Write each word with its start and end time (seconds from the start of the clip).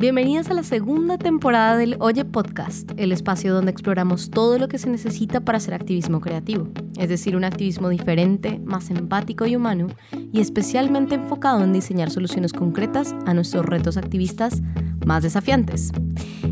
Bienvenidas 0.00 0.48
a 0.48 0.54
la 0.54 0.62
segunda 0.62 1.18
temporada 1.18 1.76
del 1.76 1.98
Oye 2.00 2.24
Podcast, 2.24 2.90
el 2.96 3.12
espacio 3.12 3.52
donde 3.52 3.70
exploramos 3.70 4.30
todo 4.30 4.58
lo 4.58 4.66
que 4.66 4.78
se 4.78 4.88
necesita 4.88 5.42
para 5.42 5.58
hacer 5.58 5.74
activismo 5.74 6.22
creativo, 6.22 6.68
es 6.96 7.10
decir, 7.10 7.36
un 7.36 7.44
activismo 7.44 7.90
diferente, 7.90 8.58
más 8.64 8.88
empático 8.88 9.44
y 9.44 9.56
humano, 9.56 9.88
y 10.32 10.40
especialmente 10.40 11.16
enfocado 11.16 11.62
en 11.62 11.74
diseñar 11.74 12.10
soluciones 12.10 12.54
concretas 12.54 13.14
a 13.26 13.34
nuestros 13.34 13.66
retos 13.66 13.98
activistas 13.98 14.62
más 15.04 15.22
desafiantes. 15.22 15.92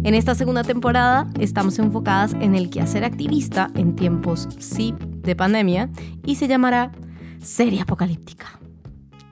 En 0.04 0.14
esta 0.14 0.34
segunda 0.34 0.62
temporada 0.62 1.26
estamos 1.40 1.78
enfocadas 1.78 2.34
en 2.42 2.54
el 2.54 2.68
quehacer 2.68 3.02
activista 3.02 3.70
en 3.76 3.96
tiempos, 3.96 4.46
sí, 4.58 4.94
de 5.22 5.34
pandemia, 5.34 5.88
y 6.22 6.34
se 6.34 6.48
llamará 6.48 6.92
Serie 7.40 7.80
Apocalíptica. 7.80 8.60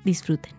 Disfruten. 0.06 0.55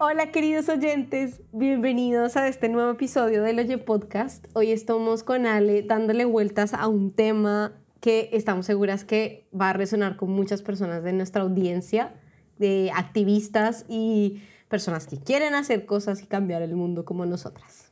Hola 0.00 0.30
queridos 0.30 0.68
oyentes, 0.68 1.40
bienvenidos 1.50 2.36
a 2.36 2.46
este 2.46 2.68
nuevo 2.68 2.92
episodio 2.92 3.42
del 3.42 3.58
Oye 3.58 3.78
Podcast. 3.78 4.46
Hoy 4.52 4.70
estamos 4.70 5.24
con 5.24 5.44
Ale 5.44 5.82
dándole 5.82 6.24
vueltas 6.24 6.72
a 6.72 6.86
un 6.86 7.10
tema 7.10 7.72
que 8.00 8.30
estamos 8.32 8.66
seguras 8.66 9.04
que 9.04 9.48
va 9.52 9.70
a 9.70 9.72
resonar 9.72 10.16
con 10.16 10.30
muchas 10.30 10.62
personas 10.62 11.02
de 11.02 11.12
nuestra 11.12 11.42
audiencia, 11.42 12.14
de 12.60 12.92
activistas 12.94 13.86
y 13.88 14.40
personas 14.68 15.08
que 15.08 15.18
quieren 15.18 15.56
hacer 15.56 15.84
cosas 15.84 16.22
y 16.22 16.26
cambiar 16.26 16.62
el 16.62 16.76
mundo 16.76 17.04
como 17.04 17.26
nosotras. 17.26 17.90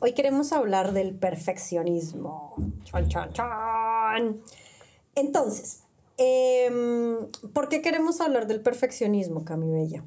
Hoy 0.00 0.14
queremos 0.14 0.52
hablar 0.52 0.94
del 0.94 1.14
perfeccionismo. 1.14 2.56
Chan, 2.82 3.06
chan, 3.06 3.32
chan. 3.32 4.40
Entonces, 5.14 5.84
em, 6.16 7.18
¿por 7.52 7.68
qué 7.68 7.82
queremos 7.82 8.20
hablar 8.20 8.48
del 8.48 8.62
perfeccionismo, 8.62 9.44
Cami 9.44 9.70
Bella? 9.70 10.02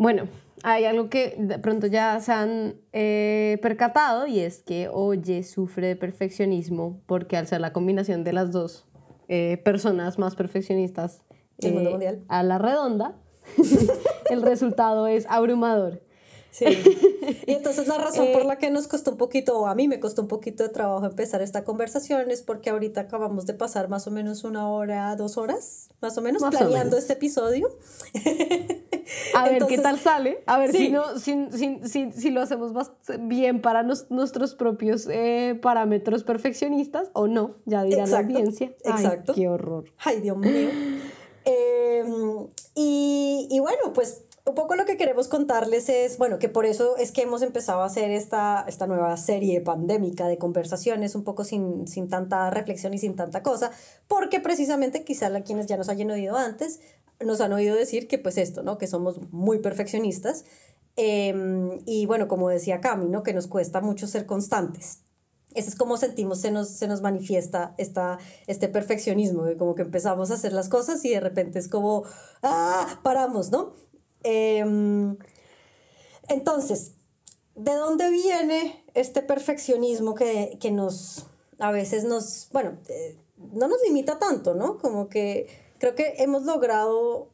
Bueno, 0.00 0.28
hay 0.62 0.86
algo 0.86 1.10
que 1.10 1.36
de 1.36 1.58
pronto 1.58 1.86
ya 1.86 2.18
se 2.20 2.32
han 2.32 2.76
eh, 2.94 3.58
percatado 3.60 4.26
y 4.26 4.40
es 4.40 4.62
que 4.62 4.88
Oye 4.88 5.42
sufre 5.42 5.88
de 5.88 5.96
perfeccionismo 5.96 7.02
porque 7.04 7.36
al 7.36 7.46
ser 7.46 7.60
la 7.60 7.74
combinación 7.74 8.24
de 8.24 8.32
las 8.32 8.50
dos 8.50 8.86
eh, 9.28 9.60
personas 9.62 10.18
más 10.18 10.36
perfeccionistas 10.36 11.22
eh, 11.58 12.18
a 12.28 12.42
la 12.42 12.56
redonda, 12.56 13.14
el 14.30 14.40
resultado 14.40 15.06
es 15.06 15.26
abrumador. 15.28 16.00
Sí. 16.50 16.64
Y 17.46 17.52
entonces 17.52 17.86
la 17.86 17.98
razón 17.98 18.28
por 18.32 18.44
la 18.44 18.58
que 18.58 18.70
nos 18.70 18.88
costó 18.88 19.12
un 19.12 19.16
poquito, 19.16 19.58
o 19.58 19.66
a 19.66 19.74
mí 19.74 19.88
me 19.88 20.00
costó 20.00 20.22
un 20.22 20.28
poquito 20.28 20.62
de 20.62 20.68
trabajo 20.68 21.06
empezar 21.06 21.42
esta 21.42 21.64
conversación 21.64 22.30
es 22.30 22.42
porque 22.42 22.70
ahorita 22.70 23.02
acabamos 23.02 23.46
de 23.46 23.54
pasar 23.54 23.88
más 23.88 24.06
o 24.06 24.10
menos 24.10 24.44
una 24.44 24.68
hora, 24.68 25.14
dos 25.16 25.36
horas, 25.36 25.90
más 26.00 26.16
o 26.18 26.22
menos, 26.22 26.42
planeando 26.42 26.96
este 26.96 27.12
episodio. 27.14 27.68
A 29.34 29.48
ver 29.48 29.66
qué 29.66 29.78
tal 29.78 29.98
sale, 29.98 30.42
a 30.46 30.58
ver 30.58 30.72
si, 30.72 30.88
no, 30.88 31.18
si, 31.18 31.48
si, 31.84 32.12
si, 32.12 32.30
lo 32.30 32.42
hacemos 32.42 32.72
bien 33.18 33.60
para 33.60 33.82
nuestros 33.82 34.54
propios 34.54 35.08
eh, 35.10 35.58
parámetros 35.60 36.22
perfeccionistas 36.22 37.10
o 37.12 37.26
no, 37.26 37.56
ya 37.64 37.82
dirá 37.82 38.06
la 38.06 38.20
audiencia. 38.20 38.72
exacto. 38.84 39.34
Qué 39.34 39.48
horror. 39.48 39.84
Ay, 39.98 40.20
Dios 40.20 40.36
mío. 40.36 40.68
Em, 41.42 42.48
y, 42.74 43.48
y 43.50 43.60
bueno, 43.60 43.94
pues 43.94 44.24
un 44.46 44.54
poco 44.54 44.74
lo 44.74 44.86
que 44.86 44.96
queremos 44.96 45.28
contarles 45.28 45.88
es, 45.88 46.18
bueno, 46.18 46.38
que 46.38 46.48
por 46.48 46.66
eso 46.66 46.96
es 46.96 47.12
que 47.12 47.22
hemos 47.22 47.42
empezado 47.42 47.82
a 47.82 47.86
hacer 47.86 48.10
esta, 48.10 48.64
esta 48.66 48.86
nueva 48.86 49.16
serie 49.16 49.60
pandémica 49.60 50.26
de 50.28 50.38
conversaciones, 50.38 51.14
un 51.14 51.24
poco 51.24 51.44
sin, 51.44 51.86
sin 51.86 52.08
tanta 52.08 52.50
reflexión 52.50 52.94
y 52.94 52.98
sin 52.98 53.16
tanta 53.16 53.42
cosa, 53.42 53.70
porque 54.08 54.40
precisamente 54.40 55.04
quizá 55.04 55.30
quienes 55.42 55.66
ya 55.66 55.76
nos 55.76 55.88
hayan 55.88 56.10
oído 56.10 56.36
antes, 56.36 56.80
nos 57.20 57.40
han 57.40 57.52
oído 57.52 57.76
decir 57.76 58.08
que 58.08 58.18
pues 58.18 58.38
esto, 58.38 58.62
¿no? 58.62 58.78
Que 58.78 58.86
somos 58.86 59.20
muy 59.30 59.58
perfeccionistas. 59.58 60.44
Em, 60.96 61.80
y 61.86 62.06
bueno, 62.06 62.28
como 62.28 62.48
decía 62.48 62.80
Cami, 62.80 63.08
¿no? 63.08 63.22
Que 63.22 63.34
nos 63.34 63.46
cuesta 63.46 63.80
mucho 63.80 64.06
ser 64.06 64.26
constantes. 64.26 65.02
Eso 65.54 65.68
es 65.68 65.74
como 65.74 65.96
sentimos, 65.96 66.40
se 66.40 66.50
nos, 66.50 66.68
se 66.68 66.86
nos 66.86 67.02
manifiesta 67.02 67.74
esta, 67.76 68.18
este 68.46 68.68
perfeccionismo, 68.68 69.44
de 69.44 69.56
como 69.56 69.74
que 69.74 69.82
empezamos 69.82 70.30
a 70.30 70.34
hacer 70.34 70.52
las 70.52 70.68
cosas 70.68 71.04
y 71.04 71.10
de 71.10 71.20
repente 71.20 71.58
es 71.58 71.68
como, 71.68 72.04
ah, 72.42 73.00
paramos, 73.02 73.50
¿no? 73.50 73.74
Em, 74.22 75.16
entonces, 76.28 76.92
¿de 77.54 77.74
dónde 77.74 78.10
viene 78.10 78.84
este 78.94 79.22
perfeccionismo 79.22 80.14
que, 80.14 80.58
que 80.60 80.70
nos, 80.70 81.26
a 81.58 81.70
veces 81.70 82.04
nos, 82.04 82.48
bueno, 82.52 82.78
eh, 82.88 83.16
no 83.52 83.68
nos 83.68 83.78
limita 83.82 84.18
tanto, 84.18 84.54
¿no? 84.54 84.78
Como 84.78 85.08
que 85.08 85.48
creo 85.78 85.94
que 85.94 86.14
hemos 86.18 86.44
logrado 86.44 87.30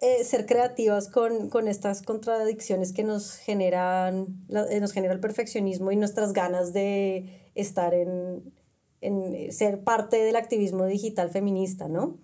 eh, 0.00 0.24
ser 0.24 0.46
creativas 0.46 1.08
con, 1.08 1.48
con, 1.48 1.68
estas 1.68 2.02
contradicciones 2.02 2.92
que 2.92 3.04
nos 3.04 3.36
generan, 3.36 4.44
eh, 4.70 4.80
nos 4.80 4.92
genera 4.92 5.14
el 5.14 5.20
perfeccionismo 5.20 5.92
y 5.92 5.96
nuestras 5.96 6.32
ganas 6.32 6.72
de 6.72 7.50
estar 7.54 7.94
en, 7.94 8.52
en 9.00 9.52
ser 9.52 9.84
parte 9.84 10.16
del 10.16 10.36
activismo 10.36 10.84
digital 10.86 11.30
feminista, 11.30 11.88
¿no? 11.88 12.18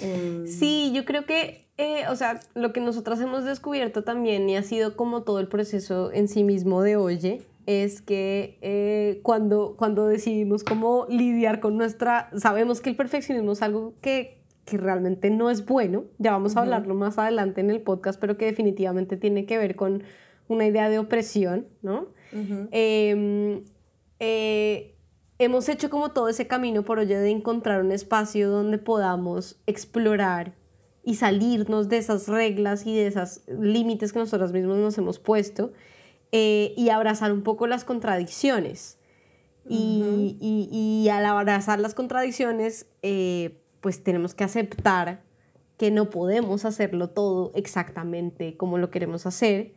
Em, 0.00 0.46
sí, 0.46 0.92
yo 0.94 1.04
creo 1.04 1.26
que 1.26 1.65
eh, 1.78 2.04
o 2.08 2.16
sea, 2.16 2.40
lo 2.54 2.72
que 2.72 2.80
nosotras 2.80 3.20
hemos 3.20 3.44
descubierto 3.44 4.02
también 4.02 4.48
y 4.48 4.56
ha 4.56 4.62
sido 4.62 4.96
como 4.96 5.22
todo 5.22 5.40
el 5.40 5.48
proceso 5.48 6.10
en 6.12 6.26
sí 6.26 6.42
mismo 6.42 6.82
de 6.82 6.96
Oye, 6.96 7.42
es 7.66 8.00
que 8.00 8.58
eh, 8.62 9.20
cuando, 9.22 9.74
cuando 9.76 10.06
decidimos 10.06 10.64
cómo 10.64 11.06
lidiar 11.10 11.60
con 11.60 11.76
nuestra, 11.76 12.30
sabemos 12.36 12.80
que 12.80 12.90
el 12.90 12.96
perfeccionismo 12.96 13.52
es 13.52 13.62
algo 13.62 13.94
que, 14.00 14.38
que 14.64 14.78
realmente 14.78 15.30
no 15.30 15.50
es 15.50 15.66
bueno, 15.66 16.04
ya 16.18 16.32
vamos 16.32 16.56
a 16.56 16.60
hablarlo 16.60 16.94
más 16.94 17.18
adelante 17.18 17.60
en 17.60 17.70
el 17.70 17.82
podcast, 17.82 18.18
pero 18.18 18.38
que 18.38 18.46
definitivamente 18.46 19.16
tiene 19.16 19.44
que 19.44 19.58
ver 19.58 19.76
con 19.76 20.02
una 20.48 20.66
idea 20.66 20.88
de 20.88 20.98
opresión, 20.98 21.66
¿no? 21.82 22.06
Em, 22.70 23.64
eh, 24.20 24.94
hemos 25.38 25.68
hecho 25.68 25.90
como 25.90 26.10
todo 26.12 26.28
ese 26.28 26.46
camino 26.46 26.84
por 26.84 26.98
Oye 26.98 27.18
de 27.18 27.30
encontrar 27.30 27.82
un 27.82 27.92
espacio 27.92 28.50
donde 28.50 28.78
podamos 28.78 29.60
explorar 29.66 30.54
y 31.06 31.14
salirnos 31.14 31.88
de 31.88 31.98
esas 31.98 32.26
reglas 32.26 32.84
y 32.84 32.92
de 32.92 33.06
esos 33.06 33.40
límites 33.46 34.12
que 34.12 34.18
nosotros 34.18 34.52
mismos 34.52 34.76
nos 34.76 34.98
hemos 34.98 35.20
puesto 35.20 35.72
eh, 36.32 36.74
y 36.76 36.88
abrazar 36.88 37.32
un 37.32 37.42
poco 37.42 37.68
las 37.68 37.84
contradicciones. 37.84 38.98
y, 39.68 40.36
y, 40.40 41.08
al 41.08 41.24
abrazar 41.24 41.78
las 41.80 41.94
contradicciones, 41.94 42.86
eh, 43.02 43.62
pues 43.80 44.02
tenemos 44.02 44.34
que 44.34 44.44
aceptar 44.44 45.22
que 45.76 45.92
no 45.92 46.10
podemos 46.10 46.64
hacerlo 46.64 47.10
todo 47.10 47.52
exactamente 47.54 48.56
como 48.56 48.76
lo 48.76 48.90
queremos 48.90 49.26
hacer 49.26 49.74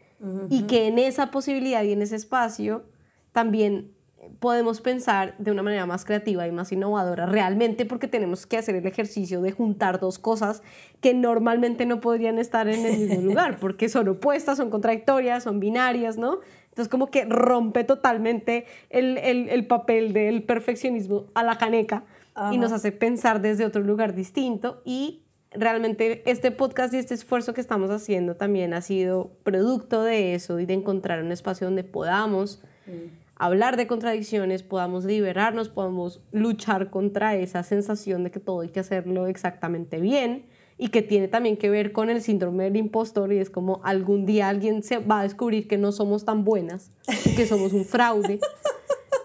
y 0.50 0.64
que 0.64 0.88
en 0.88 1.00
esa 1.00 1.32
posibilidad 1.32 1.84
y 1.84 1.92
en 1.92 2.02
ese 2.02 2.16
espacio 2.16 2.84
también 3.32 3.94
podemos 4.40 4.82
pensar 4.82 5.36
de 5.38 5.52
una 5.52 5.64
manera 5.64 5.86
más 5.86 6.06
creativa 6.06 6.48
y 6.48 6.52
más 6.52 6.72
innovadora 6.72 7.26
realmente 7.26 7.86
porque 7.86 8.08
tenemos 8.08 8.46
que 8.46 8.58
hacer 8.58 8.76
el 8.76 8.86
ejercicio 8.86 9.42
de 9.42 9.52
juntar 9.52 10.00
dos 10.00 10.20
cosas 10.20 10.62
que 11.02 11.14
normalmente 11.14 11.86
no 11.86 12.02
podrían 12.02 12.38
estar 12.38 12.68
en 12.68 12.86
el 12.86 13.00
mismo 13.00 13.22
lugar 13.30 13.58
porque 13.60 13.88
son 13.90 14.08
opuestas, 14.10 14.58
son 14.58 14.70
contradictorias, 14.70 15.44
son 15.44 15.60
binarias, 15.60 16.18
¿no? 16.18 16.40
Entonces 16.66 16.90
como 16.90 17.10
que 17.12 17.26
rompe 17.26 17.84
totalmente 17.84 18.66
el, 18.90 19.18
el, 19.18 19.50
el 19.50 19.66
papel 19.68 20.14
del 20.14 20.44
perfeccionismo 20.44 21.26
a 21.34 21.44
la 21.44 21.58
caneca 21.58 22.04
y 22.52 22.58
nos 22.58 22.72
hace 22.72 22.94
pensar 22.94 23.42
desde 23.42 23.66
otro 23.66 23.82
lugar 23.84 24.16
distinto. 24.16 24.82
Y 24.86 25.24
realmente 25.52 26.24
este 26.30 26.52
podcast 26.52 26.94
y 26.94 26.98
este 26.98 27.14
esfuerzo 27.14 27.54
que 27.54 27.60
estamos 27.60 27.90
haciendo 27.90 28.36
también 28.36 28.74
ha 28.74 28.82
sido 28.82 29.32
producto 29.44 30.04
de 30.04 30.36
eso 30.36 30.58
y 30.60 30.66
de 30.66 30.74
encontrar 30.74 31.22
un 31.22 31.32
espacio 31.32 31.68
donde 31.68 31.84
podamos... 31.84 32.62
Mm 32.86 33.29
hablar 33.40 33.78
de 33.78 33.88
contradicciones, 33.88 34.62
podamos 34.64 35.06
liberarnos, 35.06 35.70
podamos 35.70 36.22
luchar 36.32 36.90
contra 36.92 37.36
esa 37.36 37.64
sensación 37.64 38.24
de 38.24 38.32
que 38.32 38.40
todo 38.40 38.62
hay 38.62 38.70
que 38.70 38.82
hacerlo 38.82 39.28
exactamente 39.28 40.00
bien 40.00 40.46
y 40.78 40.90
que 40.90 41.02
tiene 41.02 41.30
también 41.30 41.58
que 41.58 41.70
ver 41.70 41.92
con 41.94 42.10
el 42.10 42.22
síndrome 42.22 42.66
del 42.66 42.76
impostor 42.76 43.34
y 43.34 43.40
es 43.40 43.50
como 43.50 43.82
algún 43.84 44.26
día 44.26 44.50
alguien 44.50 44.84
se 44.84 45.00
va 45.00 45.22
a 45.22 45.24
descubrir 45.24 45.68
que 45.68 45.78
no 45.78 45.92
somos 45.92 46.26
tan 46.26 46.44
buenas, 46.44 46.92
que 47.36 47.48
somos 47.48 47.74
un 47.74 47.86
fraude. 47.86 48.40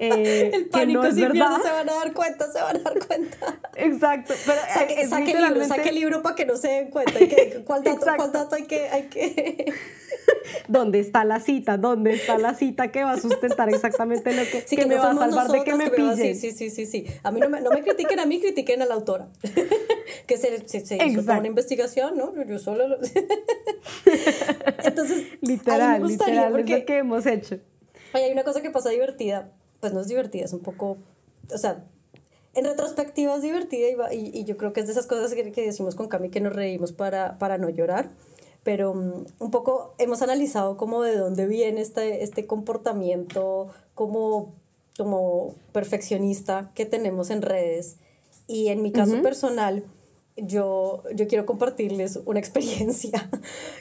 Eh, 0.00 0.50
el 0.52 0.66
pánico 0.66 1.02
que 1.02 1.06
no 1.06 1.14
es 1.14 1.20
verdad. 1.20 1.62
se 1.62 1.70
van 1.70 1.88
a 1.88 1.94
dar 1.94 2.12
cuenta, 2.12 2.50
se 2.50 2.60
van 2.60 2.76
a 2.78 2.80
dar 2.80 3.06
cuenta. 3.06 3.60
Exacto. 3.76 4.34
Pero 4.44 4.60
saque, 5.08 5.30
el 5.30 5.44
libro, 5.44 5.64
saque 5.64 5.92
libro 5.92 6.20
para 6.20 6.34
que 6.34 6.44
no 6.44 6.56
se 6.56 6.68
den 6.68 6.90
cuenta. 6.90 7.12
¿cuál, 7.64 7.84
dato, 7.84 8.04
¿Cuál 8.16 8.32
dato 8.32 8.56
hay 8.56 8.64
que...? 8.64 8.88
Hay 8.88 9.04
que... 9.04 9.72
¿Dónde 10.74 11.00
está 11.00 11.24
la 11.24 11.40
cita? 11.40 11.78
¿Dónde 11.78 12.14
está 12.14 12.38
la 12.38 12.54
cita 12.54 12.92
que 12.92 13.04
va 13.04 13.12
a 13.12 13.20
sustentar 13.20 13.68
exactamente 13.70 14.34
lo 14.34 14.42
que, 14.42 14.64
que, 14.64 14.86
me 14.86 14.96
va 14.96 15.12
a 15.12 15.14
salvar 15.14 15.48
de 15.48 15.64
que 15.64 15.74
me 15.74 15.90
pillen? 15.90 16.16
Sí, 16.16 16.34
sí, 16.34 16.52
sí, 16.52 16.70
sí, 16.70 16.86
sí. 16.86 17.06
A 17.22 17.30
mí 17.30 17.40
no 17.40 17.48
me, 17.48 17.60
no 17.60 17.70
me 17.70 17.82
critiquen 17.82 18.20
a 18.20 18.26
mí, 18.26 18.40
critiquen 18.40 18.82
a 18.82 18.86
la 18.86 18.94
autora. 18.94 19.28
que 20.26 20.36
se, 20.36 20.68
se, 20.68 20.84
se 20.84 20.96
hizo 21.06 21.20
una 21.20 21.46
investigación, 21.46 22.16
¿no? 22.16 22.34
Yo 22.44 22.58
solo 22.58 22.88
lo... 22.88 22.98
Entonces, 24.84 25.26
literal, 25.40 26.06
literal, 26.06 26.52
porque... 26.52 26.74
es 26.74 26.80
lo 26.80 26.86
que 26.86 26.98
hemos 26.98 27.26
hecho. 27.26 27.58
hay 28.12 28.32
una 28.32 28.44
cosa 28.44 28.60
que 28.60 28.70
pasa 28.70 28.90
divertida 28.90 29.50
pues 29.84 29.92
no 29.92 30.00
es 30.00 30.08
divertida, 30.08 30.46
es 30.46 30.54
un 30.54 30.60
poco, 30.60 30.96
o 31.52 31.58
sea, 31.58 31.84
en 32.54 32.64
retrospectiva 32.64 33.36
es 33.36 33.42
divertida 33.42 34.14
y, 34.14 34.30
y, 34.32 34.44
yo 34.44 34.56
creo 34.56 34.72
que 34.72 34.80
es 34.80 34.86
de 34.86 34.92
esas 34.92 35.06
cosas 35.06 35.34
que, 35.34 35.52
que, 35.52 35.60
decimos 35.60 35.94
con 35.94 36.08
Cami 36.08 36.30
que 36.30 36.40
nos 36.40 36.54
reímos 36.54 36.92
para, 36.92 37.36
para 37.36 37.58
no 37.58 37.68
llorar, 37.68 38.08
pero 38.64 38.94
mm, 38.94 39.26
un 39.38 39.50
poco 39.50 39.94
hemos 39.98 40.22
analizado 40.22 40.76
como 40.76 41.02
de 41.02 41.16
dónde 41.16 41.46
viene 41.46 41.80
este, 41.80 42.24
este 42.24 42.46
comportamiento 42.46 43.68
como, 43.94 44.54
como 44.96 45.54
perfeccionista 45.72 46.72
que 46.74 46.86
tenemos 46.86 47.30
en 47.30 47.42
redes. 47.42 47.98
Y 48.46 48.68
en 48.68 48.82
mi 48.82 48.90
caso 48.92 49.22
personal, 49.22 49.84
yo, 50.36 51.02
yo 51.14 51.28
quiero 51.28 51.46
compartirles 51.46 52.20
una 52.24 52.38
experiencia 52.44 53.30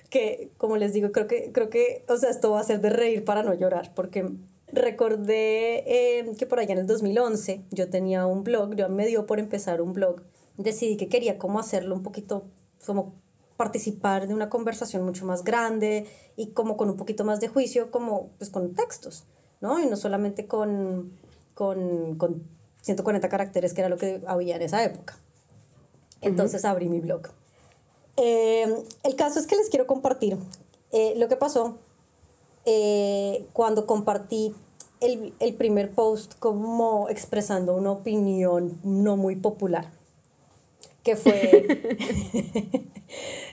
que, 0.09 0.51
como 0.57 0.77
les 0.77 0.93
digo, 0.93 1.11
creo 1.11 1.27
que, 1.27 1.51
creo 1.51 1.69
que, 1.69 2.05
o 2.07 2.17
sea, 2.17 2.29
esto 2.29 2.51
va 2.51 2.59
a 2.59 2.63
ser 2.63 2.81
de 2.81 2.89
reír 2.89 3.25
para 3.25 3.43
no 3.43 3.53
llorar, 3.53 3.93
porque 3.95 4.29
recordé 4.67 5.83
eh, 5.85 6.31
que 6.37 6.45
por 6.45 6.59
allá 6.59 6.73
en 6.73 6.79
el 6.79 6.87
2011 6.87 7.63
yo 7.71 7.89
tenía 7.89 8.25
un 8.25 8.43
blog, 8.43 8.75
yo 8.75 8.89
me 8.89 9.05
dio 9.05 9.25
por 9.25 9.39
empezar 9.39 9.81
un 9.81 9.93
blog, 9.93 10.21
decidí 10.57 10.97
que 10.97 11.09
quería 11.09 11.37
como 11.37 11.59
hacerlo 11.59 11.95
un 11.95 12.03
poquito, 12.03 12.45
como 12.85 13.13
participar 13.63 14.27
de 14.27 14.33
una 14.33 14.49
conversación 14.49 15.03
mucho 15.05 15.25
más 15.25 15.45
grande 15.45 16.05
y 16.35 16.47
como 16.47 16.75
con 16.75 16.89
un 16.89 16.97
poquito 16.97 17.23
más 17.23 17.39
de 17.39 17.47
juicio, 17.47 17.91
como 17.91 18.31
pues 18.37 18.49
con 18.49 18.73
textos, 18.73 19.23
¿no? 19.61 19.79
Y 19.79 19.85
no 19.85 19.95
solamente 19.95 20.47
con, 20.47 21.13
con, 21.53 22.17
con 22.17 22.43
140 22.81 23.29
caracteres, 23.29 23.73
que 23.73 23.79
era 23.79 23.89
lo 23.89 23.95
que 23.97 24.21
había 24.27 24.57
en 24.57 24.63
esa 24.63 24.83
época. 24.83 25.17
Entonces 26.19 26.65
abrí 26.65 26.89
mi 26.89 26.99
blog. 26.99 27.21
Eh, 28.17 28.83
el 29.03 29.15
caso 29.15 29.39
es 29.39 29.47
que 29.47 29.55
les 29.55 29.69
quiero 29.69 29.87
compartir 29.87 30.37
eh, 30.91 31.13
lo 31.15 31.29
que 31.29 31.37
pasó 31.37 31.77
eh, 32.65 33.47
cuando 33.53 33.85
compartí 33.85 34.53
el, 34.99 35.33
el, 35.39 35.53
primer 35.53 35.91
post 35.91 36.37
como 36.37 37.07
expresando 37.09 37.75
una 37.75 37.91
opinión 37.91 38.77
no 38.83 39.15
muy 39.15 39.37
popular, 39.37 39.89
que 41.03 41.15
fue, 41.15 41.67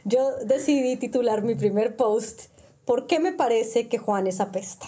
yo 0.04 0.36
decidí 0.44 0.96
titular 0.96 1.42
mi 1.42 1.54
primer 1.54 1.96
post, 1.96 2.44
¿por 2.84 3.06
qué 3.06 3.18
me 3.20 3.32
parece 3.32 3.88
que 3.88 3.98
Juan 3.98 4.26
es 4.26 4.40
apesta? 4.40 4.86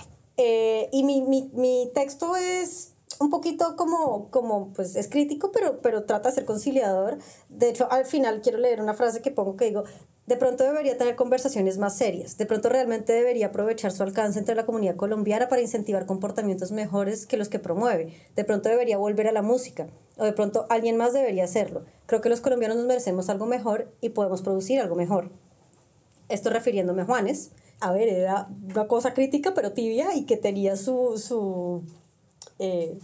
y 0.91 1.05
mi, 1.05 1.21
mi, 1.23 1.51
mi 1.55 1.89
texto 1.95 2.35
es 2.35 2.93
un 3.23 3.31
poquito 3.31 3.77
como, 3.77 4.31
como, 4.31 4.73
pues 4.73 4.97
es 4.97 5.09
crítico, 5.09 5.53
pero, 5.53 5.81
pero 5.81 6.05
trata 6.05 6.29
de 6.29 6.35
ser 6.35 6.45
conciliador. 6.45 7.19
De 7.49 7.69
hecho, 7.69 7.91
al 7.91 8.05
final 8.05 8.41
quiero 8.43 8.59
leer 8.59 8.83
una 8.83 8.95
frase 8.95 9.23
que 9.23 9.31
pongo 9.31 9.57
que 9.57 9.67
digo, 9.67 9.85
de 10.27 10.37
pronto 10.37 10.63
debería 10.63 10.97
tener 10.97 11.17
conversaciones 11.17 11.79
más 11.79 11.97
serias, 11.97 12.37
de 12.39 12.47
pronto 12.47 12.69
realmente 12.69 13.13
debería 13.13 13.47
aprovechar 13.47 13.91
su 13.91 14.03
alcance 14.03 14.39
entre 14.39 14.55
la 14.55 14.65
comunidad 14.65 14.97
colombiana 14.97 15.49
para 15.49 15.63
incentivar 15.63 16.07
comportamientos 16.07 16.71
mejores 16.71 17.27
que 17.27 17.37
los 17.37 17.49
que 17.49 17.59
promueve, 17.59 18.15
de 18.37 18.45
pronto 18.45 18.69
debería 18.69 18.99
volver 18.99 19.27
a 19.27 19.33
la 19.33 19.43
música, 19.43 19.89
o 20.17 20.25
de 20.25 20.33
pronto 20.33 20.67
alguien 20.69 20.97
más 20.97 21.13
debería 21.13 21.45
hacerlo. 21.45 21.85
Creo 22.07 22.21
que 22.21 22.29
los 22.29 22.41
colombianos 22.41 22.77
nos 22.77 22.87
merecemos 22.87 23.29
algo 23.29 23.47
mejor 23.47 23.93
y 24.01 24.11
podemos 24.11 24.43
producir 24.43 24.81
algo 24.81 24.95
mejor. 24.95 25.31
Esto 26.29 26.51
refiriéndome 26.51 27.03
a 27.03 27.07
Juanes. 27.07 27.51
A 27.81 27.93
ver, 27.93 28.09
era 28.09 28.49
una 28.71 28.87
cosa 28.87 29.15
crítica 29.15 29.55
pero 29.55 29.73
tibia 29.73 30.15
y 30.15 30.25
que 30.25 30.37
tenía 30.37 30.77
su, 30.77 31.19
su 31.19 31.83
eh, 32.59 32.97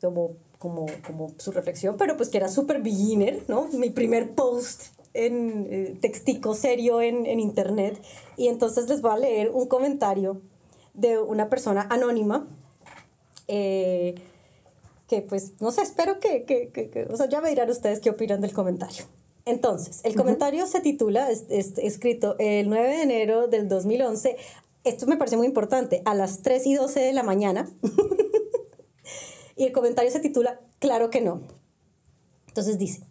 como, 0.00 0.36
como, 0.58 0.86
como 1.06 1.32
su 1.38 1.52
reflexión, 1.52 1.96
pero 1.98 2.16
pues 2.16 2.30
que 2.30 2.38
era 2.38 2.48
súper 2.48 2.80
beginner, 2.80 3.42
¿no? 3.48 3.68
Mi 3.74 3.90
primer 3.90 4.30
post 4.30 4.97
en 5.14 5.66
eh, 5.70 5.98
textico 6.00 6.54
serio 6.54 7.00
en, 7.00 7.26
en, 7.26 7.40
internet. 7.40 8.00
Y 8.36 8.48
entonces 8.48 8.88
les 8.88 9.00
voy 9.02 9.12
a 9.12 9.16
leer 9.16 9.50
un 9.50 9.66
comentario 9.66 10.40
de 10.94 11.18
una 11.18 11.48
persona 11.48 11.86
anónima. 11.90 12.46
Eh, 13.48 14.14
que 15.08 15.22
pues, 15.22 15.52
no 15.60 15.72
sé, 15.72 15.82
espero 15.82 16.20
que, 16.20 16.44
que, 16.44 16.70
que, 16.70 17.08
o 17.10 17.16
sea, 17.16 17.28
ya 17.28 17.40
me 17.40 17.48
dirán 17.48 17.70
ustedes 17.70 18.00
qué 18.00 18.10
opinan 18.10 18.40
del 18.40 18.52
comentario. 18.52 19.04
Entonces, 19.46 20.00
el 20.04 20.14
comentario 20.14 20.66
se 20.66 20.80
titula, 20.80 21.30
es, 21.30 21.46
es, 21.48 21.78
escrito 21.78 22.36
el 22.38 22.68
9 22.68 22.88
de 22.88 23.02
enero 23.02 23.48
del 23.48 23.66
2011, 23.66 24.36
esto 24.84 25.06
me 25.06 25.16
parece 25.16 25.38
muy 25.38 25.46
importante, 25.46 26.02
a 26.04 26.14
las 26.14 26.42
3 26.42 26.66
y 26.66 26.74
12 26.74 27.00
de 27.00 27.12
la 27.14 27.22
mañana. 27.22 27.70
Y 29.58 29.64
el 29.64 29.72
comentario 29.72 30.10
se 30.10 30.20
titula 30.20 30.60
Claro 30.78 31.10
que 31.10 31.20
no. 31.20 31.42
Entonces 32.46 32.78
dice, 32.78 33.02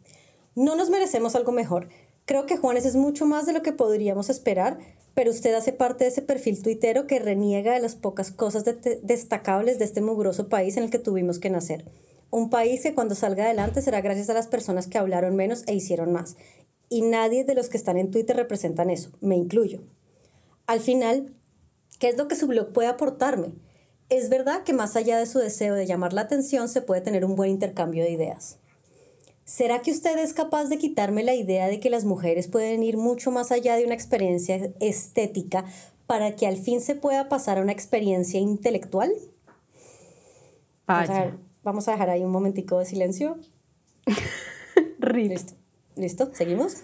no 0.58 0.76
nos 0.76 0.90
merecemos 0.90 1.36
algo 1.36 1.52
mejor. 1.52 1.88
Creo 2.26 2.48
que 2.48 2.58
Juanes 2.58 2.84
es 2.88 2.96
mucho 2.96 3.28
más 3.28 3.46
de 3.46 3.54
lo 3.54 3.62
que 3.62 3.74
podríamos 3.74 4.32
esperar, 4.32 4.80
pero 5.14 5.30
usted 5.30 5.54
hace 5.54 5.72
parte 5.72 6.04
de 6.04 6.10
ese 6.10 6.24
perfil 6.24 6.64
tuitero 6.64 7.06
que 7.06 7.20
reniega 7.20 7.74
de 7.74 7.80
las 7.80 7.96
pocas 7.96 8.32
cosas 8.32 8.66
destacables 9.04 9.78
de 9.78 9.86
este 9.86 10.02
mugroso 10.02 10.50
país 10.50 10.76
en 10.76 10.84
el 10.84 10.90
que 10.90 10.98
tuvimos 10.98 11.38
que 11.38 11.52
nacer. 11.52 11.86
Un 12.32 12.50
país 12.50 12.82
que 12.82 12.96
cuando 12.96 13.14
salga 13.14 13.46
adelante 13.46 13.84
será 13.84 14.02
gracias 14.02 14.32
a 14.32 14.34
las 14.34 14.48
personas 14.48 14.88
que 14.88 14.98
hablaron 14.98 15.36
menos 15.36 15.64
e 15.68 15.76
hicieron 15.76 16.12
más. 16.12 16.38
Y 16.90 17.04
nadie 17.04 17.44
de 17.44 17.54
los 17.54 17.70
que 17.70 17.78
están 17.78 17.98
en 17.98 18.10
Twitter 18.10 18.36
representan 18.36 18.90
eso, 18.90 19.12
me 19.22 19.36
incluyo. 19.36 19.84
Al 20.66 20.80
final, 20.80 21.36
¿qué 22.00 22.10
es 22.10 22.18
lo 22.18 22.28
que 22.28 22.36
su 22.36 22.48
blog 22.48 22.74
puede 22.74 22.88
aportarme? 22.88 23.54
Es 24.10 24.30
verdad 24.30 24.64
que 24.64 24.74
más 24.74 24.96
allá 24.96 25.20
de 25.20 25.28
su 25.28 25.38
deseo 25.38 25.76
de 25.76 25.86
llamar 25.86 26.14
la 26.14 26.22
atención 26.22 26.68
se 26.68 26.82
puede 26.82 27.02
tener 27.02 27.26
un 27.26 27.36
buen 27.36 27.52
intercambio 27.52 28.04
de 28.04 28.10
ideas. 28.10 28.58
¿Será 29.48 29.82
que 29.82 29.92
usted 29.92 30.20
es 30.20 30.34
capaz 30.34 30.66
de 30.66 30.78
quitarme 30.78 31.24
la 31.24 31.34
idea 31.34 31.70
de 31.70 31.80
que 31.80 31.90
las 31.90 32.04
mujeres 32.04 32.50
pueden 32.50 32.84
ir 32.84 32.98
mucho 32.98 33.32
más 33.32 33.54
allá 33.54 33.78
de 33.78 33.86
una 33.86 33.94
experiencia 33.94 34.74
estética 34.82 35.64
para 36.06 36.36
que 36.36 36.48
al 36.48 36.58
fin 36.58 36.82
se 36.82 36.96
pueda 36.96 37.30
pasar 37.30 37.58
a 37.58 37.62
una 37.62 37.72
experiencia 37.72 38.42
intelectual? 38.42 39.10
Vamos 40.86 41.10
a, 41.10 41.38
vamos 41.64 41.88
a 41.88 41.92
dejar 41.94 42.10
ahí 42.10 42.26
un 42.26 42.32
momentico 42.32 42.78
de 42.78 42.86
silencio. 42.86 43.38
Listo. 45.00 45.54
¿Listo? 45.96 46.30
¿Seguimos? 46.34 46.84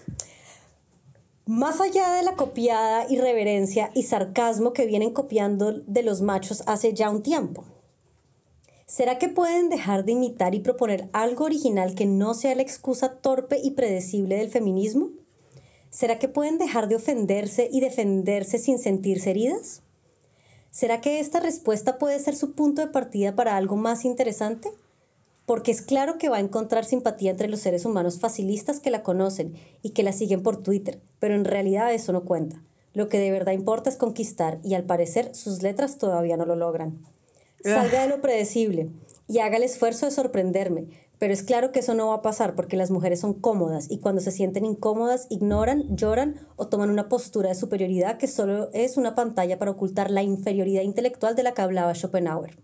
Más 1.45 1.81
allá 1.81 2.13
de 2.13 2.23
la 2.23 2.37
copiada 2.37 3.11
irreverencia 3.11 3.91
y 3.93 4.03
sarcasmo 4.03 4.71
que 4.71 4.85
vienen 4.85 5.11
copiando 5.11 5.73
de 5.73 6.01
los 6.01 6.21
machos 6.21 6.63
hace 6.65 6.93
ya 6.93 7.09
un 7.09 7.23
tiempo. 7.23 7.65
¿Será 8.93 9.17
que 9.17 9.27
pueden 9.27 9.69
dejar 9.69 10.05
de 10.05 10.11
imitar 10.11 10.53
y 10.53 10.59
proponer 10.59 11.09
algo 11.13 11.45
original 11.45 11.95
que 11.95 12.05
no 12.05 12.35
sea 12.35 12.53
la 12.53 12.61
excusa 12.61 13.15
torpe 13.15 13.57
y 13.57 13.71
predecible 13.71 14.35
del 14.35 14.51
feminismo? 14.51 15.09
¿Será 15.89 16.19
que 16.19 16.27
pueden 16.27 16.59
dejar 16.59 16.87
de 16.87 16.97
ofenderse 16.97 17.67
y 17.71 17.79
defenderse 17.79 18.59
sin 18.59 18.77
sentirse 18.77 19.31
heridas? 19.31 19.81
¿Será 20.69 21.01
que 21.01 21.19
esta 21.19 21.39
respuesta 21.39 21.97
puede 21.97 22.19
ser 22.19 22.35
su 22.35 22.51
punto 22.51 22.83
de 22.83 22.91
partida 22.91 23.33
para 23.33 23.57
algo 23.57 23.77
más 23.77 24.05
interesante? 24.05 24.69
porque 25.47 25.71
es 25.71 25.81
claro 25.81 26.19
que 26.19 26.29
va 26.29 26.37
a 26.37 26.41
encontrar 26.41 26.85
simpatía 26.85 27.31
entre 27.31 27.49
los 27.49 27.61
seres 27.61 27.85
humanos 27.85 28.19
facilistas 28.19 28.79
que 28.79 28.91
la 28.91 29.01
conocen 29.01 29.55
y 29.81 29.89
que 29.89 30.03
la 30.03 30.13
siguen 30.13 30.43
por 30.43 30.61
Twitter, 30.61 31.01
pero 31.19 31.33
en 31.33 31.45
realidad 31.45 31.93
eso 31.93 32.13
no 32.13 32.25
cuenta. 32.25 32.63
Lo 32.93 33.09
que 33.09 33.17
de 33.17 33.31
verdad 33.31 33.53
importa 33.53 33.89
es 33.89 33.97
conquistar 33.97 34.59
y 34.63 34.75
al 34.75 34.83
parecer 34.83 35.33
sus 35.33 35.63
letras 35.63 35.97
todavía 35.97 36.37
no 36.37 36.45
lo 36.45 36.55
logran. 36.55 37.12
Salga 37.63 38.03
de 38.03 38.09
lo 38.09 38.21
predecible 38.21 38.89
y 39.27 39.39
haga 39.39 39.57
el 39.57 39.63
esfuerzo 39.63 40.05
de 40.05 40.11
sorprenderme, 40.11 40.87
pero 41.17 41.33
es 41.33 41.43
claro 41.43 41.71
que 41.71 41.79
eso 41.79 41.93
no 41.93 42.09
va 42.09 42.15
a 42.15 42.21
pasar 42.21 42.55
porque 42.55 42.75
las 42.75 42.91
mujeres 42.91 43.21
son 43.21 43.33
cómodas 43.33 43.89
y 43.89 43.99
cuando 43.99 44.21
se 44.21 44.31
sienten 44.31 44.65
incómodas 44.65 45.27
ignoran, 45.29 45.95
lloran 45.95 46.35
o 46.57 46.67
toman 46.67 46.89
una 46.89 47.07
postura 47.07 47.49
de 47.49 47.55
superioridad 47.55 48.17
que 48.17 48.27
solo 48.27 48.69
es 48.73 48.97
una 48.97 49.15
pantalla 49.15 49.57
para 49.57 49.71
ocultar 49.71 50.11
la 50.11 50.23
inferioridad 50.23 50.81
intelectual 50.81 51.35
de 51.35 51.43
la 51.43 51.53
que 51.53 51.61
hablaba 51.61 51.95
Schopenhauer. 51.95 52.57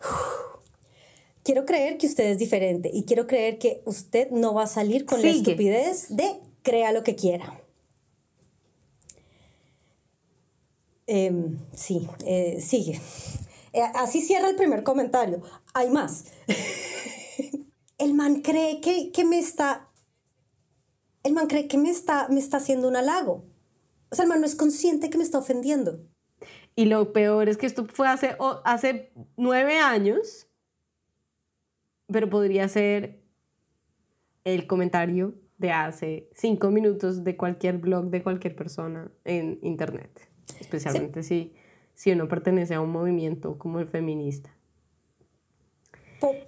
Quiero 1.44 1.64
creer 1.64 1.96
que 1.96 2.06
usted 2.06 2.24
es 2.24 2.38
diferente 2.38 2.90
y 2.92 3.04
quiero 3.04 3.26
creer 3.26 3.58
que 3.58 3.80
usted 3.86 4.30
no 4.30 4.52
va 4.52 4.64
a 4.64 4.66
salir 4.66 5.06
con 5.06 5.22
la 5.22 5.28
estupidez 5.28 6.14
de 6.14 6.40
crea 6.62 6.92
lo 6.92 7.02
que 7.02 7.14
quiera. 7.14 7.62
Em, 11.08 11.58
sí, 11.74 12.08
eh, 12.24 12.60
sigue. 12.60 13.00
Eh, 13.72 13.82
así 13.96 14.20
cierra 14.22 14.48
el 14.48 14.54
primer 14.54 14.84
comentario. 14.84 15.42
Hay 15.74 15.90
más. 15.90 16.26
el 17.98 18.14
man 18.14 18.42
cree 18.42 18.80
que, 18.80 19.10
que, 19.10 19.24
me 19.24 19.40
está... 19.40 19.90
El 21.24 21.32
man 21.32 21.48
cree 21.48 21.66
que 21.66 21.78
me 21.78 21.90
está, 21.90 22.28
me 22.28 22.38
está 22.38 22.58
haciendo 22.58 22.86
un 22.86 22.94
halago. 22.94 23.44
O 24.10 24.14
sea, 24.14 24.22
el 24.22 24.28
man 24.28 24.40
no 24.40 24.46
es 24.46 24.54
consciente 24.54 25.10
que 25.10 25.18
me 25.18 25.24
está 25.24 25.38
ofendiendo. 25.38 25.98
Y 26.76 26.84
lo 26.84 27.12
peor 27.12 27.48
es 27.48 27.56
que 27.56 27.66
esto 27.66 27.86
fue 27.92 28.06
hace, 28.06 28.36
hace 28.64 29.12
nueve 29.36 29.80
años 29.80 30.48
pero 32.08 32.28
podría 32.28 32.66
ser 32.68 33.20
el 34.44 34.66
comentario 34.66 35.34
de 35.58 35.72
hace 35.72 36.30
cinco 36.34 36.70
minutos 36.70 37.24
de 37.24 37.36
cualquier 37.36 37.78
blog 37.78 38.06
de 38.06 38.22
cualquier 38.22 38.56
persona 38.56 39.10
en 39.24 39.58
internet, 39.62 40.27
especialmente 40.60 41.22
si, 41.22 41.52
si 41.94 42.12
uno 42.12 42.28
pertenece 42.28 42.74
a 42.74 42.80
un 42.80 42.90
movimiento 42.90 43.58
como 43.58 43.80
el 43.80 43.86
feminista. 43.86 44.50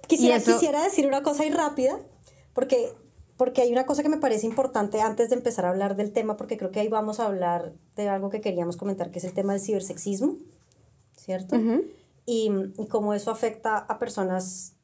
Quisiera, 0.07 0.39
quisiera 0.39 0.83
decir 0.83 1.07
una 1.07 1.23
cosa 1.23 1.43
ahí 1.43 1.49
rápida, 1.49 1.99
porque, 2.53 2.93
porque 3.37 3.61
hay 3.61 3.71
una 3.71 3.85
cosa 3.85 4.03
que 4.03 4.09
me 4.09 4.17
parece 4.17 4.45
importante 4.45 4.99
antes 5.01 5.29
de 5.29 5.35
empezar 5.35 5.65
a 5.65 5.69
hablar 5.69 5.95
del 5.95 6.11
tema, 6.11 6.35
porque 6.35 6.57
creo 6.57 6.71
que 6.71 6.81
ahí 6.81 6.89
vamos 6.89 7.19
a 7.19 7.25
hablar 7.27 7.73
de 7.95 8.09
algo 8.09 8.29
que 8.29 8.41
queríamos 8.41 8.75
comentar, 8.75 9.11
que 9.11 9.19
es 9.19 9.25
el 9.25 9.33
tema 9.33 9.53
del 9.53 9.61
cibersexismo, 9.61 10.37
¿cierto? 11.15 11.55
y, 12.25 12.51
y 12.77 12.87
cómo 12.87 13.13
eso 13.13 13.31
afecta 13.31 13.77
a 13.77 13.97
personas 13.99 14.75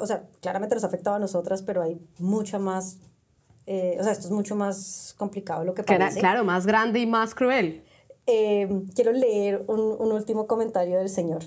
o 0.00 0.06
sea, 0.06 0.24
claramente 0.40 0.74
nos 0.74 0.84
afectaba 0.84 1.16
a 1.16 1.18
nosotras, 1.20 1.62
pero 1.62 1.82
hay 1.82 2.00
mucha 2.18 2.58
más 2.58 2.98
Eh, 3.68 3.96
o 3.98 4.02
sea, 4.04 4.12
esto 4.12 4.28
es 4.28 4.32
mucho 4.32 4.54
más 4.54 5.14
complicado 5.18 5.60
de 5.60 5.66
lo 5.66 5.74
que 5.74 5.82
parece. 5.82 6.20
claro, 6.20 6.44
más 6.44 6.66
grande 6.66 7.00
y 7.00 7.06
más 7.06 7.34
cruel. 7.34 7.82
Eh, 8.26 8.68
quiero 8.94 9.12
leer 9.12 9.64
un, 9.68 9.80
un, 9.80 10.12
último 10.12 10.46
comentario 10.46 10.98
del 10.98 11.08
señor. 11.08 11.44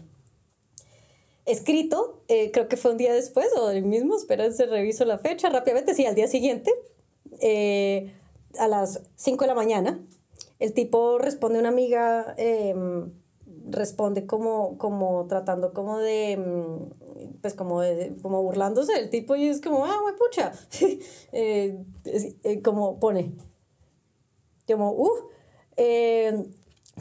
Escrito, 1.45 2.21
eh, 2.27 2.51
creo 2.51 2.67
que 2.67 2.77
fue 2.77 2.91
un 2.91 2.97
día 2.97 3.13
después 3.13 3.47
o 3.57 3.69
el 3.71 3.83
mismo, 3.83 4.15
espérense, 4.15 4.65
reviso 4.65 5.03
la 5.03 5.17
fecha 5.17 5.49
rápidamente, 5.49 5.93
sí, 5.93 6.05
al 6.05 6.15
día 6.15 6.27
siguiente, 6.27 6.71
a 8.57 8.67
las 8.67 9.01
5 9.15 9.43
de 9.43 9.47
la 9.47 9.55
mañana. 9.55 9.99
El 10.59 10.73
tipo 10.73 11.17
responde 11.17 11.57
a 11.57 11.61
una 11.61 11.69
amiga, 11.69 12.33
em, 12.37 13.11
responde 13.69 14.25
como, 14.25 14.77
como 14.77 15.25
tratando 15.27 15.73
como 15.73 15.97
de, 15.99 16.37
mm, 16.37 17.39
pues 17.41 17.53
como, 17.53 17.81
como 18.21 18.43
burlándose 18.43 18.93
del 18.93 19.09
tipo 19.09 19.35
y 19.35 19.47
es 19.47 19.61
como, 19.61 19.85
ah, 19.85 19.99
pucha, 20.17 20.51
eh, 21.31 21.83
eh, 22.05 22.61
como 22.61 22.99
pone, 22.99 23.33
como, 24.67 24.91
uh, 24.91 25.29
eh, 25.77 26.45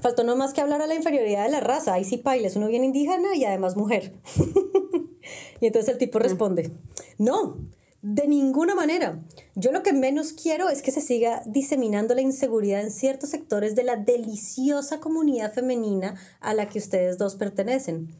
faltó 0.00 0.24
no 0.24 0.36
más 0.36 0.52
que 0.52 0.60
hablar 0.60 0.82
a 0.82 0.86
la 0.86 0.94
inferioridad 0.94 1.44
de 1.44 1.50
la 1.50 1.60
raza, 1.60 1.94
ahí 1.94 2.04
sí 2.04 2.16
pailes, 2.16 2.56
uno 2.56 2.68
bien 2.68 2.84
indígena 2.84 3.34
y 3.34 3.44
además 3.44 3.76
mujer. 3.76 4.12
y 5.60 5.66
entonces 5.66 5.92
el 5.92 5.98
tipo 5.98 6.18
responde, 6.18 6.70
no, 7.18 7.56
de 8.02 8.28
ninguna 8.28 8.74
manera. 8.74 9.20
Yo 9.54 9.72
lo 9.72 9.82
que 9.82 9.92
menos 9.92 10.32
quiero 10.32 10.68
es 10.68 10.82
que 10.82 10.92
se 10.92 11.00
siga 11.00 11.42
diseminando 11.46 12.14
la 12.14 12.20
inseguridad 12.20 12.80
en 12.80 12.92
ciertos 12.92 13.30
sectores 13.30 13.74
de 13.74 13.84
la 13.84 13.96
deliciosa 13.96 15.00
comunidad 15.00 15.52
femenina 15.52 16.14
a 16.40 16.54
la 16.54 16.68
que 16.68 16.78
ustedes 16.78 17.18
dos 17.18 17.34
pertenecen. 17.34 18.14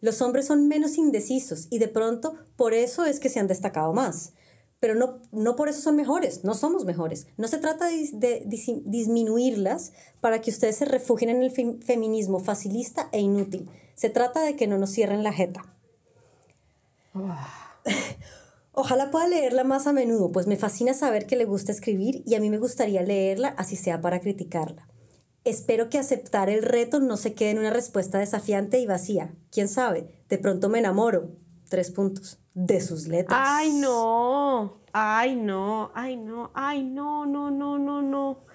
Los 0.00 0.22
hombres 0.22 0.46
son 0.46 0.68
menos 0.68 0.98
indecisos 0.98 1.66
y 1.70 1.78
de 1.78 1.88
pronto 1.88 2.36
por 2.56 2.74
eso 2.74 3.04
es 3.04 3.18
que 3.18 3.28
se 3.28 3.40
han 3.40 3.48
destacado 3.48 3.92
más. 3.92 4.32
Pero 4.80 4.94
no, 4.94 5.20
no 5.32 5.56
por 5.56 5.68
eso 5.68 5.80
son 5.80 5.96
mejores, 5.96 6.44
no 6.44 6.54
somos 6.54 6.84
mejores. 6.84 7.26
No 7.36 7.48
se 7.48 7.58
trata 7.58 7.86
de, 7.86 8.42
disminuirlas 8.84 9.92
para 10.20 10.40
que 10.40 10.50
ustedes 10.50 10.76
se 10.76 10.84
refugien 10.84 11.30
en 11.30 11.42
el 11.42 11.50
feminismo 11.50 12.40
facilista 12.40 13.08
e 13.12 13.20
inútil. 13.20 13.70
Se 13.94 14.10
trata 14.10 14.42
de 14.42 14.56
que 14.56 14.66
no 14.66 14.76
nos 14.76 14.90
cierren 14.90 15.22
la 15.22 15.32
jeta. 15.32 15.74
Ojalá 18.72 19.10
pueda 19.10 19.26
leerla 19.26 19.64
más 19.64 19.86
a 19.86 19.94
menudo, 19.94 20.30
pues 20.30 20.46
me 20.46 20.58
fascina 20.58 20.92
saber 20.92 21.26
que 21.26 21.36
le 21.36 21.46
gusta 21.46 21.72
escribir 21.72 22.22
y 22.26 22.34
a 22.34 22.40
mí 22.40 22.50
me 22.50 22.58
gustaría 22.58 23.02
leerla 23.02 23.48
así 23.48 23.74
sea 23.74 24.02
para 24.02 24.20
criticarla. 24.20 24.86
Espero 25.44 25.88
que 25.88 25.98
aceptar 25.98 26.50
el 26.50 26.62
reto 26.62 27.00
no 27.00 27.16
se 27.16 27.32
quede 27.32 27.52
en 27.52 27.58
una 27.58 27.70
respuesta 27.70 28.18
desafiante 28.18 28.78
y 28.80 28.86
vacía. 28.86 29.32
¿Quién 29.50 29.68
sabe? 29.68 30.24
De 30.28 30.38
pronto 30.38 30.68
me 30.68 30.80
enamoro. 30.80 31.30
Tres 31.70 31.90
puntos. 31.90 32.40
De 32.58 32.80
sus 32.80 33.06
letras. 33.06 33.38
Ay, 33.38 33.70
no. 33.70 34.80
Ay, 34.94 35.36
no. 35.36 35.92
Ay, 35.94 36.16
no. 36.16 36.50
Ay, 36.54 36.82
no, 36.82 37.26
no, 37.26 37.50
no, 37.50 37.78
no, 37.78 38.00
no. 38.00 38.46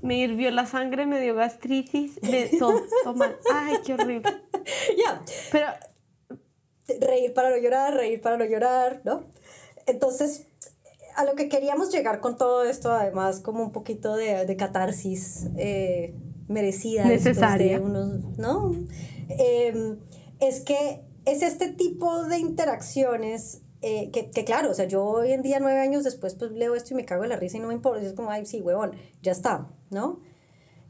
Me 0.00 0.16
hirvió 0.18 0.52
la 0.52 0.64
sangre, 0.64 1.06
me 1.06 1.20
dio 1.20 1.34
gastritis, 1.34 2.22
me 2.22 2.46
todo, 2.56 2.80
Ay, 3.52 3.78
qué 3.84 3.94
horrible. 3.94 4.22
Ya. 4.96 5.20
Pero. 5.50 5.66
Reír 7.00 7.34
para 7.34 7.50
no 7.50 7.56
llorar, 7.56 7.94
reír 7.94 8.20
para 8.20 8.36
no 8.36 8.44
llorar, 8.44 9.02
¿no? 9.04 9.26
Entonces, 9.86 10.46
a 11.16 11.24
lo 11.24 11.34
que 11.34 11.48
queríamos 11.48 11.90
llegar 11.90 12.20
con 12.20 12.36
todo 12.38 12.62
esto, 12.62 12.92
además, 12.92 13.40
como 13.40 13.64
un 13.64 13.72
poquito 13.72 14.14
de, 14.14 14.56
catarsis 14.56 15.48
eh, 15.56 16.14
merecida. 16.46 17.06
Necesaria. 17.06 17.80
¿no? 17.80 18.72
Em, 19.28 19.98
es 20.38 20.60
que 20.60 21.07
es 21.30 21.42
este 21.42 21.68
tipo 21.68 22.24
de 22.24 22.38
interacciones 22.38 23.62
eh, 23.80 24.10
que, 24.10 24.44
claro, 24.44 24.70
o 24.70 24.74
sea, 24.74 24.86
yo 24.86 25.04
hoy 25.04 25.32
en 25.32 25.42
día, 25.42 25.60
nueve 25.60 25.78
años 25.78 26.02
después, 26.02 26.34
pues 26.34 26.50
leo 26.50 26.74
esto 26.74 26.94
y 26.94 26.96
me 26.96 27.04
cago 27.04 27.22
en 27.22 27.30
la 27.30 27.36
risa 27.36 27.58
y 27.58 27.60
no 27.60 27.68
me 27.68 27.74
importa. 27.74 28.04
Es 28.04 28.12
como, 28.12 28.30
ay, 28.30 28.44
sí, 28.44 28.60
huevón, 28.60 28.92
ya 29.22 29.32
está, 29.32 29.70
¿no? 29.90 30.20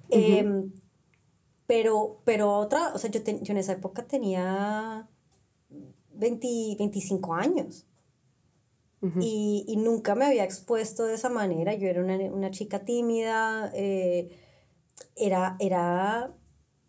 Em, 0.09 0.73
pero, 1.67 2.23
pero 2.25 2.57
otra, 2.57 2.95
o 2.95 2.99
sea, 2.99 3.11
yo, 3.11 3.21
yo 3.23 3.53
en 3.53 3.59
esa 3.59 3.73
época 3.73 4.07
tenía 4.07 5.07
20, 6.15 6.77
25 6.79 7.35
años 7.35 7.87
y, 9.21 9.65
y, 9.69 9.77
nunca 9.77 10.17
me 10.17 10.25
había 10.25 10.43
expuesto 10.43 11.05
de 11.05 11.15
esa 11.15 11.29
manera. 11.29 11.75
Yo 11.75 11.89
era 11.89 12.03
una, 12.03 12.17
una 12.33 12.51
chica 12.51 12.85
tímida, 12.85 13.71
eh, 13.75 14.29
era, 15.15 15.57
era 15.61 16.35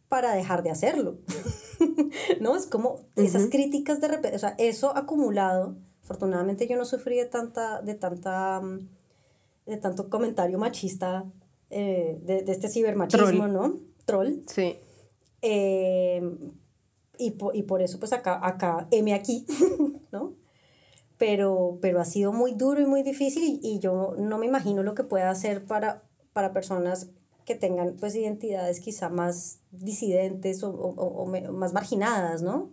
para 0.10 0.34
dejar 0.34 0.64
de 0.64 0.72
hacerlo. 0.72 1.20
¿No? 2.42 2.56
Es 2.56 2.66
como 2.66 3.00
esas 3.16 3.48
críticas 3.48 4.02
de 4.02 4.10
repente, 4.10 4.36
o 4.36 4.40
sea, 4.40 4.56
eso 4.58 4.96
acumulado. 4.98 5.78
Afortunadamente 6.04 6.68
yo 6.68 6.76
no 6.76 6.86
sufrí 6.86 7.16
de 7.16 7.26
tanta, 7.26 7.82
de 7.82 7.96
tanta, 7.96 8.62
de 9.66 9.78
tanto 9.78 10.10
comentario 10.10 10.58
machista, 10.58 11.26
eh, 11.70 12.20
de, 12.24 12.42
de, 12.42 12.52
este 12.52 12.68
cibermachismo, 12.68 13.48
¿no? 13.48 13.80
Troll. 14.06 14.42
Sí. 14.48 14.78
Eh, 15.42 16.22
y, 17.18 17.32
por, 17.32 17.56
y 17.56 17.64
por 17.64 17.82
eso, 17.82 18.00
pues 18.00 18.12
acá, 18.12 18.46
acá, 18.46 18.88
M 18.92 19.14
aquí, 19.14 19.46
¿no? 20.12 20.34
pero, 21.20 21.78
pero 21.82 22.00
ha 22.00 22.06
sido 22.06 22.32
muy 22.32 22.54
duro 22.54 22.82
y 22.82 22.86
muy 22.86 23.04
difícil 23.04 23.60
y, 23.62 23.80
yo 23.80 24.16
no 24.18 24.40
me 24.40 24.48
imagino 24.48 24.82
lo 24.82 24.96
que 24.96 25.04
pueda 25.04 25.30
hacer 25.30 25.66
para, 25.66 26.02
para 26.34 26.54
personas 26.54 27.12
que 27.46 27.56
tengan 27.56 27.96
pues 28.00 28.16
identidades 28.16 28.80
quizá 28.80 29.10
más 29.10 29.60
disidentes 29.72 30.64
o, 30.64 30.72
o, 30.72 31.26
más 31.52 31.74
marginadas, 31.74 32.42
¿no? 32.42 32.70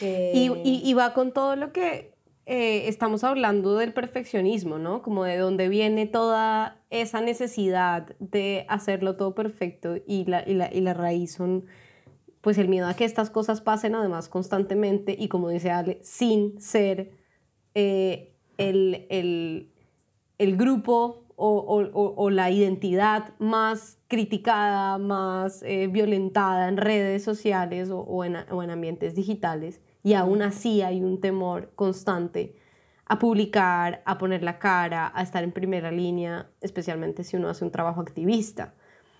Y, 0.00 0.50
y, 0.64 0.94
va 0.94 1.12
con 1.12 1.32
todo 1.32 1.54
lo 1.54 1.72
que 1.72 2.14
eh, 2.46 2.88
estamos 2.88 3.22
hablando 3.22 3.76
del 3.76 3.92
perfeccionismo, 3.92 4.78
¿no? 4.78 5.02
Como 5.02 5.22
de 5.24 5.36
dónde 5.36 5.68
viene 5.68 6.06
toda 6.06 6.80
esa 6.90 7.20
necesidad 7.20 8.16
de 8.18 8.64
hacerlo 8.68 9.16
todo 9.16 9.34
perfecto 9.34 9.96
y 10.06 10.24
la, 10.24 10.42
y 10.48 10.54
la, 10.54 10.72
y 10.72 10.80
la 10.80 10.94
raíz 10.94 11.34
son 11.34 11.66
pues 12.40 12.58
el 12.58 12.68
miedo 12.68 12.88
a 12.88 12.94
que 12.94 13.04
estas 13.04 13.30
cosas 13.30 13.60
pasen 13.60 13.94
además 13.94 14.28
constantemente 14.28 15.14
y 15.16 15.28
como 15.28 15.48
dice 15.48 15.70
Ale, 15.70 16.00
sin 16.02 16.60
ser 16.60 17.12
eh, 17.74 18.34
el, 18.58 19.68
grupo 20.38 21.21
o, 21.44 22.30
la 22.30 22.50
identidad 22.50 23.34
más 23.38 23.98
criticada, 24.08 24.98
más 24.98 25.62
eh, 25.62 25.88
violentada 25.88 26.68
en 26.68 26.76
redes 26.76 27.24
sociales 27.24 27.90
o, 27.90 28.24
en, 28.24 28.36
ambientes 28.36 29.14
digitales. 29.14 29.80
Y 30.04 30.14
aún 30.14 30.42
así 30.42 30.82
hay 30.82 31.02
un 31.02 31.20
temor 31.20 31.72
constante 31.74 32.54
a 33.06 33.18
publicar, 33.18 34.02
a 34.04 34.18
poner 34.18 34.42
la 34.42 34.58
cara, 34.58 35.10
a 35.14 35.22
estar 35.22 35.42
en 35.42 35.52
primera 35.52 35.90
línea, 35.90 36.48
especialmente 36.60 37.24
si 37.24 37.36
uno 37.36 37.48
hace 37.48 37.64
un 37.64 37.70
trabajo 37.70 38.00
activista. 38.00 38.74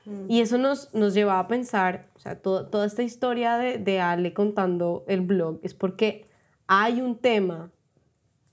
Mm. 0.05 0.31
Y 0.31 0.41
eso 0.41 0.59
nos, 0.59 0.95
nos 0.95 1.15
lleva 1.15 1.39
a 1.39 1.49
pensar, 1.49 2.09
o 2.15 2.19
sea, 2.21 2.41
toda 2.41 2.87
esta 2.87 3.03
historia 3.03 3.57
de, 3.57 3.79
de 3.79 4.01
Ale 4.01 4.33
contando 4.33 5.05
el 5.09 5.21
blog 5.21 5.59
es 5.63 5.75
porque 5.75 6.27
hay 6.67 7.01
un 7.01 7.19
tema 7.19 7.71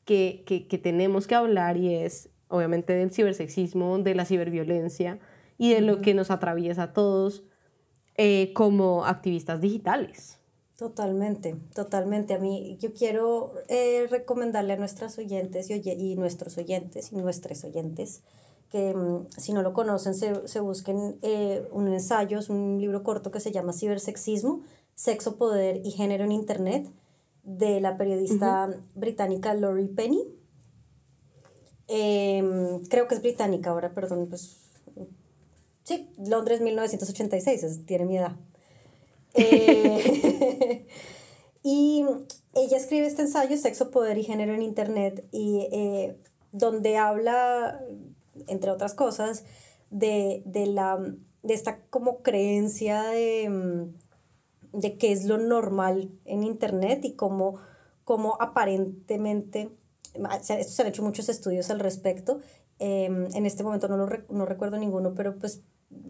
que, 0.09 0.79
tenemos 0.81 1.27
que 1.27 1.35
hablar 1.35 1.77
y 1.77 1.93
es 1.93 2.29
obviamente 2.49 2.93
del 2.93 3.11
cibersexismo, 3.11 3.97
de 3.99 4.15
la 4.15 4.25
ciberviolencia 4.25 5.19
y 5.57 5.73
de 5.73 5.81
lo 5.81 6.01
que 6.01 6.13
nos 6.13 6.31
atraviesa 6.31 6.83
a 6.83 6.93
todos 6.93 7.43
eh, 8.17 8.51
como 8.53 9.05
activistas 9.05 9.61
digitales. 9.61 10.39
Totalmente, 10.77 11.57
totalmente. 11.73 12.33
A 12.33 12.39
mí 12.39 12.77
yo 12.79 12.93
quiero 12.93 13.53
eh, 13.67 14.07
recomendarle 14.09 14.73
a 14.73 14.77
nuestras 14.77 15.17
oyentes 15.17 15.69
y, 15.69 15.73
y, 15.73 16.15
nuestros 16.15 16.57
oyentes 16.57 17.11
y 17.11 17.17
nuestros 17.17 17.63
oyentes 17.65 18.23
que 18.69 18.93
mm, 18.93 19.27
si 19.37 19.51
no 19.51 19.61
lo 19.61 19.73
conocen 19.73 20.13
se, 20.13 20.47
se 20.47 20.59
busquen 20.59 21.17
eh, 21.21 21.67
un 21.71 21.87
ensayo, 21.87 22.39
es 22.39 22.49
un 22.49 22.79
libro 22.79 23.03
corto 23.03 23.31
que 23.31 23.39
se 23.39 23.51
llama 23.51 23.73
Cibersexismo, 23.73 24.61
Sexo, 24.95 25.37
Poder 25.37 25.81
y 25.85 25.91
Género 25.91 26.23
en 26.23 26.31
Internet 26.31 26.89
de 27.43 27.81
la 27.81 27.97
periodista 27.97 28.69
británica 28.95 29.53
Laurie 29.53 29.87
Penny. 29.87 30.23
Em, 31.89 32.83
creo 32.85 33.07
que 33.07 33.15
es 33.15 33.21
británica 33.21 33.71
ahora, 33.71 33.93
perdón, 33.93 34.27
pues. 34.29 34.57
Sí, 35.83 36.09
Londres 36.17 36.61
1986, 36.61 37.85
tiene 37.85 38.05
mi 38.05 38.17
edad. 38.17 38.35
Eh, 39.35 40.87
y 41.63 42.03
ella 42.55 42.77
escribe 42.77 43.05
este 43.05 43.21
ensayo, 43.21 43.55
Sexo, 43.57 43.91
Poder 43.91 44.17
y 44.17 44.23
Género 44.23 44.55
en 44.55 44.63
Internet, 44.63 45.23
y 45.31 45.67
eh, 45.71 46.17
donde 46.51 46.97
habla, 46.97 47.79
entre 48.47 48.71
otras 48.71 48.95
cosas, 48.95 49.43
de, 49.91 50.41
de, 50.45 50.65
la, 50.65 50.97
de 51.43 51.53
esta 51.53 51.79
como 51.91 52.23
creencia 52.23 53.03
de 53.03 53.91
de 54.73 54.97
qué 54.97 55.11
es 55.11 55.25
lo 55.25 55.37
normal 55.37 56.11
en 56.25 56.43
Internet 56.43 57.03
y 57.03 57.13
cómo, 57.13 57.55
cómo 58.03 58.37
aparentemente, 58.39 59.69
se 60.41 60.81
han 60.81 60.87
hecho 60.87 61.03
muchos 61.03 61.29
estudios 61.29 61.69
al 61.69 61.79
respecto, 61.79 62.39
em, 62.79 63.27
en 63.33 63.45
este 63.45 63.63
momento 63.63 63.87
no, 63.87 63.97
lo 63.97 64.09
no 64.29 64.45
recuerdo 64.45 64.77
ninguno, 64.77 65.13
pero 65.13 65.37
pues 65.37 65.61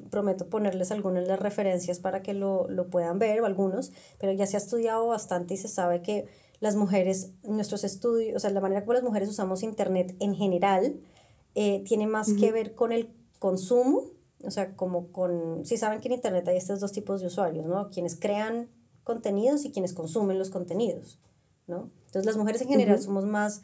prometo 0.10 0.50
ponerles 0.50 0.92
algunas 0.92 1.24
de 1.24 1.30
las 1.30 1.40
referencias 1.40 2.00
para 2.00 2.22
que 2.22 2.34
lo, 2.34 2.68
lo, 2.70 2.90
puedan 2.90 3.20
ver, 3.20 3.42
o 3.42 3.46
algunos, 3.46 3.92
pero 4.20 4.34
ya 4.34 4.46
se 4.46 4.58
ha 4.58 4.60
estudiado 4.60 5.08
bastante 5.08 5.54
y 5.54 5.58
se 5.58 5.68
sabe 5.68 6.02
que 6.02 6.28
las 6.60 6.76
mujeres, 6.76 7.32
nuestros 7.44 7.84
estudios, 7.84 8.36
o 8.36 8.40
sea, 8.40 8.50
la 8.50 8.62
manera 8.62 8.82
como 8.82 8.94
las 8.94 9.04
mujeres 9.04 9.30
usamos 9.30 9.64
Internet 9.64 10.16
en 10.20 10.36
general, 10.36 11.00
eh, 11.56 11.84
tiene 11.86 12.08
más 12.08 12.34
que 12.34 12.52
ver 12.52 12.76
con 12.76 12.92
el 12.92 13.14
consumo, 13.40 14.04
o 14.44 14.52
sea, 14.52 14.76
como 14.76 15.12
con, 15.12 15.66
si 15.66 15.78
saben 15.78 16.02
que 16.02 16.08
en 16.08 16.16
Internet 16.16 16.48
hay 16.48 16.58
estos 16.58 16.80
dos 16.80 16.92
tipos 16.92 17.22
de 17.22 17.28
usuarios, 17.28 17.66
¿no? 17.66 17.90
Quienes 17.90 18.18
crean 18.18 18.70
contenidos 19.04 19.66
y 19.66 19.72
quienes 19.72 19.94
consumen 19.94 20.38
los 20.38 20.50
contenidos, 20.50 21.20
¿no? 21.68 21.90
Entonces 22.06 22.26
las 22.26 22.38
mujeres 22.38 22.62
en 22.62 22.70
general 22.70 23.02
somos 23.02 23.26
más 23.26 23.64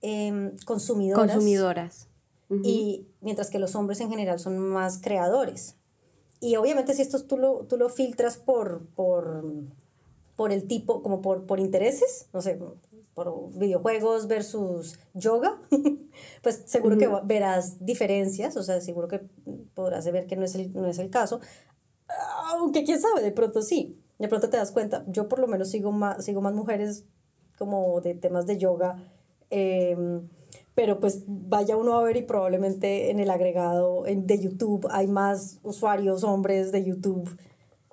em, 0.00 0.56
consumidoras. 0.64 1.32
Consumidoras. 1.32 2.08
Y 2.62 3.08
mientras 3.20 3.50
que 3.50 3.58
los 3.58 3.74
hombres 3.74 4.00
en 4.00 4.08
general 4.08 4.38
son 4.38 4.58
más 4.58 4.98
creadores. 4.98 5.74
Y 6.40 6.54
obviamente 6.56 6.94
si 6.94 7.02
esto 7.02 7.24
tú 7.24 7.36
lo, 7.36 7.64
tú 7.66 7.76
lo 7.76 7.88
filtras 7.88 8.36
por, 8.36 8.86
por, 8.94 9.42
por 10.36 10.52
el 10.52 10.68
tipo, 10.68 11.02
como 11.02 11.22
por, 11.22 11.46
por 11.46 11.58
intereses, 11.58 12.28
no 12.32 12.42
sé, 12.42 12.60
por 13.14 13.50
videojuegos 13.58 14.28
versus 14.28 14.98
yoga, 15.14 15.58
pues 16.42 16.62
seguro 16.66 16.98
que 16.98 17.08
verás 17.24 17.84
diferencias, 17.84 18.56
o 18.58 18.62
sea, 18.62 18.80
seguro 18.82 19.08
que 19.08 19.22
podrás 19.74 20.04
ver 20.12 20.26
que 20.26 20.36
no 20.36 20.44
es, 20.44 20.54
el, 20.54 20.72
no 20.74 20.86
es 20.86 20.98
el 20.98 21.08
caso, 21.08 21.40
aunque 22.52 22.84
quién 22.84 23.00
sabe, 23.00 23.22
de 23.22 23.32
pronto 23.32 23.62
sí, 23.62 23.98
de 24.18 24.28
pronto 24.28 24.50
te 24.50 24.58
das 24.58 24.70
cuenta, 24.70 25.02
yo 25.08 25.28
por 25.28 25.38
lo 25.38 25.46
menos 25.46 25.70
sigo 25.70 25.92
más, 25.92 26.24
sigo 26.24 26.42
más 26.42 26.54
mujeres 26.54 27.04
como 27.58 28.02
de 28.02 28.14
temas 28.14 28.46
de 28.46 28.58
yoga, 28.58 29.02
em, 29.50 30.28
pero 30.74 31.00
pues 31.00 31.24
vaya 31.26 31.76
uno 31.76 31.94
a 31.94 32.02
ver 32.02 32.16
y 32.16 32.22
probablemente 32.22 33.10
en 33.10 33.20
el 33.20 33.30
agregado 33.30 34.04
de 34.04 34.38
YouTube 34.38 34.86
hay 34.90 35.06
más 35.06 35.58
usuarios 35.62 36.22
hombres 36.22 36.70
de 36.72 36.84
YouTube 36.84 37.30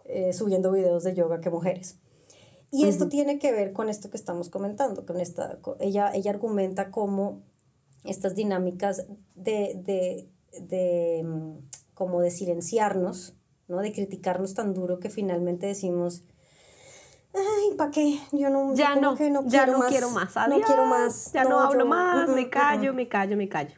eh, 0.05 0.33
subiendo 0.33 0.71
videos 0.71 1.03
de 1.03 1.15
yoga 1.15 1.39
que 1.39 1.49
mujeres. 1.49 1.97
Y 2.71 2.85
esto 2.85 3.07
tiene 3.07 3.37
que 3.37 3.51
ver 3.51 3.71
con 3.71 3.87
esto 3.87 4.09
que 4.09 4.17
estamos 4.17 4.49
comentando, 4.49 5.05
con 5.05 5.19
esta, 5.19 5.59
ella, 5.79 6.11
ella 6.13 6.31
argumenta 6.31 6.89
cómo 6.89 7.43
estas 8.03 8.35
dinámicas 8.35 9.05
de, 9.35 9.75
de, 9.75 10.27
de, 10.59 11.23
mm, 11.23 11.51
como 11.93 12.19
de 12.21 12.31
silenciarnos, 12.31 13.35
¿no? 13.67 13.79
de 13.79 13.93
criticarnos 13.93 14.55
tan 14.55 14.73
duro 14.73 14.99
que 14.99 15.09
finalmente 15.09 15.67
decimos, 15.67 16.23
ay, 17.33 17.75
¿para 17.77 17.91
qué? 17.91 18.19
Yo 18.31 18.49
no, 18.49 18.75
ya 18.75 18.95
no, 18.95 19.15
no 19.15 19.47
ya 19.47 19.63
quiero 19.65 19.71
no 19.73 19.79
más, 19.79 19.89
quiero 19.89 20.09
más, 20.09 20.35
no 20.35 20.61
quiero 20.61 20.85
más, 20.85 21.31
ya 21.33 21.43
no, 21.43 21.59
hablo 21.59 21.85
más, 21.85 22.29
me 22.29 22.49
callo, 22.49 22.93
me 22.93 23.07
callo, 23.07 23.37
me 23.37 23.49
callo. 23.49 23.75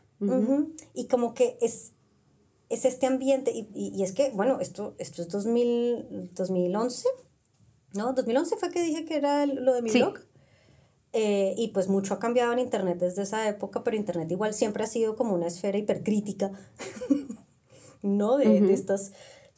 Y 0.93 1.07
como 1.07 1.33
que 1.33 1.57
es, 1.61 1.93
es 2.69 2.85
este 2.85 3.05
ambiente, 3.05 3.51
y, 3.51 3.69
y, 3.73 4.03
es 4.03 4.13
que, 4.13 4.31
bueno, 4.31 4.59
esto, 4.59 4.95
esto 4.97 5.21
es 5.21 5.29
2000, 5.29 6.31
2011, 6.33 7.07
¿no? 7.93 8.13
2011 8.13 8.57
fue 8.57 8.71
que 8.71 8.81
dije 8.81 9.05
que 9.05 9.15
era 9.15 9.45
lo 9.45 9.73
de 9.73 9.81
mi 9.81 9.91
blog. 9.91 10.19
Eh, 11.17 11.55
y 11.57 11.69
pues 11.69 11.87
mucho 11.87 12.13
ha 12.13 12.19
cambiado 12.19 12.51
en 12.51 12.59
Internet 12.59 12.99
desde 12.99 13.21
esa 13.21 13.47
época, 13.47 13.85
pero 13.85 13.95
Internet 13.95 14.29
igual 14.31 14.53
siempre 14.53 14.83
ha 14.83 14.87
sido 14.87 15.15
como 15.15 15.33
una 15.33 15.47
esfera 15.47 15.77
hipercrítica, 15.77 16.51
¿no? 18.01 18.35
De, 18.35 18.59
de, 18.59 18.73
estas 18.73 19.13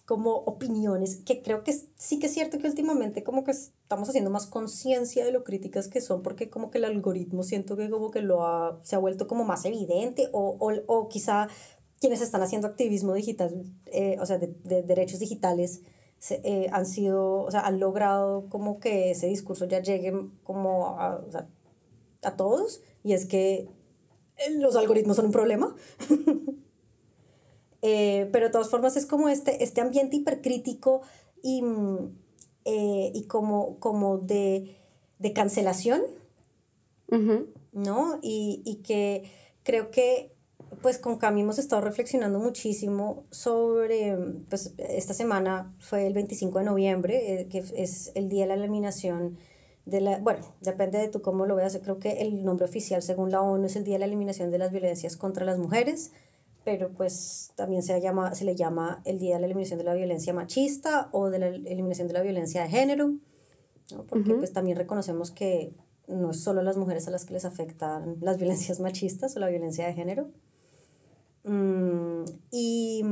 como 0.08 0.32
opiniones, 0.32 1.18
que 1.18 1.42
creo 1.42 1.66
que 1.66 1.74
sí 1.74 2.18
que 2.18 2.28
es 2.28 2.34
cierto 2.34 2.60
que 2.60 2.68
últimamente 2.68 3.26
como 3.26 3.44
que 3.44 3.52
estamos 3.52 4.08
haciendo 4.08 4.30
más 4.30 4.48
conciencia 4.48 5.26
de 5.26 5.34
lo 5.34 5.44
críticas 5.44 5.90
que 5.90 6.00
son, 6.00 6.24
porque 6.24 6.50
como 6.50 6.72
que 6.72 6.78
el 6.78 6.86
algoritmo 6.86 7.44
siento 7.44 7.76
que 7.76 7.90
como 7.90 8.10
que 8.10 8.22
lo 8.22 8.46
ha, 8.46 8.80
se 8.84 8.96
ha 8.96 9.00
vuelto 9.00 9.28
como 9.28 9.44
más 9.44 9.66
evidente, 9.66 10.30
o, 10.32 10.56
o, 10.62 10.72
o 10.88 11.10
quizá 11.10 11.50
quienes 12.00 12.22
están 12.22 12.42
haciendo 12.42 12.70
activismo 12.70 13.14
digital, 13.16 13.66
eh, 13.88 14.16
o 14.22 14.26
sea, 14.26 14.38
de, 14.38 14.56
de 14.64 14.82
derechos 14.82 15.20
digitales, 15.20 15.82
eh, 16.30 16.70
han 16.72 16.86
sido, 16.86 17.42
o 17.42 17.52
sea, 17.52 17.68
han 17.68 17.82
logrado 17.82 18.48
como 18.48 18.80
que 18.80 19.12
ese 19.12 19.28
discurso 19.28 19.66
ya 19.66 19.82
llegue 19.82 20.14
como 20.44 20.88
a, 20.88 21.18
o 21.18 21.32
sea, 21.34 21.50
a 22.24 22.38
todos 22.38 22.82
y 23.04 23.12
es 23.12 23.26
que 23.26 23.68
los 24.52 24.78
algoritmos 24.78 25.18
son 25.18 25.26
un 25.26 25.32
problema. 25.34 25.76
eh, 27.82 28.30
pero 28.32 28.48
de 28.48 28.52
todas 28.52 28.70
formas 28.70 28.98
es 28.98 29.06
como 29.06 29.30
este, 29.30 29.64
este 29.64 29.82
ambiente 29.82 30.16
hipercrítico 30.16 31.02
y, 31.44 31.64
eh, 32.66 33.12
y 33.14 33.24
como, 33.28 33.80
como 33.80 34.18
de, 34.18 34.78
de 35.20 35.34
cancelación, 35.34 36.02
¿no? 37.72 38.20
Y, 38.22 38.62
y 38.66 38.78
que 38.78 39.32
creo 39.64 39.92
que 39.92 40.38
pues 40.82 40.98
con 40.98 41.18
Cami 41.18 41.42
hemos 41.42 41.60
estado 41.60 41.82
reflexionando 41.82 42.40
muchísimo 42.40 43.26
sobre, 43.32 44.18
pues 44.50 44.74
esta 44.78 45.14
semana 45.14 45.74
fue 45.80 46.08
el 46.08 46.14
25 46.14 46.60
de 46.60 46.66
noviembre, 46.66 47.42
eh, 47.42 47.48
que 47.48 47.64
es 47.76 48.12
el 48.16 48.30
día 48.30 48.44
de 48.44 48.48
la 48.50 48.54
eliminación 48.56 49.38
de 49.86 50.02
la, 50.02 50.20
bueno, 50.20 50.42
depende 50.60 50.98
de 50.98 51.08
tú 51.08 51.22
cómo 51.22 51.46
lo 51.46 51.56
veas, 51.56 51.74
yo 51.74 51.82
creo 51.82 52.00
que 52.00 52.22
el 52.22 52.44
nombre 52.44 52.66
oficial 52.66 53.02
según 53.02 53.32
la 53.32 53.42
ONU 53.42 53.68
es 53.68 53.76
el 53.78 53.86
día 53.86 53.96
de 53.96 54.00
la 54.00 54.06
eliminación 54.06 54.52
de 54.52 54.58
las 54.58 54.72
violencias 54.72 55.16
contra 55.16 55.46
las 55.46 55.58
mujeres, 55.58 56.12
pero 56.68 56.92
pues 56.92 57.54
también 57.56 57.82
se, 57.82 58.02
llama, 58.02 58.36
se 58.36 58.44
le 58.44 58.54
llama 58.54 59.02
el 59.06 59.20
día 59.20 59.36
de 59.36 59.40
la 59.40 59.46
eliminación 59.46 59.78
de 59.78 59.86
la 59.86 59.94
violencia 59.94 60.34
machista 60.34 61.08
o 61.14 61.30
de 61.30 61.40
la 61.40 61.48
eliminación 61.48 62.10
de 62.10 62.14
la 62.14 62.22
violencia 62.22 62.64
de 62.64 62.68
género, 62.68 63.14
¿no? 63.94 64.04
porque 64.04 64.34
pues 64.34 64.52
también 64.52 64.76
reconocemos 64.76 65.32
que 65.32 65.74
no 66.10 66.32
es 66.32 66.42
solo 66.42 66.60
a 66.60 66.64
las 66.64 66.76
mujeres 66.76 67.08
a 67.08 67.12
las 67.12 67.24
que 67.24 67.36
les 67.36 67.46
afectan 67.46 68.18
las 68.20 68.38
violencias 68.38 68.82
machistas 68.82 69.38
o 69.38 69.40
la 69.40 69.48
violencia 69.48 69.88
de 69.88 69.94
género, 69.94 70.28
Mm, 71.48 72.26
y, 72.52 73.06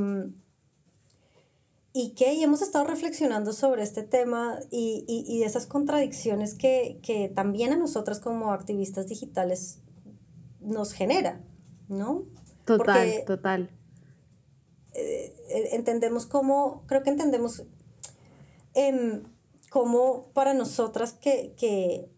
y 1.94 2.10
que 2.10 2.34
y 2.34 2.42
hemos 2.42 2.60
estado 2.60 2.84
reflexionando 2.84 3.54
sobre 3.54 3.82
este 3.82 4.02
tema 4.02 4.58
y, 4.70 5.06
y, 5.08 5.24
y 5.26 5.42
esas 5.42 5.66
contradicciones 5.66 6.54
que, 6.54 6.98
que, 7.02 7.30
también 7.30 7.72
a 7.72 7.76
nosotras 7.76 8.20
como 8.20 8.52
activistas 8.52 9.08
digitales 9.08 9.78
nos 10.60 10.92
genera, 10.92 11.40
¿no? 11.88 12.24
Total, 12.66 13.24
total. 13.26 13.70
Eh, 14.92 15.34
entendemos 15.72 16.26
cómo, 16.26 16.82
creo 16.86 17.02
que 17.02 17.10
entendemos 17.10 17.62
eh, 18.74 19.22
cómo 19.70 20.30
para 20.34 20.52
nosotras 20.52 21.12
que, 21.12 21.54
que, 21.56 22.08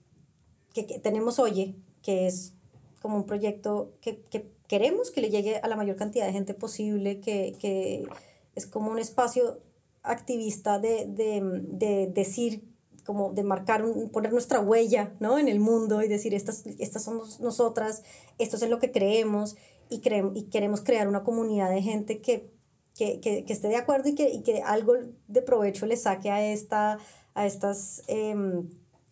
que, 0.72 0.86
que 0.86 0.98
tenemos 0.98 1.38
Oye, 1.38 1.76
que 2.02 2.26
es 2.26 2.54
como 3.00 3.16
un 3.16 3.26
proyecto 3.26 3.92
que, 4.00 4.22
que 4.22 4.50
queremos 4.68 5.10
que 5.10 5.20
le 5.20 5.30
llegue 5.30 5.56
a 5.56 5.68
la 5.68 5.76
mayor 5.76 5.96
cantidad 5.96 6.26
de 6.26 6.32
gente 6.32 6.54
posible, 6.54 7.20
que, 7.20 7.56
que 7.58 8.06
es 8.54 8.66
como 8.66 8.90
un 8.90 8.98
espacio 8.98 9.60
activista 10.02 10.78
de, 10.78 11.06
de, 11.06 11.40
de, 11.42 12.06
decir, 12.06 12.64
como 13.04 13.32
de 13.32 13.42
marcar, 13.42 13.84
poner 14.12 14.32
nuestra 14.32 14.60
huella 14.60 15.14
¿no? 15.20 15.38
en 15.38 15.48
el 15.48 15.60
mundo 15.60 16.02
y 16.02 16.08
decir, 16.08 16.34
estas, 16.34 16.66
estas 16.78 17.04
somos 17.04 17.40
nosotras, 17.40 18.02
esto 18.38 18.56
es 18.56 18.62
en 18.62 18.70
lo 18.70 18.78
que 18.78 18.92
creemos 18.92 19.56
y, 19.90 20.00
creemos, 20.00 20.36
y 20.36 20.44
queremos 20.44 20.80
crear 20.80 21.08
una 21.08 21.24
comunidad 21.24 21.70
de 21.70 21.82
gente 21.82 22.20
que, 22.20 22.50
que, 22.94 23.20
que, 23.20 23.44
que 23.44 23.52
esté 23.52 23.68
de 23.68 23.76
acuerdo 23.76 24.08
y 24.08 24.14
que, 24.14 24.30
y 24.30 24.42
que 24.42 24.62
algo 24.62 24.94
de 25.28 25.42
provecho 25.42 25.86
le 25.86 25.96
saque 25.96 26.30
a, 26.30 26.44
esta, 26.44 26.98
a 27.34 27.46
estas 27.46 28.02
em, 28.06 28.68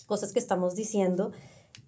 cosas 0.06 0.32
que 0.32 0.38
estamos 0.38 0.74
diciendo. 0.74 1.32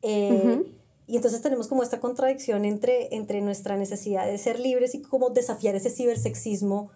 Eh, 0.03 0.63
y 1.07 1.17
entonces 1.17 1.41
tenemos 1.41 1.69
como 1.69 1.83
esta 1.83 2.01
contradicción 2.01 2.65
entre, 2.65 3.15
entre 3.15 3.41
nuestra 3.41 3.77
necesidad 3.77 4.27
de 4.27 4.37
ser 4.39 4.61
libres 4.61 4.95
y 4.95 5.03
como 5.03 5.31
desafiar 5.31 5.75
ese 5.75 5.91
cibersexismo 5.91 6.91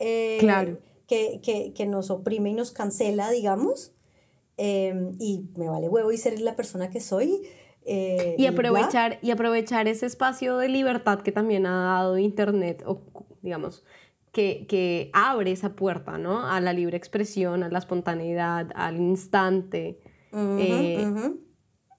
eh, 0.00 0.38
claro. 0.40 0.78
que, 1.06 1.40
que, 1.42 1.72
que, 1.72 1.86
nos 1.86 2.10
oprime 2.10 2.50
y 2.50 2.54
nos 2.54 2.72
cancela, 2.72 3.30
digamos. 3.30 3.92
Eh, 4.58 5.12
y 5.18 5.48
me 5.56 5.68
vale 5.68 5.88
huevo 5.88 6.12
y 6.12 6.18
ser 6.18 6.40
la 6.40 6.56
persona 6.56 6.90
que 6.90 7.00
soy. 7.00 7.42
Eh, 7.84 8.36
y, 8.38 8.46
aprovechar, 8.46 9.18
y, 9.22 9.28
y 9.28 9.30
aprovechar 9.30 9.88
ese 9.88 10.06
espacio 10.06 10.56
de 10.58 10.68
libertad 10.68 11.20
que 11.20 11.32
también 11.32 11.66
ha 11.66 11.96
dado 11.96 12.18
Internet, 12.18 12.82
o 12.86 13.02
digamos, 13.42 13.84
que, 14.32 14.66
que, 14.68 15.10
abre 15.12 15.52
esa 15.52 15.74
puerta, 15.74 16.16
¿no? 16.18 16.46
A 16.46 16.60
la 16.60 16.72
libre 16.72 16.96
expresión, 16.96 17.62
a 17.62 17.68
la 17.68 17.78
espontaneidad, 17.78 18.70
al 18.74 18.96
instante. 18.96 19.98
Uh 20.32 20.36
-huh, 20.36 21.06
uh 21.06 21.16
-huh 21.16 21.38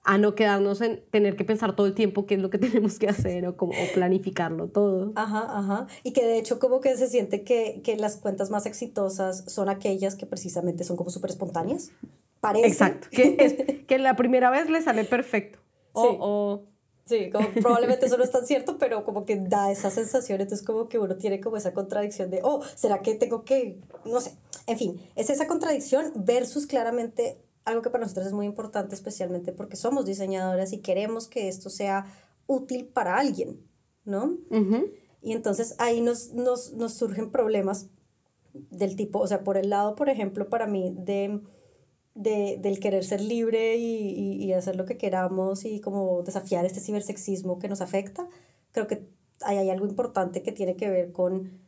a 0.04 0.18
no 0.18 0.34
quedarnos 0.34 0.82
en 0.82 1.02
tener 1.10 1.34
que 1.34 1.44
pensar 1.44 1.74
todo 1.74 1.86
el 1.86 1.94
tiempo 1.94 2.26
qué 2.26 2.34
es 2.34 2.40
lo 2.40 2.50
que 2.50 2.58
tenemos 2.68 2.98
que 2.98 3.08
hacer 3.08 3.46
o, 3.46 3.56
como, 3.56 3.72
o 3.72 3.94
planificarlo 3.94 4.68
todo. 4.68 5.12
Ajá, 5.16 5.46
ajá. 5.48 5.86
Y 6.02 6.12
que 6.12 6.24
de 6.24 6.38
hecho 6.38 6.58
como 6.58 6.80
que 6.80 6.96
se 6.96 7.08
siente 7.08 7.42
que, 7.42 7.80
que 7.82 7.96
las 7.96 8.16
cuentas 8.16 8.50
más 8.50 8.66
exitosas 8.66 9.44
son 9.48 9.68
aquellas 9.68 10.14
que 10.14 10.26
precisamente 10.26 10.84
son 10.84 10.96
como 10.96 11.10
súper 11.10 11.30
espontáneas. 11.30 11.90
Parece. 12.40 12.66
Exacto. 12.66 13.08
Que, 13.10 13.36
es, 13.40 13.54
que 13.86 13.98
la 13.98 14.16
primera 14.16 14.50
vez 14.50 14.68
le 14.68 14.82
sale 14.82 15.04
perfecto. 15.04 15.58
O, 15.94 16.02
sí. 16.02 16.16
o 16.20 16.64
Sí, 17.06 17.30
como 17.30 17.48
probablemente 17.60 18.06
eso 18.06 18.16
no 18.16 18.24
es 18.24 18.30
tan 18.30 18.46
cierto, 18.46 18.78
pero 18.78 19.04
como 19.04 19.26
que 19.26 19.36
da 19.36 19.70
esa 19.70 19.90
sensación, 19.90 20.40
entonces 20.40 20.66
como 20.66 20.88
que 20.88 20.98
uno 20.98 21.16
tiene 21.16 21.40
como 21.40 21.58
esa 21.58 21.74
contradicción 21.74 22.30
de, 22.30 22.40
oh, 22.42 22.62
¿será 22.76 23.02
que 23.02 23.14
tengo 23.14 23.44
que, 23.44 23.78
no 24.06 24.20
sé, 24.20 24.34
en 24.66 24.78
fin, 24.78 25.00
es 25.14 25.28
esa 25.28 25.46
contradicción 25.46 26.12
versus 26.14 26.66
claramente 26.66 27.44
algo 27.66 27.82
que 27.82 27.90
para 27.90 28.04
nosotros 28.04 28.26
es 28.26 28.32
muy 28.32 28.46
importante, 28.46 28.94
especialmente 28.94 29.52
porque 29.52 29.76
somos 29.76 30.06
diseñadoras 30.06 30.72
y 30.72 30.78
queremos 30.78 31.28
que 31.28 31.48
esto 31.48 31.68
sea 31.68 32.06
útil 32.46 32.86
para 32.86 33.18
alguien, 33.18 33.60
¿no? 34.04 34.24
Uh 34.50 34.56
-huh. 34.56 34.92
Y 35.20 35.32
entonces 35.32 35.74
ahí 35.78 36.00
nos, 36.00 36.32
nos, 36.32 36.72
nos, 36.72 36.94
surgen 36.94 37.30
problemas 37.30 37.88
del 38.52 38.96
tipo, 38.96 39.18
o 39.18 39.26
sea, 39.26 39.44
por 39.44 39.56
el 39.56 39.70
lado, 39.70 39.94
por 39.94 40.08
ejemplo, 40.08 40.48
para 40.48 40.66
mí, 40.66 40.94
de, 40.96 41.40
de 42.14 42.58
del 42.60 42.78
querer 42.78 43.04
ser 43.04 43.20
libre 43.20 43.76
y, 43.76 44.08
y, 44.08 44.44
y, 44.44 44.52
hacer 44.52 44.76
lo 44.76 44.84
que 44.84 44.96
queramos 44.96 45.64
y 45.64 45.80
como 45.80 46.22
desafiar 46.22 46.64
este 46.64 46.80
cibersexismo 46.80 47.58
que 47.58 47.68
nos 47.68 47.80
afecta, 47.80 48.28
creo 48.72 48.86
que 48.86 49.08
ahí 49.42 49.58
hay 49.58 49.70
algo 49.70 49.86
importante 49.86 50.42
que 50.42 50.52
tiene 50.52 50.76
que 50.76 50.90
ver 50.90 51.12
con, 51.12 51.60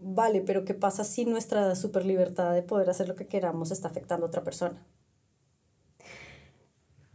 vale, 0.00 0.40
pero 0.40 0.64
¿qué 0.64 0.74
pasa 0.74 1.04
si 1.04 1.24
nuestra 1.24 1.74
super 1.74 2.04
libertad 2.04 2.54
de 2.54 2.62
poder 2.62 2.90
hacer 2.90 3.08
lo 3.08 3.14
que 3.14 3.26
queramos 3.26 3.70
está 3.70 3.88
afectando 3.88 4.26
a 4.26 4.28
otra 4.28 4.44
persona? 4.44 4.84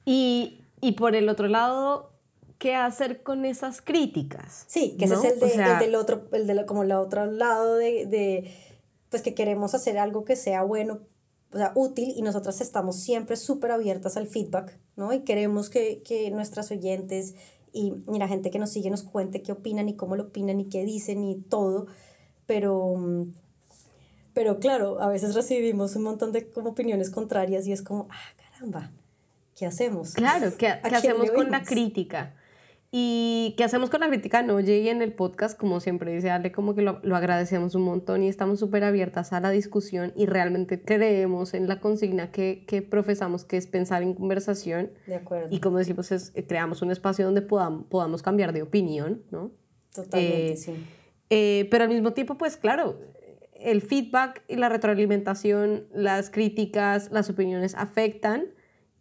Y, 0.05 0.61
y 0.81 0.93
por 0.93 1.15
el 1.15 1.29
otro 1.29 1.47
lado, 1.47 2.11
¿qué 2.57 2.75
hacer 2.75 3.23
con 3.23 3.45
esas 3.45 3.81
críticas? 3.81 4.65
Sí, 4.67 4.95
que 4.97 5.05
ese 5.05 5.15
es 5.15 5.23
el, 5.23 5.39
de, 5.39 5.75
del 5.79 5.95
otro, 5.95 6.27
el 6.33 6.45
de 6.45 6.65
como 6.65 6.83
el 6.83 6.91
otro 6.91 7.25
lado 7.25 7.75
de, 7.77 8.05
de, 8.05 8.53
pues 9.09 9.21
que 9.21 9.33
queremos 9.33 9.73
hacer 9.73 9.97
algo 9.97 10.25
que 10.25 10.35
sea 10.35 10.63
bueno, 10.63 10.99
o 11.53 11.57
sea, 11.57 11.71
útil 11.75 12.13
y 12.15 12.21
nosotras 12.21 12.61
estamos 12.61 12.99
siempre 12.99 13.35
súper 13.37 13.71
abiertas 13.71 14.17
al 14.17 14.27
feedback, 14.27 14.77
¿no? 14.95 15.13
Y 15.13 15.21
queremos 15.21 15.69
que, 15.69 16.01
que 16.03 16.31
nuestras 16.31 16.71
oyentes 16.71 17.35
y, 17.71 17.93
y, 18.11 18.19
la 18.19 18.27
gente 18.27 18.51
que 18.51 18.59
nos 18.59 18.71
sigue 18.71 18.89
nos 18.89 19.03
cuente 19.03 19.41
qué 19.41 19.51
opinan 19.51 19.89
y 19.89 19.95
cómo 19.95 20.15
lo 20.15 20.23
opinan 20.23 20.59
y 20.59 20.69
qué 20.69 20.83
dicen 20.85 21.23
y 21.23 21.41
todo, 21.41 21.87
pero... 22.45 23.27
Pero 24.33 24.57
claro, 24.57 24.99
a 24.99 25.09
veces 25.09 25.35
recibimos 25.35 25.95
un 25.95 26.01
montón 26.01 26.31
de 26.31 26.49
como 26.49 26.71
opiniones 26.71 27.11
contrarias 27.11 27.67
y 27.67 27.71
es 27.71 27.83
como, 27.83 28.07
ah, 28.09 28.33
caramba, 28.51 28.91
¿qué 29.55 29.67
hacemos? 29.67 30.13
Claro, 30.13 30.57
¿qué, 30.57 30.73
¿qué 30.83 30.95
hacemos 30.95 31.29
con 31.29 31.51
la 31.51 31.61
crítica? 31.61 32.33
¿Y 32.95 33.55
qué 33.57 33.63
hacemos 33.63 33.89
con 33.89 34.01
la 34.01 34.07
crítica? 34.07 34.43
No 34.43 34.59
llegue 34.59 34.91
en 34.91 35.01
el 35.01 35.13
podcast, 35.13 35.59
como 35.59 35.79
siempre 35.79 36.13
dice 36.13 36.29
Ale, 36.29 36.51
como 36.51 36.75
que 36.75 36.83
lo, 36.83 36.99
lo 37.01 37.15
agradecemos 37.15 37.73
un 37.73 37.81
montón 37.81 38.21
y 38.21 38.27
estamos 38.27 38.59
súper 38.59 38.83
abiertas 38.83 39.33
a 39.33 39.39
la 39.39 39.49
discusión 39.49 40.13
y 40.15 40.27
realmente 40.27 40.79
creemos 40.79 41.55
en 41.55 41.67
la 41.67 41.79
consigna 41.79 42.29
que, 42.31 42.65
que, 42.67 42.83
profesamos, 42.83 43.45
que 43.45 43.57
es 43.57 43.65
pensar 43.65 44.03
en 44.03 44.13
conversación. 44.13 44.91
De 45.07 45.15
acuerdo. 45.15 45.47
Y 45.49 45.59
como 45.59 45.79
decimos, 45.79 46.11
es, 46.11 46.33
eh, 46.35 46.45
creamos 46.45 46.83
un 46.83 46.91
espacio 46.91 47.25
donde 47.25 47.41
podamos, 47.41 47.87
podamos 47.87 48.21
cambiar 48.21 48.53
de 48.53 48.61
opinión, 48.61 49.23
¿no? 49.31 49.49
Totalmente, 49.91 50.51
eh, 50.51 50.55
sí. 50.57 50.73
Eh, 51.31 51.67
pero 51.71 51.85
al 51.85 51.89
mismo 51.89 52.13
tiempo, 52.13 52.37
pues 52.37 52.57
claro, 52.57 52.99
el 53.55 53.81
feedback 53.81 54.43
y 54.47 54.57
la 54.57 54.69
retroalimentación, 54.69 55.87
las 55.91 56.29
críticas, 56.29 57.09
las 57.11 57.27
opiniones 57.27 57.73
afectan 57.73 58.49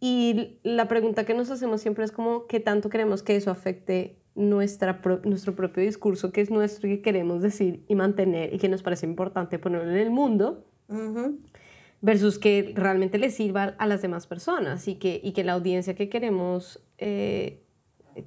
y 0.05 0.59
la 0.63 0.89
pregunta 0.89 1.23
que 1.23 1.33
nos 1.33 1.49
hacemos 1.49 1.79
siempre 1.79 2.03
es 2.03 2.11
como, 2.11 2.45
¿qué 2.47 2.59
tanto 2.59 2.89
queremos 2.89 3.23
que 3.23 3.37
eso 3.37 3.51
afecte 3.51 4.19
nuestra 4.35 4.99
nuestro 5.23 5.55
propio 5.55 5.81
discurso, 5.81 6.33
que 6.33 6.41
es 6.41 6.51
nuestro 6.51 6.89
y 6.89 6.97
que 6.97 7.01
queremos 7.01 7.41
decir 7.41 7.85
y 7.87 7.95
mantener 7.95 8.53
y 8.53 8.57
que 8.57 8.67
nos 8.67 8.83
parece 8.83 9.05
importante 9.05 9.59
ponerlo 9.59 9.89
en 9.91 9.97
el 9.97 10.11
mundo? 10.11 10.65
versus 12.01 12.37
que 12.37 12.73
realmente 12.75 13.17
le 13.17 13.29
sirva 13.29 13.75
a 13.77 13.87
las 13.87 14.01
demás 14.01 14.27
personas 14.27 14.89
y 14.89 14.95
que, 14.95 15.21
y 15.23 15.31
que 15.31 15.45
la 15.45 15.53
audiencia 15.53 15.95
que 15.95 16.09
queremos 16.09 16.83
eh, 16.97 17.63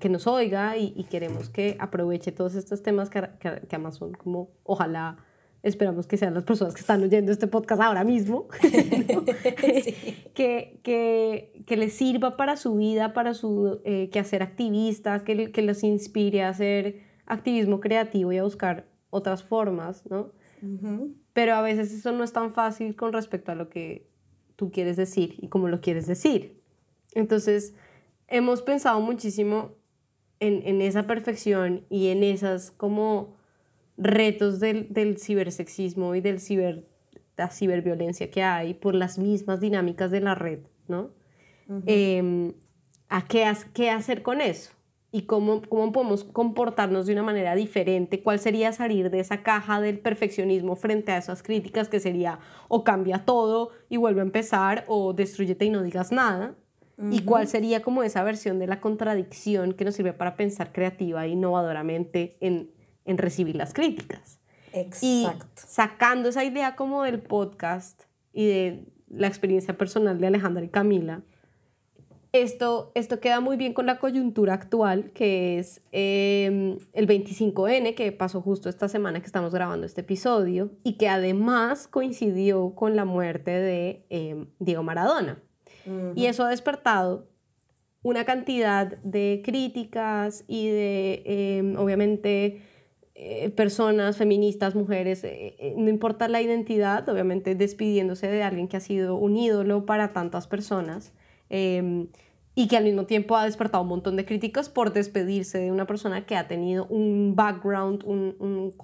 que 0.00 0.08
nos 0.08 0.26
oiga 0.26 0.78
y, 0.78 1.04
queremos 1.10 1.50
que 1.50 1.76
aproveche 1.78 2.32
todos 2.32 2.54
estos 2.54 2.82
temas 2.82 3.10
que, 3.10 3.20
que, 3.38 3.66
que 3.68 3.76
además 3.76 3.96
son 3.96 4.14
como, 4.14 4.48
ojalá 4.64 5.18
esperamos 5.66 6.06
que 6.06 6.16
sean 6.16 6.32
las 6.32 6.44
personas 6.44 6.74
que 6.74 6.80
están 6.80 7.02
oyendo 7.02 7.32
este 7.32 7.48
podcast 7.48 7.82
ahora 7.82 8.04
mismo, 8.04 8.46
que, 10.34 10.80
que, 10.82 11.62
que, 11.66 11.76
les 11.76 11.92
sirva 11.92 12.36
para 12.36 12.56
su 12.56 12.76
vida, 12.76 13.12
para 13.12 13.34
su 13.34 13.80
eh, 13.84 14.08
quehacer 14.10 14.42
activista, 14.42 15.24
que, 15.24 15.50
que 15.50 15.62
les 15.62 15.82
inspire 15.82 16.44
a 16.44 16.50
hacer 16.50 17.02
activismo 17.26 17.80
creativo 17.80 18.32
y 18.32 18.38
a 18.38 18.44
buscar 18.44 18.86
otras 19.10 19.42
formas, 19.42 20.04
¿no? 20.08 20.30
Pero 21.32 21.54
a 21.54 21.62
veces 21.62 21.92
eso 21.92 22.12
no 22.12 22.24
es 22.24 22.32
tan 22.32 22.52
fácil 22.52 22.96
con 22.96 23.12
respecto 23.12 23.52
a 23.52 23.54
lo 23.54 23.68
que 23.68 24.08
tú 24.56 24.70
quieres 24.70 24.96
decir 24.96 25.36
y 25.38 25.48
cómo 25.48 25.68
lo 25.68 25.80
quieres 25.80 26.06
decir. 26.06 26.60
Entonces, 27.12 27.74
hemos 28.26 28.62
pensado 28.62 29.00
muchísimo 29.00 29.72
en, 30.40 30.66
en 30.66 30.80
esa 30.80 31.06
perfección 31.06 31.84
y 31.90 32.08
en 32.08 32.22
esas 32.22 32.70
como 32.70 33.35
retos 33.96 34.60
del, 34.60 34.92
del 34.92 35.18
cibersexismo 35.18 36.14
y 36.14 36.20
del 36.20 36.40
ciber, 36.40 36.86
la 37.36 37.50
ciberviolencia 37.50 38.30
que 38.30 38.42
hay 38.42 38.74
por 38.74 38.94
las 38.94 39.18
mismas 39.18 39.60
dinámicas 39.60 40.10
de 40.10 40.20
la 40.20 40.34
red, 40.34 40.60
¿no? 40.88 41.10
Em, 41.86 42.52
¿A 43.08 43.26
qué, 43.26 43.52
qué 43.72 43.90
hacer 43.90 44.22
con 44.22 44.40
eso? 44.40 44.76
y 45.16 45.22
cómo, 45.22 45.62
cómo 45.62 45.92
podemos 45.92 46.24
comportarnos 46.24 47.06
de 47.06 47.14
una 47.14 47.22
manera 47.22 47.54
diferente, 47.54 48.22
cuál 48.22 48.38
sería 48.38 48.72
salir 48.72 49.08
de 49.08 49.20
esa 49.20 49.42
caja 49.42 49.80
del 49.80 49.98
perfeccionismo 49.98 50.76
frente 50.76 51.10
a 51.10 51.16
esas 51.16 51.42
críticas 51.42 51.88
que 51.88 52.00
sería 52.00 52.38
o 52.68 52.84
cambia 52.84 53.24
todo 53.24 53.70
y 53.88 53.96
vuelve 53.96 54.20
a 54.20 54.24
empezar 54.24 54.84
o 54.88 55.14
destruyete 55.14 55.64
y 55.64 55.70
no 55.70 55.82
digas 55.82 56.12
nada, 56.12 56.54
y 57.10 57.20
cuál 57.20 57.46
sería 57.46 57.82
como 57.82 58.02
esa 58.02 58.22
versión 58.24 58.58
de 58.58 58.66
la 58.66 58.80
contradicción 58.80 59.72
que 59.72 59.84
nos 59.84 59.94
sirve 59.94 60.12
para 60.12 60.36
pensar 60.36 60.72
creativa 60.72 61.24
e 61.24 61.28
innovadoramente 61.28 62.36
en 62.40 62.70
en 63.06 63.18
recibir 63.18 63.56
las 63.56 63.72
críticas. 63.72 64.40
Exacto. 64.72 64.98
Y 65.02 65.26
sacando 65.54 66.28
esa 66.28 66.44
idea 66.44 66.76
como 66.76 67.02
del 67.02 67.20
podcast 67.20 68.02
y 68.32 68.46
de 68.46 68.84
la 69.08 69.26
experiencia 69.26 69.78
personal 69.78 70.20
de 70.20 70.26
Alejandra 70.26 70.64
y 70.64 70.68
Camila, 70.68 71.22
esto, 72.32 72.92
esto 72.94 73.20
queda 73.20 73.40
muy 73.40 73.56
bien 73.56 73.72
con 73.72 73.86
la 73.86 73.98
coyuntura 73.98 74.54
actual, 74.54 75.10
que 75.12 75.58
es 75.58 75.80
em, 75.92 76.78
el 76.92 77.06
25N, 77.06 77.94
que 77.94 78.12
pasó 78.12 78.42
justo 78.42 78.68
esta 78.68 78.88
semana 78.88 79.20
que 79.20 79.26
estamos 79.26 79.54
grabando 79.54 79.86
este 79.86 80.02
episodio, 80.02 80.70
y 80.82 80.94
que 80.94 81.08
además 81.08 81.88
coincidió 81.88 82.74
con 82.74 82.96
la 82.96 83.04
muerte 83.04 83.50
de 83.50 84.06
em, 84.10 84.46
Diego 84.58 84.82
Maradona. 84.82 85.42
Y 86.16 86.26
eso 86.26 86.44
ha 86.44 86.48
despertado 86.48 87.28
una 88.02 88.24
cantidad 88.24 88.98
de 89.04 89.40
críticas 89.44 90.44
y 90.48 90.68
de, 90.68 91.22
em, 91.24 91.76
obviamente, 91.76 92.60
eh, 93.18 93.48
personas, 93.48 94.18
feministas, 94.18 94.74
mujeres, 94.74 95.24
eh, 95.24 95.56
eh, 95.58 95.74
no 95.74 95.88
importa 95.88 96.28
la 96.28 96.42
identidad, 96.42 97.08
obviamente 97.08 97.54
despidiéndose 97.54 98.26
de 98.26 98.42
alguien 98.42 98.68
que 98.68 98.76
ha 98.76 98.80
sido 98.80 99.16
un 99.16 99.38
ídolo 99.38 99.86
para 99.86 100.12
tantas 100.12 100.46
personas 100.46 101.14
em, 101.48 102.08
y 102.54 102.68
que 102.68 102.76
al 102.76 102.84
mismo 102.84 103.06
tiempo 103.06 103.34
ha 103.38 103.46
despertado 103.46 103.82
un 103.84 103.88
montón 103.88 104.16
de 104.16 104.26
críticas 104.26 104.68
por 104.68 104.92
despedirse 104.92 105.56
de 105.56 105.72
una 105.72 105.86
persona 105.86 106.26
que 106.26 106.36
ha 106.36 106.46
tenido 106.46 106.84
un 106.88 107.34
background, 107.34 108.04
un, 108.04 108.36
un 108.38 108.74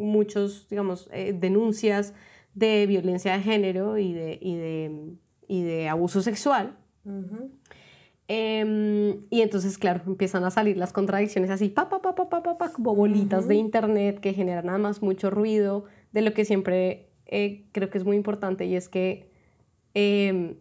muchos, 0.00 0.66
digamos, 0.68 1.08
denuncias 1.34 2.12
de 2.54 2.86
violencia 2.86 3.36
de 3.36 3.42
género 3.44 3.98
y 3.98 4.12
de, 4.12 4.36
y 4.42 4.56
de, 4.56 5.12
y 5.46 5.62
de 5.62 5.88
abuso 5.88 6.22
sexual. 6.22 6.76
Em, 8.28 9.24
y 9.30 9.42
entonces, 9.42 9.78
claro, 9.78 10.02
empiezan 10.06 10.42
a 10.44 10.50
salir 10.50 10.76
las 10.76 10.92
contradicciones 10.92 11.50
así, 11.50 11.68
pa, 11.68 11.88
pa, 11.88 12.02
pa, 12.02 12.14
pa, 12.14 12.28
pa, 12.28 12.58
pa, 12.58 12.72
como 12.72 12.94
bolitas 12.94 13.46
de 13.46 13.54
internet 13.54 14.18
que 14.18 14.32
generan 14.32 14.66
nada 14.66 14.78
más 14.78 15.00
mucho 15.00 15.30
ruido, 15.30 15.84
de 16.12 16.22
lo 16.22 16.34
que 16.34 16.44
siempre 16.44 17.10
eh, 17.26 17.66
creo 17.72 17.88
que 17.88 17.98
es 17.98 18.04
muy 18.04 18.16
importante 18.16 18.66
y 18.66 18.74
es 18.74 18.88
que 18.88 19.30
em, 19.94 20.56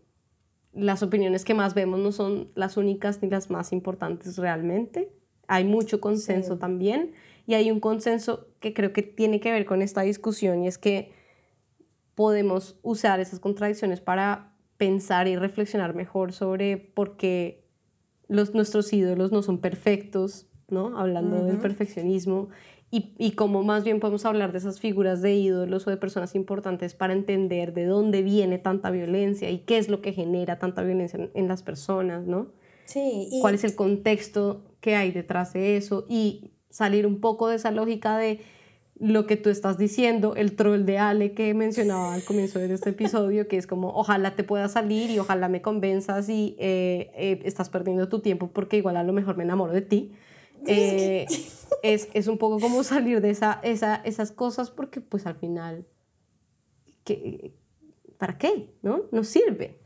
las 0.73 1.01
opiniones 1.01 1.43
que 1.43 1.53
más 1.55 1.73
vemos 1.73 1.99
no 1.99 2.11
son 2.11 2.51
las 2.53 2.77
únicas 2.77 3.21
ni 3.23 3.29
las 3.29 3.49
más 3.49 3.71
importantes 3.71 4.37
realmente. 4.37 5.11
Hay 5.47 5.63
mucho 5.63 5.99
consenso 5.99 6.57
también 6.57 7.13
y 7.47 7.55
hay 7.55 7.71
un 7.71 7.79
consenso 7.79 8.47
que 8.59 8.73
creo 8.73 8.93
que 8.93 9.01
tiene 9.01 9.39
que 9.39 9.51
ver 9.51 9.65
con 9.65 9.81
esta 9.81 10.01
discusión 10.01 10.63
y 10.63 10.67
es 10.67 10.77
que 10.77 11.11
podemos 12.13 12.77
usar 12.81 13.19
esas 13.19 13.39
contradicciones 13.39 14.01
para 14.01 14.54
pensar 14.77 15.27
y 15.27 15.35
reflexionar 15.35 15.95
mejor 15.95 16.33
sobre 16.33 16.77
por 16.77 17.17
qué 17.17 17.65
los, 18.27 18.53
nuestros 18.53 18.91
ídolos 18.93 19.31
no 19.31 19.41
son 19.41 19.59
perfectos, 19.59 20.47
¿no? 20.67 20.97
Hablando 20.97 21.43
del 21.43 21.57
perfeccionismo 21.57 22.49
y, 22.91 23.13
y 23.17 23.31
cómo 23.31 23.63
más 23.63 23.83
bien 23.83 23.99
podemos 23.99 24.25
hablar 24.25 24.51
de 24.51 24.59
esas 24.59 24.79
figuras 24.79 25.21
de 25.21 25.35
ídolos 25.35 25.85
o 25.87 25.89
de 25.89 25.97
personas 25.97 26.35
importantes 26.35 26.93
para 26.93 27.13
entender 27.13 27.73
de 27.73 27.85
dónde 27.85 28.21
viene 28.21 28.57
tanta 28.57 28.91
violencia 28.91 29.49
y 29.49 29.59
qué 29.59 29.77
es 29.77 29.89
lo 29.89 30.01
que 30.01 30.13
genera 30.13 30.59
tanta 30.59 30.81
violencia 30.83 31.29
en, 31.33 31.47
las 31.47 31.61
personas, 31.63 32.25
¿no? 32.25 32.51
Sí. 32.85 33.29
Y... 33.31 33.41
¿Cuál 33.41 33.55
es 33.55 33.63
el 33.63 33.75
contexto 33.75 34.63
que 34.81 34.95
hay 34.95 35.11
detrás 35.11 35.53
de 35.53 35.77
eso? 35.77 36.05
Y 36.09 36.51
salir 36.69 37.07
un 37.07 37.21
poco 37.21 37.47
de 37.47 37.55
esa 37.55 37.71
lógica 37.71 38.17
de 38.17 38.41
lo 38.97 39.27
que 39.27 39.35
tú 39.35 39.49
estás 39.49 39.77
diciendo, 39.77 40.35
el 40.35 40.55
troll 40.55 40.85
de 40.85 40.97
Ale 40.97 41.33
que 41.33 41.53
mencionaba 41.53 42.13
al 42.13 42.23
comienzo 42.23 42.59
de 42.59 42.73
este 42.73 42.91
episodio, 42.91 43.47
que 43.47 43.57
es 43.57 43.67
como, 43.67 43.89
ojalá 43.89 44.35
te 44.35 44.43
pueda 44.43 44.69
salir 44.69 45.09
y 45.09 45.19
ojalá 45.19 45.49
me 45.49 45.61
convenzas 45.61 46.29
y 46.29 46.55
eh, 46.59 47.11
eh, 47.15 47.41
estás 47.43 47.69
perdiendo 47.69 48.07
tu 48.07 48.19
tiempo 48.19 48.49
porque 48.51 48.77
igual 48.77 48.95
a 48.95 49.03
lo 49.03 49.11
mejor 49.11 49.35
me 49.35 49.43
enamoro 49.43 49.73
de 49.73 49.81
ti. 49.81 50.13
Eh, 50.67 51.25
es, 51.83 52.07
es, 52.13 52.27
un 52.27 52.37
poco 52.37 52.59
como 52.59 52.83
salir 52.83 53.21
de 53.21 53.29
esa, 53.29 53.59
esa, 53.63 53.97
esas 53.97 54.31
cosas 54.31 54.71
porque 54.71 55.01
pues 55.01 55.25
al 55.25 55.35
final, 55.35 55.85
¿qué, 57.03 57.53
¿para 58.17 58.37
qué? 58.37 58.73
¿No? 58.81 59.03
Nos 59.11 59.27
sirve. 59.27 59.77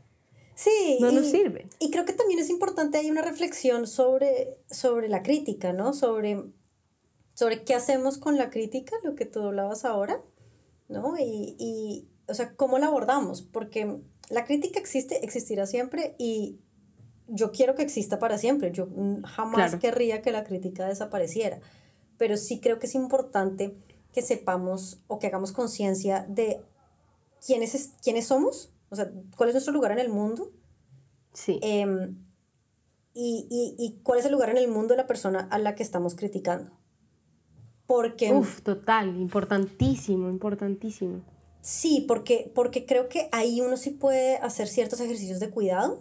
Sí. 0.54 0.98
No 1.00 1.10
nos 1.10 1.26
sirve. 1.26 1.66
Y 1.80 1.90
creo 1.90 2.04
que 2.04 2.12
también 2.12 2.38
es 2.38 2.48
importante, 2.48 2.98
hay 2.98 3.10
una 3.10 3.22
reflexión 3.22 3.86
sobre, 3.86 4.58
sobre 4.70 5.08
la 5.08 5.22
crítica, 5.22 5.72
¿no? 5.72 5.92
Sobre 5.94 6.44
sobre 7.40 7.64
qué 7.64 7.74
hacemos 7.74 8.18
con 8.18 8.36
la 8.36 8.50
crítica, 8.50 8.94
lo 9.02 9.14
que 9.14 9.24
tú 9.24 9.40
hablabas 9.40 9.86
ahora, 9.86 10.20
¿no? 10.88 11.16
Y, 11.18 11.56
y, 11.58 12.06
o 12.28 12.34
sea, 12.34 12.54
cómo 12.54 12.78
la 12.78 12.88
abordamos, 12.88 13.40
porque 13.40 13.96
la 14.28 14.44
crítica 14.44 14.78
existe, 14.78 15.24
existirá 15.24 15.66
siempre 15.66 16.16
y 16.18 16.58
yo 17.28 17.50
quiero 17.50 17.74
que 17.74 17.80
exista 17.80 18.18
para 18.18 18.36
siempre. 18.36 18.72
Yo 18.72 18.88
jamás 19.24 19.76
querría 19.76 20.20
que 20.20 20.32
la 20.32 20.44
crítica 20.44 20.86
desapareciera. 20.86 21.60
pero 22.18 22.36
sí 22.36 22.60
creo 22.60 22.78
que 22.78 22.86
es 22.86 22.94
importante 22.94 23.74
que 24.12 24.20
sepamos 24.20 25.00
o 25.06 25.18
que 25.18 25.28
hagamos 25.28 25.52
conciencia 25.52 26.26
de 26.28 26.60
quiénes, 27.46 27.94
quiénes 28.02 28.26
somos, 28.26 28.70
o 28.90 28.96
sea, 28.96 29.10
cuál 29.38 29.48
es 29.48 29.54
nuestro 29.54 29.72
lugar 29.72 29.92
en 29.92 30.00
el 30.00 30.10
mundo. 30.10 30.52
Sí. 31.32 31.58
Em, 31.62 32.18
y, 33.14 33.46
y, 33.48 33.82
y, 33.82 34.02
cuál 34.02 34.18
es 34.18 34.26
el 34.26 34.32
lugar 34.32 34.50
en 34.50 34.58
el 34.58 34.68
mundo 34.68 34.88
de 34.88 34.98
la 34.98 35.06
persona 35.06 35.48
a 35.50 35.58
la 35.58 35.74
que 35.74 35.82
estamos 35.82 36.14
criticando. 36.14 36.78
Porque... 37.90 38.32
Uf, 38.32 38.60
total, 38.60 39.20
importantísimo, 39.20 40.28
importantísimo. 40.28 41.24
Sí, 41.60 42.04
porque, 42.06 42.52
porque 42.54 42.86
creo 42.86 43.08
que 43.08 43.28
ahí 43.32 43.60
uno 43.60 43.76
sí 43.76 43.90
puede 43.90 44.36
hacer 44.36 44.68
ciertos 44.68 45.00
ejercicios 45.00 45.40
de 45.40 45.50
cuidado 45.50 45.98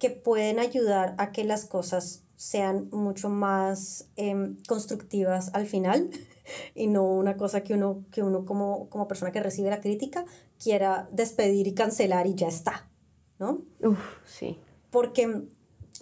que 0.00 0.10
pueden 0.10 0.58
ayudar 0.58 1.14
a 1.18 1.30
que 1.30 1.44
las 1.44 1.64
cosas 1.64 2.24
sean 2.34 2.88
mucho 2.90 3.28
más 3.28 4.10
em, 4.16 4.56
constructivas 4.66 5.54
al 5.54 5.66
final 5.66 6.10
y 6.74 6.88
no 6.88 7.04
una 7.04 7.36
cosa 7.36 7.62
que 7.62 7.74
uno, 7.74 8.04
que 8.10 8.24
uno 8.24 8.44
como, 8.44 8.88
como 8.88 9.06
persona 9.06 9.30
que 9.30 9.44
recibe 9.44 9.70
la 9.70 9.80
crítica 9.80 10.24
quiera 10.60 11.08
despedir 11.12 11.68
y 11.68 11.74
cancelar 11.74 12.26
y 12.26 12.34
ya 12.34 12.48
está, 12.48 12.90
¿no? 13.38 13.62
Uf, 13.80 14.00
sí. 14.26 14.58
Porque 14.90 15.46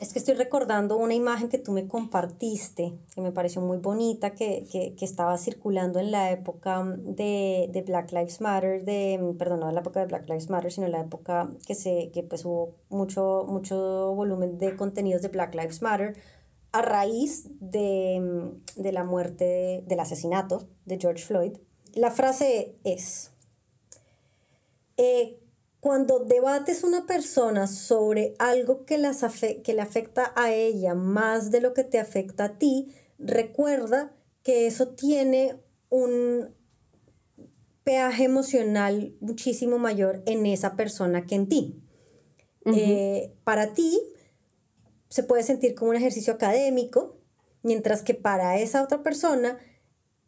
es 0.00 0.14
que 0.14 0.18
estoy 0.18 0.34
recordando 0.34 0.96
una 0.96 1.14
imagen 1.14 1.50
que 1.50 1.58
tú 1.58 1.72
me 1.72 1.86
compartiste, 1.86 2.94
que 3.14 3.20
me 3.20 3.32
pareció 3.32 3.60
muy 3.60 3.76
bonita, 3.76 4.30
que, 4.30 4.66
que, 4.72 4.94
que 4.94 5.04
estaba 5.04 5.36
circulando 5.36 6.00
en 6.00 6.10
la 6.10 6.30
época 6.30 6.82
de, 6.96 7.68
de, 7.70 7.82
Black 7.82 8.10
Lives 8.12 8.40
Matter, 8.40 8.84
de, 8.84 9.34
perdón, 9.38 9.60
no 9.60 9.68
en 9.68 9.74
la 9.74 9.82
época 9.82 10.00
de 10.00 10.06
Black 10.06 10.26
Lives 10.26 10.48
Matter, 10.48 10.72
sino 10.72 10.86
en 10.86 10.92
la 10.92 11.02
época 11.02 11.50
que, 11.66 11.74
se, 11.74 12.10
que 12.12 12.22
pues 12.22 12.46
hubo 12.46 12.76
mucho, 12.88 13.44
mucho 13.46 14.14
volumen 14.14 14.58
de 14.58 14.74
contenidos 14.74 15.20
de 15.20 15.28
Black 15.28 15.54
Lives 15.54 15.82
Matter 15.82 16.16
a 16.72 16.80
raíz 16.80 17.48
de, 17.60 18.52
de 18.76 18.92
la 18.92 19.04
muerte, 19.04 19.84
del 19.86 20.00
asesinato 20.00 20.66
de 20.86 20.98
George 20.98 21.24
Floyd. 21.24 21.58
La 21.94 22.10
frase 22.10 22.76
es, 22.84 23.32
eh, 24.96 25.39
cuando 25.80 26.20
debates 26.20 26.84
una 26.84 27.06
persona 27.06 27.66
sobre 27.66 28.34
algo 28.38 28.84
que, 28.84 28.98
las 28.98 29.24
que 29.64 29.74
le 29.74 29.80
afecta 29.80 30.32
a 30.36 30.52
ella 30.52 30.94
más 30.94 31.50
de 31.50 31.62
lo 31.62 31.72
que 31.72 31.84
te 31.84 31.98
afecta 31.98 32.44
a 32.44 32.58
ti, 32.58 32.94
recuerda 33.18 34.14
que 34.42 34.66
eso 34.66 34.88
tiene 34.88 35.58
un 35.88 36.54
peaje 37.82 38.24
emocional 38.24 39.16
muchísimo 39.20 39.78
mayor 39.78 40.22
en 40.26 40.44
esa 40.46 40.76
persona 40.76 41.26
que 41.26 41.34
en 41.34 41.48
ti. 41.48 41.82
Eh, 42.66 43.34
para 43.42 43.72
ti 43.72 43.98
se 45.08 45.22
puede 45.22 45.42
sentir 45.42 45.74
como 45.74 45.90
un 45.90 45.96
ejercicio 45.96 46.34
académico, 46.34 47.16
mientras 47.62 48.02
que 48.02 48.14
para 48.14 48.58
esa 48.58 48.82
otra 48.82 49.02
persona 49.02 49.58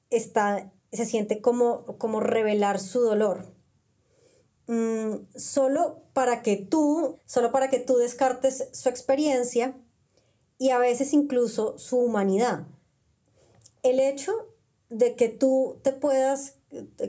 está, 0.08 0.72
se 0.92 1.04
siente 1.04 1.42
como, 1.42 1.98
como 1.98 2.20
revelar 2.20 2.80
su 2.80 3.00
dolor. 3.00 3.54
Mm, 4.72 5.26
solo 5.36 6.00
para 6.14 6.40
que 6.40 6.56
tú, 6.56 7.18
solo 7.26 7.52
para 7.52 7.68
que 7.68 7.78
tú 7.78 7.96
descartes 7.96 8.70
su 8.72 8.88
experiencia 8.88 9.76
y 10.56 10.70
a 10.70 10.78
veces 10.78 11.12
incluso 11.12 11.76
su 11.78 11.98
humanidad. 11.98 12.66
El 13.82 14.00
hecho 14.00 14.32
de 14.88 15.14
que 15.14 15.28
tú 15.28 15.78
te 15.82 15.92
puedas, 15.92 16.54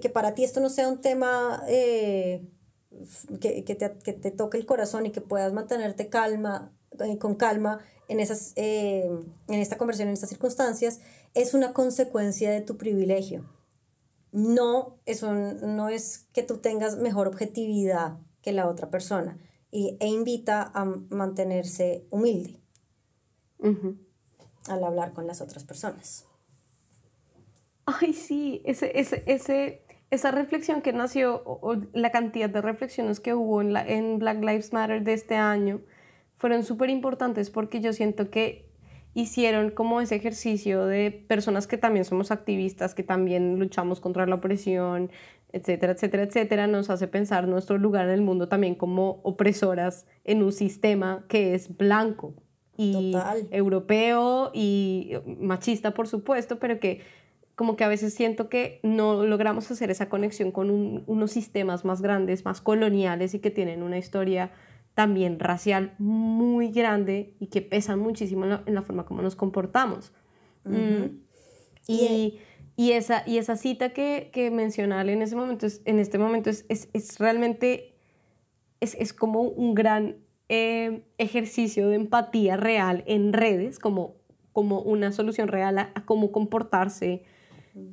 que 0.02 0.10
para 0.10 0.36
ti 0.36 0.44
esto 0.44 0.60
no 0.60 0.70
sea 0.70 0.90
un 0.90 1.00
tema 1.00 1.64
eh, 1.70 2.46
que, 3.40 3.64
que, 3.64 3.76
te, 3.76 3.98
que, 4.04 4.12
te, 4.12 4.32
toque 4.32 4.58
el 4.58 4.66
corazón 4.66 5.06
y 5.06 5.12
que 5.12 5.22
puedas 5.22 5.54
mantenerte 5.54 6.10
calma, 6.10 6.74
eh, 7.00 7.18
con 7.18 7.36
calma 7.36 7.80
en, 8.10 8.20
esas, 8.20 8.52
eh, 8.58 9.10
en 9.48 9.60
esta 9.62 9.78
conversión, 9.78 10.10
en 10.10 10.16
estas 10.16 10.32
circunstancias, 10.32 11.00
es 11.34 11.54
una 11.54 11.72
consecuencia 11.72 12.52
de 12.52 12.60
tu 12.60 12.76
privilegio 12.76 13.46
no, 14.34 15.00
eso 15.06 15.34
no 15.34 15.90
es 15.90 16.28
que 16.34 16.42
tú 16.42 16.58
tengas 16.58 16.98
mejor 16.98 17.28
objetividad 17.28 18.18
que 18.42 18.52
la 18.52 18.68
otra 18.68 18.90
persona 18.90 19.38
y, 19.72 19.96
e 20.00 20.08
invita 20.08 20.72
a 20.74 20.86
mantenerse 20.86 22.08
humilde 22.10 22.60
al 24.68 24.84
hablar 24.84 25.14
con 25.14 25.28
las 25.28 25.40
otras 25.40 25.64
personas. 25.64 26.26
Ay, 27.86 28.14
sí, 28.14 28.62
ese, 28.66 29.00
ese, 29.00 29.24
ese, 29.28 29.86
esa 30.10 30.32
reflexión 30.32 30.82
que 30.82 30.94
nació, 30.94 31.44
o, 31.46 31.76
la 31.94 32.12
cantidad 32.12 32.50
de 32.50 32.62
reflexiones 32.62 33.20
que 33.20 33.36
hubo 33.36 33.62
en, 33.62 33.72
la, 33.72 33.88
en 33.88 34.20
Black 34.20 34.40
Lives 34.40 34.74
Matter 34.74 35.04
de 35.04 35.14
este 35.14 35.36
año, 35.36 35.82
fueron 36.38 36.64
súper 36.64 36.90
importantes 36.90 37.50
porque 37.50 37.82
yo 37.82 37.94
siento 37.94 38.30
que 38.30 38.73
hicieron 39.14 39.70
como 39.70 40.02
ese 40.02 40.16
ejercicio 40.16 40.86
de 40.86 41.12
personas 41.12 41.68
que 41.68 41.78
también 41.78 42.06
somos 42.06 42.32
activistas, 42.32 42.96
que 42.96 43.04
también 43.04 43.60
luchamos 43.60 44.00
contra 44.00 44.26
la 44.26 44.36
opresión, 44.36 45.12
etcétera, 45.52 45.94
etcétera, 45.94 46.24
etcétera, 46.24 46.68
nos 46.68 46.90
hace 46.90 47.08
pensar 47.08 47.48
nuestro 47.48 47.78
lugar 47.78 48.06
en 48.06 48.14
el 48.16 48.22
mundo 48.22 48.48
también 48.48 48.74
como 48.74 49.22
opresoras 49.24 50.08
en 50.24 50.42
un 50.42 50.52
sistema 50.52 51.26
que 51.28 51.54
es 51.54 51.78
blanco 51.78 52.34
y 52.76 53.14
europeo 53.52 54.50
y 54.54 55.14
machista, 55.40 55.94
por 55.94 56.08
supuesto, 56.08 56.58
pero 56.58 56.80
que 56.80 57.02
como 57.56 57.76
que 57.76 57.84
a 57.84 57.88
veces 57.88 58.16
siento 58.16 58.50
que 58.50 58.80
no 58.82 59.26
logramos 59.26 59.70
hacer 59.70 59.92
esa 59.92 60.10
conexión 60.10 60.52
con 60.52 61.04
unos 61.06 61.32
sistemas 61.32 61.86
más 61.86 62.02
grandes, 62.02 62.46
más 62.46 62.62
coloniales 62.62 63.36
y 63.36 63.40
que 63.40 63.52
tienen 63.52 63.84
una 63.84 64.00
historia 64.00 64.52
también 64.94 65.40
racial 65.40 65.96
muy 65.98 66.70
grande 66.70 67.36
y 67.40 67.48
que 67.48 67.62
pesan 67.62 68.00
muchísimo 68.00 68.46
en 68.46 68.76
la, 68.76 68.82
forma 68.84 69.06
como 69.06 69.22
nos 69.22 69.36
comportamos. 69.36 70.12
Mm. 70.66 71.18
y, 71.88 72.40
y, 72.78 72.92
esa, 72.92 73.24
y 73.28 73.38
esa 73.38 73.58
cita 73.58 73.90
que, 73.90 74.30
que 74.32 74.48
en 74.48 74.60
ese 74.60 75.36
momento, 75.36 75.66
es, 75.66 75.82
en 75.86 76.00
este 76.00 76.18
momento 76.18 76.50
es, 76.50 76.66
es, 76.70 76.90
es 76.94 77.20
realmente, 77.20 77.96
es, 78.80 78.96
es, 78.96 79.14
como 79.14 79.42
un 79.42 79.74
gran 79.74 80.18
eh, 80.48 81.04
ejercicio 81.18 81.90
de 81.90 81.96
empatía 81.96 82.56
real 82.56 83.04
en 83.08 83.34
redes, 83.34 83.80
como, 83.80 84.16
como 84.54 84.80
una 84.82 85.12
solución 85.12 85.48
real 85.48 85.80
a, 85.80 85.92
cómo 86.06 86.32
comportarse 86.32 87.24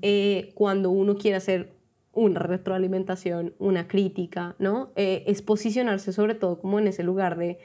eh, 0.02 0.52
cuando 0.54 0.90
uno 0.90 1.16
quiere 1.16 1.38
hacer 1.38 1.72
una 2.12 2.40
retroalimentación, 2.40 3.54
una 3.58 3.86
crítica, 3.86 4.56
¿no? 4.58 4.92
Eh, 4.96 5.24
es 5.26 5.42
posicionarse 5.42 6.12
sobre 6.12 6.34
todo 6.34 6.60
como 6.60 6.78
en 6.78 6.88
ese 6.88 7.02
lugar 7.02 7.38
de 7.38 7.58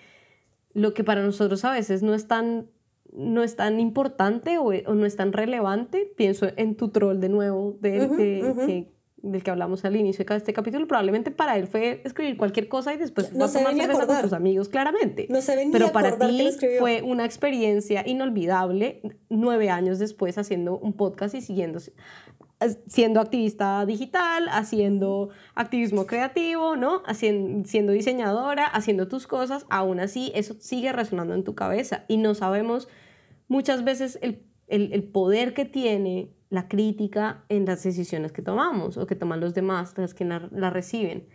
lo 0.74 0.94
que 0.94 1.04
para 1.04 1.24
nosotros 1.24 1.66
a 1.66 1.72
veces 1.72 2.04
no 2.04 2.14
es 2.14 2.28
tan, 2.28 2.68
no 3.12 3.44
es 3.44 3.56
tan 3.56 3.80
importante 3.80 4.58
o, 4.58 4.72
no 4.72 5.06
es 5.06 5.16
tan 5.16 5.34
relevante. 5.34 6.12
Pienso 6.16 6.48
en 6.58 6.76
tu 6.76 6.90
troll 6.90 7.20
de 7.20 7.30
nuevo, 7.30 7.78
de, 7.80 8.88
del 9.26 9.42
que 9.42 9.50
hablamos 9.50 9.84
al 9.86 9.96
inicio 9.96 10.24
de 10.24 10.36
este 10.36 10.54
capítulo. 10.54 10.88
Probablemente 10.88 11.32
para 11.32 11.58
él 11.58 11.68
fue 11.68 12.02
escribir 12.04 12.38
cualquier 12.38 12.68
cosa 12.68 12.94
y 12.94 12.98
después 12.98 13.34
no 13.34 13.48
se 13.48 13.60
a 13.60 13.72
tomar 13.72 14.08
con 14.08 14.22
sus 14.22 14.34
amigos, 14.34 14.70
claramente. 14.70 15.26
No 15.30 15.42
se 15.42 15.68
Pero 15.72 15.92
para 15.92 16.18
ti 16.20 16.50
fue 16.80 17.02
una 17.02 17.26
experiencia 17.26 18.08
inolvidable 18.08 19.02
nueve 19.30 19.70
años 19.70 19.98
después 19.98 20.38
haciendo 20.38 20.78
un 20.78 20.94
podcast 20.94 21.34
y 21.34 21.42
siguiendo 21.42 21.80
siendo 22.88 23.20
activista 23.20 23.86
digital, 23.86 24.48
haciendo 24.50 25.30
activismo 25.56 26.06
creativo, 26.06 26.76
¿no? 26.76 27.02
Haciendo, 27.06 27.68
siendo 27.68 27.92
diseñadora, 27.92 28.66
haciendo 28.66 29.08
tus 29.08 29.28
cosas, 29.28 29.66
aún 29.70 30.00
así 30.00 30.32
eso 30.36 30.56
sigue 30.60 30.92
resonando 30.92 31.34
en 31.34 31.44
tu 31.44 31.56
cabeza 31.56 32.06
y 32.08 32.18
no 32.18 32.34
sabemos 32.34 32.88
muchas 33.48 33.84
veces 33.84 34.20
el, 34.22 34.42
el, 34.68 35.04
poder 35.04 35.54
que 35.54 35.66
tiene 35.66 36.30
la 36.50 36.68
crítica 36.68 37.44
en 37.50 37.66
las 37.66 37.84
decisiones 37.84 38.32
que 38.32 38.42
tomamos 38.42 38.98
o 38.98 39.06
que 39.06 39.16
toman 39.16 39.40
los 39.40 39.54
demás, 39.54 39.98
las 39.98 40.14
que 40.14 40.26
la, 40.26 40.70
reciben. 40.70 41.28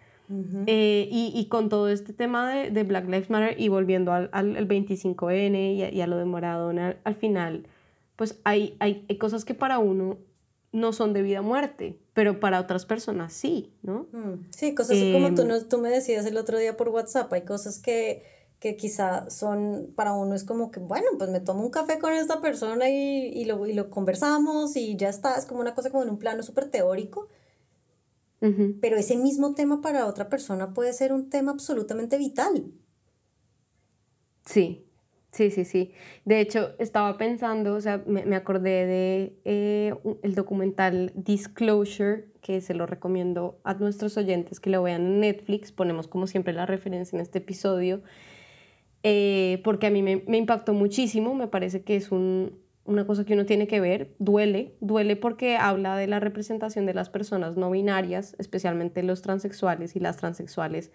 Eh, 0.66 1.08
y, 1.10 1.32
y, 1.34 1.46
con 1.46 1.68
todo 1.68 1.88
este 1.88 2.12
tema 2.12 2.48
de, 2.48 2.70
de, 2.70 2.84
Black 2.84 3.06
Lives 3.06 3.30
Matter 3.30 3.60
y 3.60 3.66
volviendo 3.66 4.12
al, 4.12 4.30
al, 4.32 4.68
25N 4.68 5.74
y 5.74 5.82
a, 5.82 5.92
y 5.92 6.00
a, 6.00 6.06
lo 6.06 6.16
de 6.18 6.24
Maradona, 6.24 6.98
al 7.02 7.16
final, 7.16 7.66
pues 8.14 8.40
hay, 8.44 8.76
hay, 8.78 9.04
hay 9.08 9.18
cosas 9.18 9.44
que 9.44 9.54
para 9.54 9.80
uno 9.80 10.18
no 10.72 10.92
son 10.92 11.12
de 11.12 11.22
vida 11.22 11.40
o 11.40 11.42
muerte, 11.42 11.98
pero 12.12 12.38
para 12.38 12.60
otras 12.60 12.86
personas 12.86 13.32
sí, 13.32 13.72
¿no? 13.82 14.06
Mm, 14.12 14.46
sí, 14.50 14.74
cosas 14.74 14.98
como 15.12 15.34
tú, 15.34 15.42
em, 15.42 15.68
tú 15.68 15.78
me 15.78 15.90
decías 15.90 16.24
el 16.26 16.36
otro 16.36 16.58
día 16.58 16.76
por 16.76 16.88
WhatsApp, 16.90 17.32
hay 17.32 17.42
cosas 17.42 17.78
que, 17.78 18.22
que 18.60 18.76
quizá 18.76 19.28
son, 19.30 19.92
para 19.96 20.12
uno 20.12 20.34
es 20.34 20.44
como 20.44 20.70
que, 20.70 20.78
bueno, 20.78 21.06
pues 21.18 21.30
me 21.30 21.40
tomo 21.40 21.62
un 21.62 21.70
café 21.70 21.98
con 21.98 22.12
esta 22.12 22.40
persona 22.40 22.88
y, 22.88 23.32
y, 23.34 23.44
lo, 23.46 23.66
y 23.66 23.72
lo 23.72 23.90
conversamos 23.90 24.76
y 24.76 24.96
ya 24.96 25.08
está, 25.08 25.34
es 25.36 25.46
como 25.46 25.60
una 25.60 25.74
cosa 25.74 25.90
como 25.90 26.04
en 26.04 26.10
un 26.10 26.18
plano 26.18 26.42
súper 26.42 26.70
teórico, 26.70 27.28
pero 28.80 28.96
ese 28.96 29.16
mismo 29.16 29.54
tema 29.54 29.82
para 29.82 30.06
otra 30.06 30.30
persona 30.30 30.72
puede 30.72 30.94
ser 30.94 31.12
un 31.12 31.28
tema 31.28 31.52
absolutamente 31.52 32.16
vital. 32.16 32.72
Sí, 34.46 34.89
Sí, 35.32 35.50
sí, 35.50 35.64
sí. 35.64 35.92
De 36.24 36.40
hecho, 36.40 36.72
estaba 36.78 37.16
pensando, 37.16 37.74
o 37.74 37.80
sea, 37.80 38.02
me, 38.06 38.34
acordé 38.34 38.86
de 38.86 39.32
eh, 39.44 39.94
el 40.22 40.34
documental 40.34 41.12
Disclosure, 41.14 42.24
que 42.40 42.60
se 42.60 42.74
lo 42.74 42.86
recomiendo 42.86 43.60
a 43.62 43.74
nuestros 43.74 44.16
oyentes 44.16 44.58
que 44.58 44.70
lo 44.70 44.82
vean 44.82 45.02
en 45.02 45.20
Netflix. 45.20 45.70
Ponemos 45.70 46.08
como 46.08 46.26
siempre 46.26 46.52
la 46.52 46.66
referencia 46.66 47.16
en 47.16 47.22
este 47.22 47.38
episodio, 47.38 48.02
eh, 49.04 49.60
porque 49.62 49.86
a 49.86 49.90
mí 49.90 50.02
me, 50.02 50.36
impactó 50.36 50.72
muchísimo. 50.72 51.34
Me 51.36 51.46
parece 51.46 51.82
que 51.82 51.94
es 51.94 52.10
un, 52.10 52.58
una 52.84 53.06
cosa 53.06 53.24
que 53.24 53.34
uno 53.34 53.46
tiene 53.46 53.68
que 53.68 53.78
ver, 53.78 54.12
duele, 54.18 54.74
duele 54.80 55.14
porque 55.14 55.56
habla 55.56 55.96
de 55.96 56.08
la 56.08 56.18
representación 56.18 56.86
de 56.86 56.94
las 56.94 57.08
personas 57.08 57.56
no 57.56 57.70
binarias, 57.70 58.34
especialmente 58.40 59.04
los 59.04 59.22
transexuales 59.22 59.94
y 59.94 60.00
las 60.00 60.16
transexuales, 60.16 60.90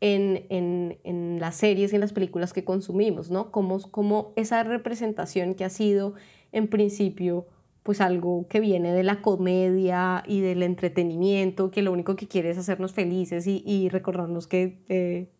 en, 0.00 0.46
en, 0.50 0.98
en 1.04 1.38
las 1.40 1.56
series 1.56 1.92
y 1.92 1.96
en 1.96 2.00
las 2.00 2.12
películas 2.12 2.52
que 2.52 2.64
consumimos, 2.64 3.30
¿no? 3.30 3.50
Como, 3.50 3.80
como 3.90 4.32
esa 4.36 4.62
representación 4.62 5.54
que 5.54 5.64
ha 5.64 5.70
sido 5.70 6.14
en 6.52 6.68
principio 6.68 7.46
pues 7.84 8.00
algo 8.00 8.48
que 8.48 8.60
viene 8.60 8.92
de 8.94 9.02
la 9.02 9.20
comedia 9.20 10.24
y 10.26 10.40
del 10.40 10.62
entretenimiento, 10.62 11.70
que 11.70 11.82
lo 11.82 11.92
único 11.92 12.16
que 12.16 12.26
quiere 12.26 12.48
es 12.48 12.56
hacernos 12.56 12.94
felices 12.94 13.46
y, 13.46 13.62
y 13.66 13.90
recordarnos 13.90 14.46
que, 14.46 14.82
eh, 14.88 15.30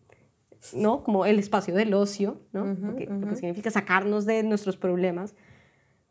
¿no? 0.75 1.03
Como 1.03 1.25
el 1.25 1.39
espacio 1.39 1.73
del 1.73 1.95
ocio, 1.95 2.39
¿no? 2.53 2.65
lo, 2.65 2.95
que, 2.95 3.35
significa 3.35 3.71
sacarnos 3.71 4.27
de 4.27 4.43
nuestros 4.43 4.77
problemas, 4.77 5.35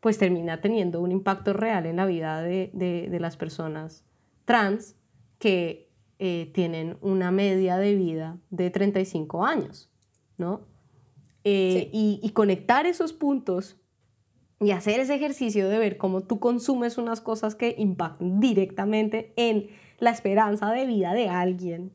pues 0.01 0.17
termina 0.17 0.59
teniendo 0.59 1.01
un 1.01 1.13
impacto 1.13 1.53
real 1.53 1.85
en 1.85 1.95
la 1.95 2.05
vida 2.05 2.41
de, 2.41 2.69
de, 2.73 3.19
las 3.19 3.37
personas 3.37 4.05
trans 4.43 4.97
que 5.39 5.84
eh, 6.19 6.51
tienen 6.53 6.97
una 7.01 7.31
media 7.31 7.77
de 7.77 7.95
vida 7.95 8.37
de 8.49 8.69
35 8.69 9.45
años, 9.45 9.89
¿no? 10.37 10.61
Eh, 11.43 11.89
y, 11.93 12.19
y 12.23 12.29
conectar 12.31 12.85
esos 12.85 13.13
puntos 13.13 13.77
y 14.59 14.71
hacer 14.71 14.99
ese 14.99 15.15
ejercicio 15.15 15.69
de 15.69 15.77
ver 15.77 15.97
cómo 15.97 16.21
tú 16.21 16.39
consumes 16.39 16.97
unas 16.97 17.21
cosas 17.21 17.55
que 17.55 17.75
impactan 17.77 18.39
directamente 18.39 19.33
en 19.35 19.67
la 19.99 20.11
esperanza 20.11 20.71
de 20.71 20.85
vida 20.85 21.13
de 21.13 21.29
alguien 21.29 21.93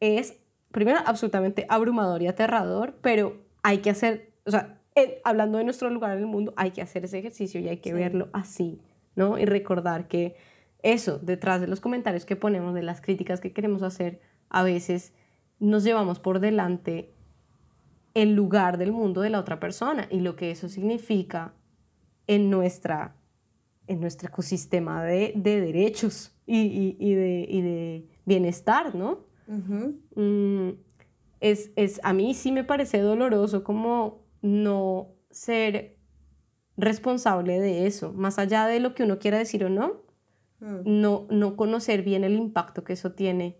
es, 0.00 0.38
primero, 0.70 0.98
absolutamente 1.06 1.66
abrumador 1.68 2.22
y 2.22 2.26
aterrador, 2.26 2.98
pero 3.00 3.36
hay 3.62 3.78
que 3.78 3.90
hacer, 3.90 4.32
o 4.46 4.50
sea, 4.50 4.80
hablando 5.24 5.58
de 5.58 5.64
nuestro 5.64 5.90
lugar 5.90 6.12
en 6.12 6.20
el 6.20 6.26
mundo, 6.26 6.52
hay 6.56 6.70
que 6.70 6.82
hacer 6.82 7.04
ese 7.04 7.18
ejercicio 7.18 7.60
y 7.60 7.68
hay 7.68 7.78
que 7.78 7.92
verlo 7.92 8.28
así, 8.32 8.80
¿no? 9.14 9.38
Y 9.38 9.44
recordar 9.44 10.08
que 10.08 10.36
eso, 10.82 11.18
detrás 11.18 11.60
de 11.60 11.66
los 11.66 11.80
comentarios 11.80 12.24
que 12.24 12.36
ponemos, 12.36 12.74
de 12.74 12.82
las 12.82 13.00
críticas 13.00 13.40
que 13.40 13.52
queremos 13.52 13.82
hacer, 13.82 14.20
a 14.48 14.62
veces 14.62 15.12
nos 15.58 15.84
llevamos 15.84 16.20
por 16.20 16.40
delante 16.40 17.12
el 18.14 18.34
lugar 18.34 18.78
del 18.78 18.92
mundo 18.92 19.20
de 19.20 19.30
la 19.30 19.40
otra 19.40 19.60
persona 19.60 20.08
y 20.10 20.20
lo 20.20 20.36
que 20.36 20.50
eso 20.50 20.68
significa 20.68 21.54
en, 22.26 22.50
nuestra, 22.50 23.16
en 23.86 24.00
nuestro 24.00 24.28
ecosistema 24.28 25.04
de, 25.04 25.32
de 25.36 25.60
derechos 25.60 26.34
y, 26.46 26.58
y, 26.58 26.96
y, 26.98 27.14
de, 27.14 27.46
y, 27.48 27.60
de, 27.60 28.08
bienestar, 28.24 28.94
¿no? 28.94 29.26
Mm, 30.14 30.70
es, 31.40 31.70
es, 31.76 32.00
a 32.02 32.12
mí 32.12 32.34
sí 32.34 32.52
me 32.52 32.64
parece 32.64 32.98
doloroso 32.98 33.64
como 33.64 34.26
no 34.42 35.08
ser 35.30 35.96
responsable 36.76 37.58
de 37.58 37.86
eso, 37.86 38.12
más 38.12 38.38
allá 38.38 38.66
de 38.66 38.80
lo 38.80 38.94
que 38.94 39.04
uno 39.04 39.18
quiera 39.18 39.38
decir 39.38 39.64
o 39.64 39.70
no, 39.70 40.07
mm. 40.60 40.80
no, 40.84 41.26
no 41.30 41.56
conocer 41.56 42.02
bien 42.02 42.24
el 42.24 42.34
impacto 42.34 42.84
que 42.84 42.94
eso 42.94 43.12
tiene. 43.12 43.58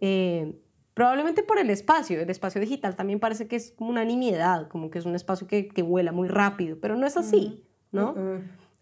Eh, 0.00 0.58
probablemente 0.94 1.42
por 1.42 1.58
el 1.58 1.70
espacio, 1.70 2.20
el 2.20 2.30
espacio 2.30 2.60
digital 2.60 2.96
también 2.96 3.20
parece 3.20 3.48
que 3.48 3.56
es 3.56 3.72
como 3.72 3.90
una 3.90 4.04
nimiedad, 4.04 4.68
como 4.68 4.90
que 4.90 4.98
es 4.98 5.06
un 5.06 5.14
espacio 5.14 5.46
que, 5.46 5.68
que 5.68 5.82
vuela 5.82 6.12
muy 6.12 6.28
rápido, 6.28 6.78
pero 6.80 6.96
no 6.96 7.06
es 7.06 7.16
así. 7.16 7.64
¿no? 7.92 8.14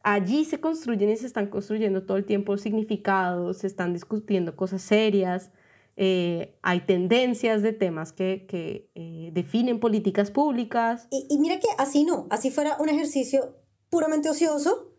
Allí 0.02 0.44
se 0.46 0.60
construyen 0.60 1.10
y 1.10 1.16
se 1.16 1.26
están 1.26 1.48
construyendo 1.48 2.04
todo 2.04 2.16
el 2.16 2.24
tiempo 2.24 2.56
significados, 2.56 3.58
se 3.58 3.66
están 3.66 3.92
discutiendo 3.92 4.56
cosas 4.56 4.80
serias, 4.80 5.50
eh, 5.96 6.56
hay 6.62 6.80
tendencias 6.80 7.60
de 7.60 7.74
temas 7.74 8.12
que, 8.12 8.46
que 8.48 8.90
eh, 8.94 9.30
definen 9.34 9.78
políticas 9.78 10.30
públicas. 10.30 11.06
Y, 11.10 11.26
y, 11.28 11.38
mira 11.38 11.58
que 11.58 11.66
así 11.76 12.04
no, 12.04 12.26
así 12.30 12.50
fuera 12.50 12.78
un 12.80 12.88
ejercicio 12.88 13.56
puramente 13.90 14.30
ocioso, 14.30 14.89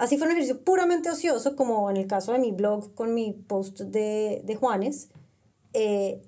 así 0.00 0.16
fuera 0.16 0.32
un 0.32 0.38
ejercicio 0.38 0.64
puramente 0.64 1.10
ocioso, 1.10 1.54
como 1.54 1.90
en 1.90 1.98
el 1.98 2.06
caso 2.06 2.32
de 2.32 2.38
mi 2.38 2.52
blog 2.52 2.94
con 2.94 3.12
mi 3.12 3.32
post 3.32 3.80
de, 3.80 4.40
de 4.44 4.56
Juanes, 4.56 5.10
eh, 5.74 6.22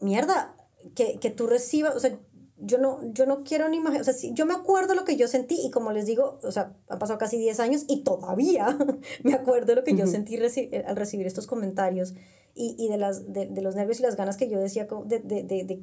mierda, 0.00 0.56
que, 0.94 1.18
que 1.20 1.30
tú 1.30 1.46
recibas, 1.46 1.94
o 1.94 2.00
sea, 2.00 2.18
yo 2.56 2.78
no, 2.78 3.00
yo 3.12 3.26
no 3.26 3.44
quiero 3.44 3.68
ni 3.68 3.76
imaginar, 3.76 4.00
o 4.00 4.04
sea, 4.04 4.30
yo 4.32 4.46
me 4.46 4.54
acuerdo 4.54 4.94
lo 4.94 5.04
que 5.04 5.16
yo 5.16 5.28
sentí 5.28 5.54
y 5.62 5.70
como 5.70 5.92
les 5.92 6.06
digo, 6.06 6.38
o 6.42 6.50
sea, 6.50 6.74
han 6.88 6.98
pasado 6.98 7.18
casi 7.18 7.36
10 7.36 7.60
años 7.60 7.84
y 7.88 8.04
todavía 8.04 8.78
me 9.22 9.34
acuerdo 9.34 9.74
lo 9.74 9.84
que 9.84 9.94
yo 9.94 10.06
sentí 10.06 10.36
eh, 10.36 10.84
al 10.86 10.96
recibir 10.96 11.26
estos 11.26 11.46
comentarios 11.46 12.14
y, 12.54 12.74
y 12.78 12.88
de, 12.88 12.96
las, 12.96 13.30
de, 13.32 13.46
de, 13.46 13.60
los 13.60 13.74
nervios 13.74 14.00
y 14.00 14.02
las 14.02 14.16
ganas 14.16 14.38
que 14.38 14.48
yo 14.48 14.58
decía 14.58 14.88
de, 15.04 15.18
de, 15.18 15.42
de 15.42 15.82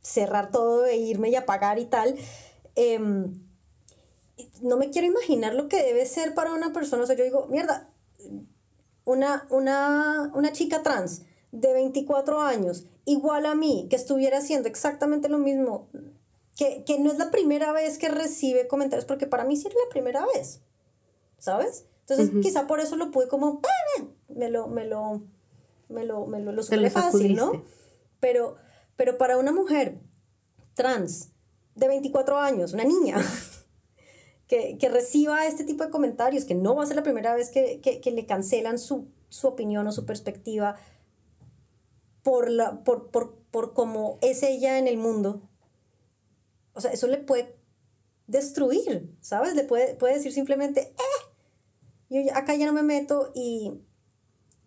cerrar 0.00 0.50
todo 0.50 0.84
e 0.84 0.96
irme 0.96 1.30
y 1.30 1.36
apagar 1.36 1.78
y 1.78 1.84
tal. 1.84 2.16
Eh, 2.74 2.98
no 4.62 4.76
me 4.76 4.90
quiero 4.90 5.06
imaginar 5.06 5.54
lo 5.54 5.68
que 5.68 5.82
debe 5.82 6.06
ser 6.06 6.34
para 6.34 6.52
una 6.52 6.72
persona, 6.72 7.02
o 7.02 7.06
sea, 7.06 7.16
yo 7.16 7.24
digo, 7.24 7.46
mierda, 7.48 7.90
una, 9.04 9.46
una, 9.50 10.30
una 10.34 10.52
chica 10.52 10.82
trans 10.82 11.22
de 11.52 11.72
24 11.72 12.40
años, 12.40 12.86
igual 13.04 13.46
a 13.46 13.54
mí, 13.54 13.86
que 13.88 13.96
estuviera 13.96 14.38
haciendo 14.38 14.68
exactamente 14.68 15.28
lo 15.28 15.38
mismo, 15.38 15.88
que, 16.56 16.84
que 16.84 16.98
no 16.98 17.12
es 17.12 17.18
la 17.18 17.30
primera 17.30 17.72
vez 17.72 17.98
que 17.98 18.08
recibe 18.08 18.66
comentarios, 18.66 19.04
porque 19.06 19.26
para 19.26 19.44
mí 19.44 19.56
sí 19.56 19.68
es 19.68 19.74
la 19.74 19.90
primera 19.90 20.26
vez, 20.34 20.60
¿sabes? 21.38 21.86
Entonces, 22.08 22.30
quizá 22.40 22.66
por 22.66 22.80
eso 22.80 22.96
lo 22.96 23.10
pude 23.10 23.26
como, 23.26 23.60
me 24.28 24.48
lo, 24.48 24.68
me 24.68 24.86
lo, 24.86 25.22
me 25.88 26.04
lo, 26.04 26.26
me 26.26 26.40
lo, 26.40 26.52
lo 26.52 26.62
fácil, 26.90 27.34
¿no? 27.34 27.64
Pero, 28.20 28.56
pero 28.96 29.18
para 29.18 29.38
una 29.38 29.52
mujer 29.52 29.98
trans 30.74 31.32
de 31.74 31.88
24 31.88 32.38
años, 32.38 32.72
una 32.74 32.84
niña, 32.84 33.16
que, 34.48 34.78
que, 34.78 34.88
reciba 34.88 35.46
este 35.46 35.64
tipo 35.64 35.84
de 35.84 35.90
comentarios, 35.90 36.44
que 36.44 36.54
no 36.54 36.76
va 36.76 36.84
a 36.84 36.86
ser 36.86 36.96
la 36.96 37.02
primera 37.02 37.34
vez 37.34 37.50
que, 37.50 37.80
que, 37.80 38.00
que 38.00 38.10
le 38.10 38.26
cancelan 38.26 38.78
su, 38.78 39.08
su 39.28 39.48
opinión 39.48 39.86
o 39.86 39.92
su 39.92 40.06
perspectiva, 40.06 40.76
por, 42.22 42.50
la, 42.50 42.82
por, 42.84 43.10
por, 43.10 43.36
por 43.50 43.72
cómo 43.72 44.18
es 44.20 44.42
ella 44.42 44.78
en 44.78 44.88
el 44.88 44.98
mundo, 44.98 45.48
o 46.74 46.80
sea, 46.80 46.92
eso 46.92 47.06
le 47.06 47.18
puede 47.18 47.56
destruir, 48.26 49.16
¿sabes? 49.20 49.54
Le 49.54 49.64
puede, 49.64 49.94
puede 49.94 50.14
decir 50.14 50.32
simplemente, 50.32 50.92
eh, 50.92 51.24
yo 52.10 52.20
acá 52.34 52.54
ya 52.54 52.66
no 52.66 52.72
me 52.72 52.82
meto 52.82 53.32
y, 53.34 53.80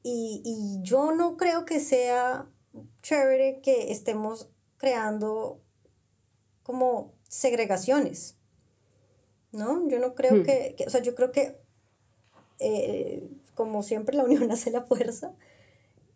y, 0.03 0.41
y 0.43 0.81
yo 0.81 1.11
no 1.11 1.37
creo 1.37 1.65
que 1.65 1.79
sea 1.79 2.49
chévere 3.01 3.61
que 3.61 3.91
estemos 3.91 4.49
creando 4.77 5.61
como 6.63 7.13
segregaciones, 7.27 8.38
¿no? 9.51 9.87
Yo 9.89 9.99
no 9.99 10.15
creo 10.15 10.35
hmm. 10.35 10.43
que, 10.43 10.75
que, 10.77 10.85
o 10.85 10.89
sea, 10.89 11.01
yo 11.01 11.15
creo 11.15 11.31
que, 11.31 11.59
eh, 12.59 13.27
como 13.55 13.83
siempre, 13.83 14.15
la 14.15 14.23
unión 14.23 14.51
hace 14.51 14.71
la 14.71 14.83
fuerza 14.83 15.33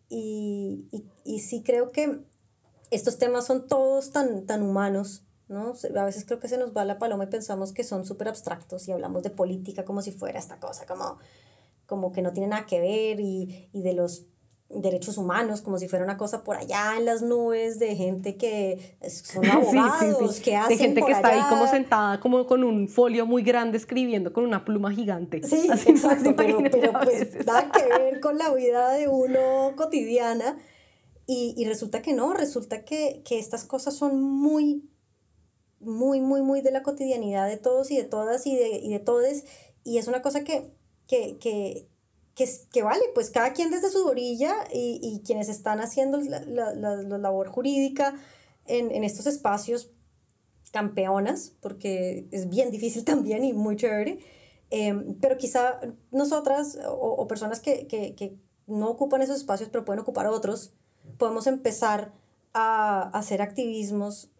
y, 0.08 0.86
y, 0.90 1.04
y, 1.24 1.40
sí 1.40 1.62
creo 1.62 1.90
que 1.90 2.20
estos 2.90 3.18
temas 3.18 3.46
son 3.46 3.66
todos 3.66 4.12
tan, 4.12 4.46
tan 4.46 4.62
humanos, 4.62 5.24
¿no? 5.48 5.74
A 5.96 6.04
veces 6.04 6.24
creo 6.24 6.40
que 6.40 6.48
se 6.48 6.58
nos 6.58 6.76
va 6.76 6.84
la 6.84 6.98
paloma 6.98 7.24
y 7.24 7.28
pensamos 7.28 7.72
que 7.72 7.84
son 7.84 8.04
súper 8.04 8.28
abstractos 8.28 8.86
y 8.88 8.92
hablamos 8.92 9.22
de 9.22 9.30
política 9.30 9.84
como 9.84 10.02
si 10.02 10.12
fuera 10.12 10.38
esta 10.38 10.60
cosa, 10.60 10.86
como, 10.86 11.18
como 11.86 12.12
que 12.12 12.22
no 12.22 12.32
tiene 12.32 12.48
nada 12.48 12.66
que 12.66 12.80
ver 12.80 13.20
y, 13.20 13.68
y 13.72 13.82
de 13.82 13.94
los 13.94 14.26
derechos 14.68 15.18
humanos, 15.18 15.60
como 15.60 15.78
si 15.78 15.88
fuera 15.88 16.04
una 16.04 16.16
cosa 16.16 16.42
por 16.42 16.56
allá 16.56 16.96
en 16.96 17.04
las 17.04 17.22
nubes 17.22 17.78
de 17.78 17.94
gente 17.94 18.36
que 18.36 18.96
son 19.08 19.44
abogados, 19.50 20.40
que 20.40 20.56
hacen 20.56 20.76
De 20.76 20.84
gente 20.84 21.02
que 21.02 21.12
está 21.12 21.28
ahí 21.28 21.42
como 21.48 21.66
sentada, 21.66 22.20
como 22.20 22.46
con 22.46 22.64
un 22.64 22.88
folio 22.88 23.26
muy 23.26 23.42
grande 23.42 23.76
escribiendo 23.78 24.32
con 24.32 24.44
una 24.44 24.64
pluma 24.64 24.92
gigante. 24.92 25.42
Sí, 25.46 25.68
exacto, 25.86 26.34
pero, 26.36 26.58
pero 26.70 26.92
pues 27.04 27.46
nada 27.46 27.70
que 27.70 27.84
ver 27.98 28.20
con 28.20 28.38
la 28.38 28.52
vida 28.52 28.92
de 28.92 29.08
uno 29.08 29.74
cotidiana. 29.76 30.58
Y, 31.26 31.54
y 31.56 31.64
resulta 31.64 32.02
que 32.02 32.12
no, 32.12 32.34
resulta 32.34 32.84
que, 32.84 33.22
que 33.24 33.38
estas 33.38 33.64
cosas 33.64 33.94
son 33.96 34.20
muy, 34.20 34.90
muy, 35.80 36.20
muy, 36.20 36.42
muy 36.42 36.60
de 36.60 36.70
la 36.70 36.82
cotidianidad 36.82 37.48
de 37.48 37.56
todos 37.56 37.90
y 37.90 37.96
de 37.96 38.04
todas 38.04 38.46
y 38.46 38.54
de, 38.56 38.78
y 38.78 38.92
de 38.92 38.98
todes. 38.98 39.46
Y 39.84 39.96
es 39.96 40.06
una 40.06 40.20
cosa 40.20 40.44
que, 40.44 40.70
que, 41.06 41.38
que 41.38 41.88
que, 42.34 42.48
que 42.72 42.82
vale, 42.82 43.02
pues 43.14 43.30
cada 43.30 43.52
quien 43.52 43.70
desde 43.70 43.90
su 43.90 44.06
orilla 44.06 44.54
y, 44.72 44.98
y 45.02 45.22
quienes 45.24 45.48
están 45.48 45.80
haciendo 45.80 46.18
la, 46.18 46.40
la, 46.40 46.74
la, 46.74 47.18
labor 47.18 47.48
jurídica 47.48 48.14
en, 48.66 48.90
en, 48.90 49.04
estos 49.04 49.26
espacios 49.26 49.90
campeonas, 50.72 51.52
porque 51.60 52.26
es 52.32 52.48
bien 52.48 52.70
difícil 52.70 53.04
también 53.12 53.44
y 53.44 53.52
muy 53.52 53.76
chévere, 53.76 54.18
em, 54.70 55.14
pero 55.20 55.38
quizá 55.38 55.80
nosotras 56.10 56.78
o, 56.86 56.92
o 56.92 57.26
personas 57.28 57.60
que, 57.60 57.86
que, 57.86 58.14
que, 58.14 58.36
no 58.66 58.88
ocupan 58.88 59.20
esos 59.20 59.36
espacios 59.36 59.68
pero 59.68 59.84
pueden 59.84 60.00
ocupar 60.00 60.26
otros, 60.26 60.72
podemos 61.18 61.46
empezar 61.46 62.14
a, 62.54 63.02
a 63.02 63.18
hacer 63.18 63.42
activismos 63.42 64.30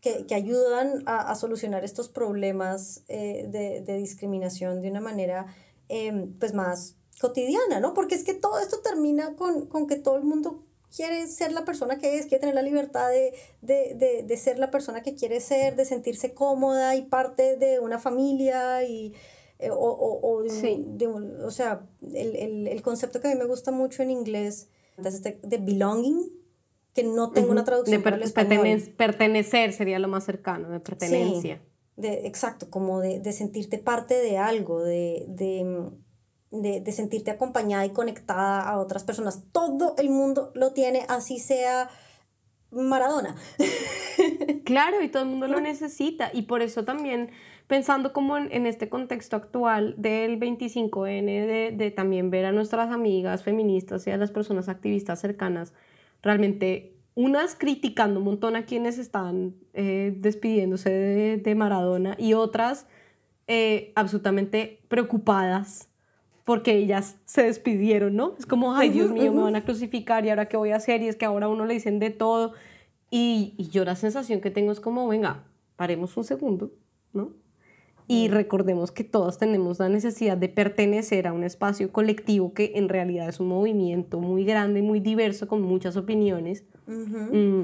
que, 0.00 0.26
que 0.26 0.34
ayudan 0.34 1.04
a, 1.06 1.30
a, 1.30 1.34
solucionar 1.36 1.84
estos 1.84 2.08
problemas 2.08 3.04
eh, 3.06 3.46
de, 3.48 3.80
de, 3.80 3.96
discriminación 3.96 4.82
de 4.82 4.90
una 4.90 5.00
manera 5.00 5.46
eh, 5.88 6.28
pues 6.40 6.52
más 6.52 6.96
cotidiana, 7.20 7.80
¿no? 7.80 7.94
Porque 7.94 8.14
es 8.14 8.24
que 8.24 8.34
todo 8.34 8.58
esto 8.58 8.80
termina 8.80 9.34
con, 9.36 9.66
con 9.66 9.86
que 9.86 9.96
todo 9.96 10.16
el 10.16 10.24
mundo 10.24 10.64
quiere 10.94 11.26
ser 11.26 11.52
la 11.52 11.64
persona 11.64 11.98
que 11.98 12.18
es, 12.18 12.26
quiere 12.26 12.40
tener 12.40 12.54
la 12.54 12.62
libertad 12.62 13.08
de, 13.10 13.34
de, 13.62 13.94
de, 13.94 14.22
de 14.22 14.36
ser 14.36 14.58
la 14.58 14.70
persona 14.70 15.02
que 15.02 15.14
quiere 15.14 15.40
ser, 15.40 15.76
de 15.76 15.84
sentirse 15.84 16.34
cómoda 16.34 16.94
y 16.96 17.02
parte 17.02 17.56
de 17.56 17.80
una 17.80 17.98
familia 17.98 18.84
y... 18.84 19.14
Eh, 19.60 19.70
o, 19.70 19.76
o, 19.76 20.20
o, 20.20 20.42
de, 20.42 21.06
o 21.06 21.50
sea, 21.52 21.86
el, 22.02 22.34
el, 22.34 22.66
el, 22.66 22.82
concepto 22.82 23.20
que 23.20 23.28
a 23.28 23.30
mí 23.30 23.38
me 23.38 23.44
gusta 23.44 23.70
mucho 23.70 24.02
en 24.02 24.10
inglés 24.10 24.68
es 24.98 25.14
este 25.14 25.38
de 25.44 25.58
belonging, 25.58 26.28
que 26.92 27.04
no 27.04 27.30
tengo 27.30 27.52
una 27.52 27.64
traducción 27.64 28.02
de 28.02 28.10
per 28.10 28.96
pertenecer 28.96 29.72
sería 29.72 30.00
lo 30.00 30.08
más 30.08 30.24
cercano, 30.24 30.70
de 30.70 30.80
pertenencia. 30.80 31.62
de, 31.96 32.26
exacto, 32.26 32.68
como 32.68 33.00
de, 33.00 33.20
de, 33.20 33.32
sentirte 33.32 33.78
parte 33.78 34.14
de 34.14 34.38
algo, 34.38 34.82
de, 34.82 35.24
de, 36.62 36.80
de, 36.80 36.92
sentirte 36.92 37.30
acompañada 37.30 37.84
y 37.86 37.90
conectada 37.90 38.62
a 38.62 38.78
otras 38.78 39.04
personas. 39.04 39.44
Todo 39.52 39.94
el 39.98 40.10
mundo 40.10 40.50
lo 40.54 40.72
tiene, 40.72 41.04
así 41.08 41.38
sea 41.38 41.90
Maradona. 42.70 43.36
claro, 44.64 45.02
y 45.02 45.08
todo 45.08 45.22
el 45.22 45.28
mundo 45.28 45.46
lo 45.46 45.60
necesita. 45.60 46.30
Y 46.32 46.42
por 46.42 46.62
eso 46.62 46.84
también, 46.84 47.30
pensando 47.66 48.12
como 48.12 48.36
en, 48.36 48.52
en 48.52 48.66
este 48.66 48.88
contexto 48.88 49.36
actual 49.36 49.94
del 49.96 50.38
25N, 50.38 51.24
de, 51.24 51.74
de, 51.76 51.90
también 51.90 52.30
ver 52.30 52.46
a 52.46 52.52
nuestras 52.52 52.90
amigas 52.90 53.42
feministas 53.42 54.06
y 54.06 54.10
a 54.10 54.16
las 54.16 54.30
personas 54.30 54.68
activistas 54.68 55.20
cercanas, 55.20 55.72
realmente 56.22 56.94
unas 57.14 57.54
criticando 57.54 58.18
un 58.18 58.24
montón 58.24 58.56
a 58.56 58.64
quienes 58.64 58.98
están 58.98 59.54
eh, 59.72 60.14
despidiéndose 60.16 60.90
de, 60.90 61.36
de, 61.36 61.54
Maradona 61.54 62.16
y 62.18 62.34
otras 62.34 62.86
eh, 63.46 63.92
absolutamente 63.94 64.80
preocupadas 64.88 65.88
porque 66.44 66.76
ellas 66.76 67.16
se 67.24 67.42
despidieron, 67.42 68.16
¿no? 68.16 68.34
Es 68.38 68.46
como, 68.46 68.74
ay, 68.74 68.90
Dios 68.90 69.10
mío, 69.10 69.32
me 69.32 69.42
van 69.42 69.56
a 69.56 69.64
crucificar 69.64 70.24
y 70.26 70.30
ahora 70.30 70.46
qué 70.48 70.56
voy 70.56 70.70
a 70.70 70.76
hacer 70.76 71.02
y 71.02 71.08
es 71.08 71.16
que 71.16 71.24
ahora 71.24 71.46
a 71.46 71.48
uno 71.48 71.64
le 71.64 71.74
dicen 71.74 71.98
de 71.98 72.10
todo. 72.10 72.52
Y, 73.10 73.54
y 73.56 73.68
yo 73.68 73.84
la 73.84 73.96
sensación 73.96 74.40
que 74.40 74.50
tengo 74.50 74.72
es 74.72 74.80
como, 74.80 75.08
venga, 75.08 75.44
paremos 75.76 76.16
un 76.16 76.24
segundo, 76.24 76.72
¿no? 77.12 77.32
Y 78.06 78.28
recordemos 78.28 78.92
que 78.92 79.02
todos 79.02 79.38
tenemos 79.38 79.78
la 79.78 79.88
necesidad 79.88 80.36
de 80.36 80.50
pertenecer 80.50 81.26
a 81.26 81.32
un 81.32 81.42
espacio 81.42 81.90
colectivo 81.90 82.52
que 82.52 82.72
en 82.74 82.90
realidad 82.90 83.28
es 83.28 83.40
un 83.40 83.48
movimiento 83.48 84.20
muy 84.20 84.44
grande, 84.44 84.82
muy 84.82 85.00
diverso, 85.00 85.48
con 85.48 85.62
muchas 85.62 85.96
opiniones. 85.96 86.64
Mm, 86.86 87.62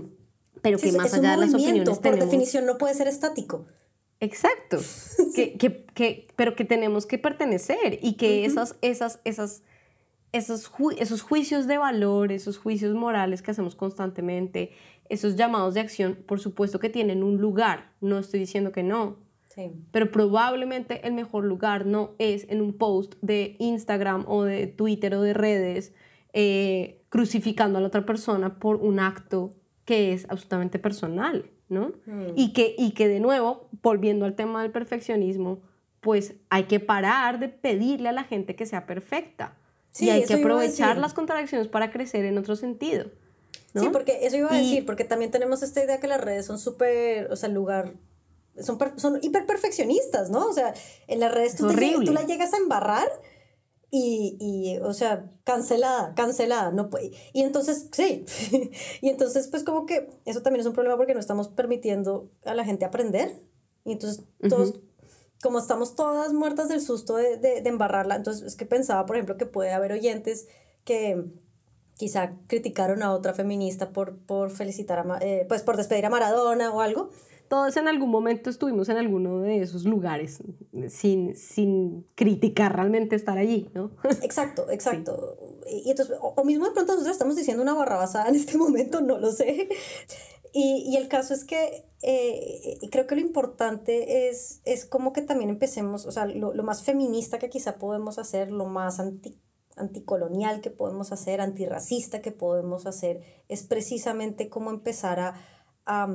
pero 0.63 0.79
que 0.79 0.93
más 0.93 1.13
allá 1.13 1.33
de 1.33 1.37
las 1.37 1.55
opiniones 1.55 1.99
por 1.99 2.19
definición 2.19 2.65
no 2.65 2.79
puede 2.79 2.95
ser 2.95 3.09
estático. 3.09 3.67
Exacto, 4.21 4.79
que, 5.35 5.57
que, 5.57 5.87
que, 5.95 6.29
pero 6.37 6.55
que 6.55 6.65
tenemos 6.65 7.07
que 7.07 7.19
pertenecer 7.19 7.99
y 8.03 8.15
que 8.15 8.45
esas, 8.45 8.77
esas, 8.83 9.21
esas, 9.25 9.63
esos, 10.33 10.71
esos 10.99 11.23
juicios 11.23 11.67
de 11.67 11.79
valor, 11.79 12.31
esos 12.31 12.59
juicios 12.59 12.95
morales 12.95 13.41
que 13.41 13.51
hacemos 13.51 13.75
constantemente, 13.75 14.73
esos 15.09 15.37
llamados 15.37 15.75
de 15.75 15.81
acción, 15.81 16.19
por 16.27 16.39
supuesto 16.39 16.79
que 16.79 16.91
tienen 16.91 17.23
un 17.23 17.39
lugar, 17.39 17.93
no 18.01 18.19
estoy 18.19 18.41
diciendo 18.41 18.73
que 18.73 18.83
no, 18.83 19.17
sí. 19.49 19.73
pero 19.91 20.11
probablemente 20.11 21.07
el 21.07 21.15
mejor 21.15 21.45
lugar 21.45 21.87
no 21.87 22.15
es 22.19 22.47
en 22.51 22.61
un 22.61 22.75
post 22.75 23.15
de 23.23 23.57
Instagram 23.59 24.27
o 24.29 24.45
de 24.45 24.67
Twitter 24.67 25.15
o 25.15 25.23
de 25.23 25.33
redes 25.33 25.95
eh, 26.35 27.03
crucificando 27.09 27.79
a 27.79 27.81
la 27.81 27.89
otra 27.89 28.05
persona 28.07 28.59
por 28.59 28.77
un 28.77 29.01
acto 29.01 29.51
que 29.85 30.13
es 30.13 30.27
absolutamente 30.29 30.79
personal. 30.79 31.51
¿No? 31.71 31.93
Mm. 32.05 32.33
Y, 32.37 32.53
que, 32.53 32.75
y 32.77 32.91
que 32.91 33.09
de 33.09 33.21
nuevo, 33.21 33.69
volviendo 33.83 34.27
al 34.27 34.35
tema 34.35 34.63
del 34.63 34.71
perfeccionismo, 34.71 35.61
pues 36.01 36.35
hay 36.51 36.65
que 36.65 36.81
parar 36.81 37.39
de 37.39 37.49
pedirle 37.49 38.11
a 38.11 38.13
la 38.13 38.25
gente 38.25 38.57
que 38.57 38.67
sea 38.67 38.87
perfecta. 38.87 39.57
Sí, 39.91 40.07
y 40.07 40.11
hay 40.11 40.25
que 40.25 40.35
aprovechar 40.35 40.99
las 40.99 41.15
contradicciones 41.15 41.69
para 41.69 41.91
crecer 41.91 42.25
en 42.25 42.39
otro 42.39 42.57
sentido. 42.57 43.07
Sí, 43.75 43.89
porque 43.93 44.27
eso 44.27 44.37
iba 44.37 44.53
a 44.53 44.57
decir, 44.57 44.85
porque 44.85 45.05
también 45.05 45.31
tenemos 45.31 45.63
esta 45.63 45.83
idea 45.83 46.01
que 46.01 46.09
las 46.09 46.21
redes 46.21 46.47
son 46.47 46.59
súper, 46.59 47.31
o 47.31 47.37
sea, 47.37 47.49
el 47.49 47.55
lugar, 47.55 47.95
son, 48.61 48.79
son 48.97 49.19
hiper 49.23 49.47
perfeccionistas, 49.47 50.31
¿no? 50.31 50.47
O 50.47 50.53
sea, 50.53 50.75
en 51.07 51.21
las 51.21 51.33
redes 51.33 51.57
tú, 51.57 51.69
te, 51.69 51.95
tú 52.05 52.13
la 52.13 52.25
llegas 52.25 52.53
a 52.53 52.57
embarrar 52.57 53.09
y, 53.91 54.37
y, 54.39 54.79
o 54.79 54.93
sea, 54.95 55.31
cancelada, 55.45 56.15
cancelada, 56.15 56.71
no 56.71 56.91
puede. 56.91 57.13
Y 57.33 57.43
entonces, 57.43 57.89
sí, 57.93 58.25
y 59.01 59.09
entonces 59.09 59.49
pues 59.49 59.65
como 59.65 59.87
que 59.87 60.09
eso 60.25 60.43
también 60.43 60.61
es 60.61 60.67
un 60.67 60.73
problema 60.73 60.97
porque 60.97 61.15
no 61.15 61.21
estamos 61.21 61.49
permitiendo 61.49 62.31
a 62.45 62.55
la 62.55 62.65
gente 62.65 62.85
aprender. 62.85 63.43
Y 63.85 63.93
entonces 63.93 64.25
todos, 64.49 64.81
como 65.43 65.59
estamos 65.59 65.97
todas 65.97 66.33
muertas 66.33 66.69
del 66.69 66.81
susto 66.81 67.17
de, 67.17 67.37
de, 67.39 67.63
de, 67.63 67.69
embarrarla, 67.69 68.15
entonces 68.15 68.47
es 68.47 68.57
que 68.57 68.67
pensaba, 68.67 69.07
por 69.07 69.17
ejemplo, 69.17 69.37
que 69.37 69.47
puede 69.47 69.73
haber 69.73 69.93
oyentes 69.93 70.47
que 70.85 71.25
quizá 71.95 72.33
criticaron 72.47 73.03
a 73.03 73.13
otra 73.13 73.35
feminista 73.35 73.93
por, 73.93 74.19
por 74.19 74.51
felicitar 74.51 74.99
a, 74.99 75.19
eh, 75.21 75.45
pues 75.49 75.63
por 75.63 75.77
despedir 75.77 76.07
a 76.07 76.11
Maradona 76.11 76.73
o 76.73 76.81
algo 76.81 77.11
todos 77.51 77.77
en 77.77 77.89
algún 77.89 78.11
momento 78.11 78.49
estuvimos 78.49 78.89
en 78.91 78.97
alguno 78.97 79.41
de 79.41 79.61
esos 79.61 79.85
lugares 79.85 80.41
sin, 80.89 81.35
sin 81.35 82.07
criticar 82.15 82.77
realmente 82.77 83.17
estar 83.17 83.39
allí, 83.39 83.69
¿no? 83.75 83.91
Exacto, 84.23 84.67
exacto. 84.71 85.37
Sí. 85.67 85.83
Y 85.85 85.91
entonces, 85.91 86.17
o, 86.21 86.45
mismo 86.45 86.67
de 86.67 86.71
pronto 86.71 86.93
nosotros 86.93 87.13
estamos 87.13 87.35
diciendo 87.35 87.61
una 87.61 87.75
barrabasada 87.75 88.29
en 88.29 88.37
este 88.37 88.57
momento, 88.57 89.01
no 89.01 89.19
lo 89.19 89.33
sé. 89.33 89.69
Y, 90.53 90.85
y 90.93 90.97
el 90.97 91.09
caso 91.09 91.35
es 91.35 91.45
que 91.45 91.91
eh, 92.03 92.79
creo 92.89 93.09
que 93.09 93.17
lo 93.17 93.21
importante 93.21 94.29
es, 94.29 94.61
es 94.65 94.85
como 94.85 95.13
que 95.13 95.23
también 95.23 95.51
empecemos, 95.51 96.07
o 96.07 96.13
sea, 96.13 96.27
lo, 96.27 96.55
lo 96.55 96.63
más 96.63 96.85
feminista 96.85 97.41
que 97.41 97.51
quizá 97.51 97.79
podemos 97.79 98.21
hacer, 98.21 98.53
lo 98.53 98.67
más 98.67 99.01
anti, 99.01 99.41
anticolonial 99.75 100.61
que 100.61 100.71
podemos 100.71 101.11
hacer, 101.11 101.41
antirracista 101.41 102.23
que 102.23 102.31
podemos 102.31 102.87
hacer, 102.87 103.23
es 103.49 103.65
precisamente 103.65 104.49
como 104.49 104.71
empezar 104.71 105.19
a, 105.19 105.35
a 105.85 106.15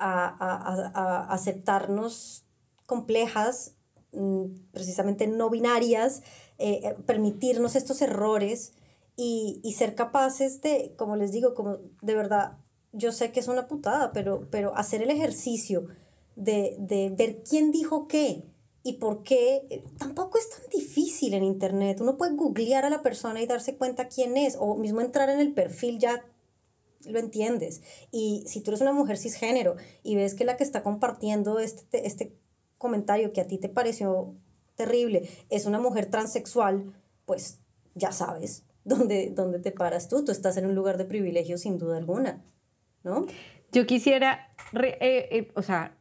a, 0.00 0.26
a, 0.28 0.92
a 0.94 1.32
aceptarnos 1.32 2.44
complejas, 2.86 3.76
mm, 4.12 4.46
precisamente 4.72 5.26
no 5.28 5.50
binarias, 5.50 6.22
eh, 6.58 6.80
eh, 6.82 6.96
permitirnos 7.06 7.76
estos 7.76 8.02
errores 8.02 8.72
y, 9.16 9.60
y, 9.62 9.74
ser 9.74 9.94
capaces 9.94 10.60
de, 10.60 10.94
como 10.96 11.16
les 11.16 11.30
digo, 11.30 11.54
como 11.54 11.78
de 12.02 12.14
verdad, 12.14 12.58
yo 12.92 13.12
sé 13.12 13.30
que 13.30 13.40
es 13.40 13.48
una 13.48 13.68
putada, 13.68 14.12
pero, 14.12 14.48
pero 14.50 14.76
hacer 14.76 15.02
el 15.02 15.10
ejercicio 15.10 15.86
de, 16.36 16.76
de 16.80 17.10
ver 17.10 17.42
quién 17.48 17.70
dijo 17.70 18.08
qué 18.08 18.50
y 18.82 18.94
por 18.94 19.22
qué, 19.22 19.66
eh, 19.70 19.84
tampoco 19.98 20.38
es 20.38 20.48
tan 20.50 20.68
difícil 20.72 21.34
en 21.34 21.44
Internet. 21.44 22.00
Uno 22.00 22.16
puede 22.16 22.34
googlear 22.34 22.84
a 22.84 22.90
la 22.90 23.02
persona 23.02 23.40
y 23.42 23.46
darse 23.46 23.76
cuenta 23.76 24.08
quién 24.08 24.36
es, 24.36 24.56
o 24.58 24.74
mismo 24.76 25.00
entrar 25.00 25.28
en 25.28 25.38
el 25.38 25.52
perfil 25.52 25.98
ya 25.98 26.24
lo 27.06 27.18
entiendes. 27.18 27.82
Y 28.10 28.44
si 28.46 28.60
tú 28.60 28.70
eres 28.70 28.80
una 28.80 28.92
mujer 28.92 29.18
cisgénero 29.18 29.76
y 30.02 30.16
ves 30.16 30.34
que 30.34 30.44
la 30.44 30.56
que 30.56 30.64
está 30.64 30.82
compartiendo 30.82 31.58
este, 31.58 32.06
este 32.06 32.36
comentario 32.78 33.32
que 33.32 33.40
a 33.40 33.46
ti 33.46 33.58
te 33.58 33.68
pareció 33.68 34.34
terrible 34.74 35.28
es 35.50 35.66
una 35.66 35.78
mujer 35.78 36.06
transexual, 36.06 36.94
pues 37.26 37.60
ya 37.94 38.12
sabes 38.12 38.64
dónde, 38.84 39.30
dónde 39.30 39.58
te 39.58 39.72
paras 39.72 40.08
tú. 40.08 40.24
Tú 40.24 40.32
estás 40.32 40.56
en 40.56 40.66
un 40.66 40.74
lugar 40.74 40.98
de 40.98 41.04
privilegio 41.04 41.58
sin 41.58 41.78
duda 41.78 41.96
alguna, 41.96 42.44
¿no? 43.02 43.26
Yo 43.72 43.86
quisiera, 43.86 44.48
eh, 44.72 45.28
eh, 45.30 45.52
o 45.54 45.62
sea, 45.62 45.96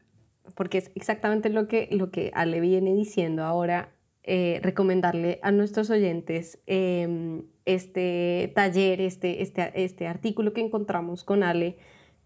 porque 0.56 0.80
es 0.80 0.92
exactamente 0.96 1.50
lo 1.50 1.68
que, 1.68 1.88
lo 1.92 2.10
que 2.10 2.32
Ale 2.34 2.60
viene 2.60 2.94
diciendo 2.96 3.44
ahora, 3.44 3.96
eh, 4.32 4.60
recomendarle 4.62 5.40
a 5.42 5.52
nuestros 5.52 5.90
oyentes 5.90 6.60
em, 6.68 7.48
este 7.66 8.52
taller, 8.54 9.02
este, 9.02 9.42
este, 9.42 9.72
este 9.84 10.06
artículo 10.06 10.54
que 10.54 10.62
encontramos 10.62 11.24
con 11.24 11.42
Ale, 11.42 11.78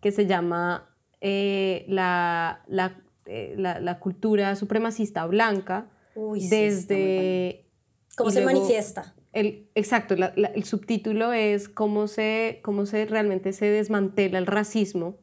que 0.01 0.12
se 0.12 0.26
llama 0.26 0.93
eh, 1.22 1.86
la, 1.88 2.66
la, 2.68 3.01
eh, 3.26 3.56
la, 3.58 3.80
la, 3.80 3.99
cultura 3.99 4.58
supremacista 4.58 5.26
blanca, 5.28 5.91
Uy, 6.14 6.41
sí, 6.41 6.49
desde... 6.49 7.70
¿Cómo 8.18 8.32
se 8.32 8.41
luego, 8.41 8.60
manifiesta? 8.60 9.16
El, 9.32 9.70
exacto, 9.74 10.14
el 10.16 10.64
subtítulo 10.66 11.32
es 11.32 11.70
cómo 11.70 12.08
se, 12.08 12.60
cómo 12.64 12.86
se 12.86 13.06
realmente 13.06 13.54
se 13.54 13.68
desmantela 13.68 14.39
el 14.39 14.45
racismo 14.45 15.20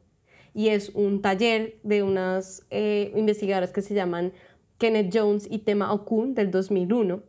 y 0.55 0.69
es 0.69 0.89
un 0.95 1.21
taller 1.21 1.79
de 1.83 2.01
unas 2.01 2.65
investigadoras 2.71 3.71
que 3.71 3.83
se 3.83 3.93
llaman 3.93 4.33
Kenneth 4.81 5.11
Jones 5.13 5.47
y 5.47 5.59
Tema 5.59 5.93
Okun 5.93 6.33
del 6.33 6.49
2001 6.49 7.21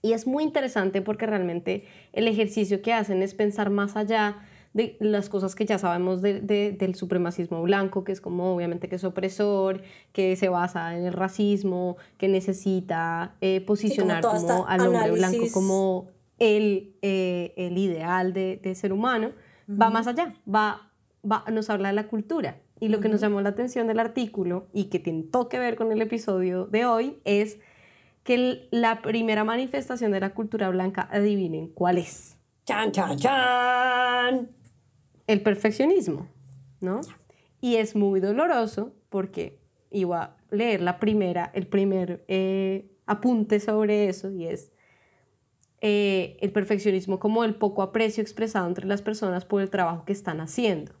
y 0.00 0.14
es 0.14 0.26
muy 0.26 0.44
interesante 0.44 1.02
porque 1.02 1.26
realmente 1.26 1.84
el 2.14 2.26
ejercicio 2.26 2.80
que 2.80 2.94
hacen 2.94 3.22
es 3.22 3.34
pensar 3.34 3.68
más 3.68 3.96
allá 3.96 4.38
de 4.72 4.96
las 4.98 5.28
cosas 5.28 5.54
que 5.54 5.66
ya 5.66 5.76
sabemos 5.76 6.22
de, 6.22 6.40
de, 6.40 6.72
del 6.72 6.94
supremacismo 6.94 7.60
blanco, 7.62 8.02
que 8.02 8.12
es 8.12 8.22
como 8.22 8.54
obviamente 8.54 8.88
que 8.88 8.96
es 8.96 9.04
opresor, 9.04 9.82
que 10.12 10.36
se 10.36 10.48
basa 10.48 10.96
en 10.96 11.04
el 11.04 11.12
racismo, 11.12 11.98
que 12.16 12.28
necesita 12.28 13.34
eh, 13.42 13.60
posicionar 13.60 14.22
sí, 14.22 14.30
como, 14.30 14.46
como 14.46 14.66
al 14.66 14.80
hombre 14.80 14.98
análisis. 15.00 15.38
blanco 15.38 15.52
como 15.52 16.08
el, 16.38 16.96
eh, 17.02 17.52
el 17.58 17.76
ideal 17.76 18.32
de, 18.32 18.58
de, 18.62 18.74
ser 18.74 18.94
humano, 18.94 19.32
uh 19.68 19.72
-huh. 19.72 19.82
va 19.82 19.90
más 19.90 20.06
allá, 20.06 20.34
va, 20.48 20.90
va, 21.30 21.44
nos 21.52 21.68
habla 21.68 21.88
de 21.88 21.94
la 21.94 22.08
cultura. 22.08 22.56
Y 22.80 22.88
lo 22.88 23.00
que 23.00 23.08
nos 23.08 23.20
llamó 23.20 23.40
la 23.42 23.50
atención 23.50 23.86
del 23.86 24.00
artículo 24.00 24.66
y 24.72 24.84
que 24.84 24.98
tiene 24.98 25.22
todo 25.24 25.48
que 25.48 25.58
ver 25.58 25.76
con 25.76 25.92
el 25.92 26.00
episodio 26.00 26.64
de 26.64 26.86
hoy 26.86 27.18
es 27.24 27.58
que 28.24 28.68
la 28.70 29.02
primera 29.02 29.44
manifestación 29.44 30.12
de 30.12 30.20
la 30.20 30.30
cultura 30.30 30.68
blanca, 30.70 31.08
adivinen 31.10 31.68
cuál 31.68 31.98
es. 31.98 32.38
¡Chan, 32.64 32.92
chan, 32.92 33.16
chan! 33.16 33.18
chan. 33.18 34.50
El 35.26 35.42
perfeccionismo, 35.42 36.28
¿no? 36.80 37.02
Y 37.60 37.76
es 37.76 37.94
muy 37.94 38.20
doloroso 38.20 38.94
porque 39.10 39.60
iba 39.90 40.22
a 40.22 40.36
leer 40.50 40.80
la 40.80 40.98
primera, 40.98 41.50
el 41.54 41.66
primer 41.66 42.24
eh, 42.28 42.90
apunte 43.06 43.60
sobre 43.60 44.08
eso 44.08 44.30
y 44.30 44.46
es 44.46 44.72
eh, 45.80 46.36
el 46.40 46.52
perfeccionismo 46.52 47.18
como 47.18 47.44
el 47.44 47.54
poco 47.54 47.82
aprecio 47.82 48.22
expresado 48.22 48.66
entre 48.66 48.86
las 48.86 49.02
personas 49.02 49.44
por 49.44 49.62
el 49.62 49.70
trabajo 49.70 50.04
que 50.04 50.12
están 50.12 50.40
haciendo. 50.40 50.92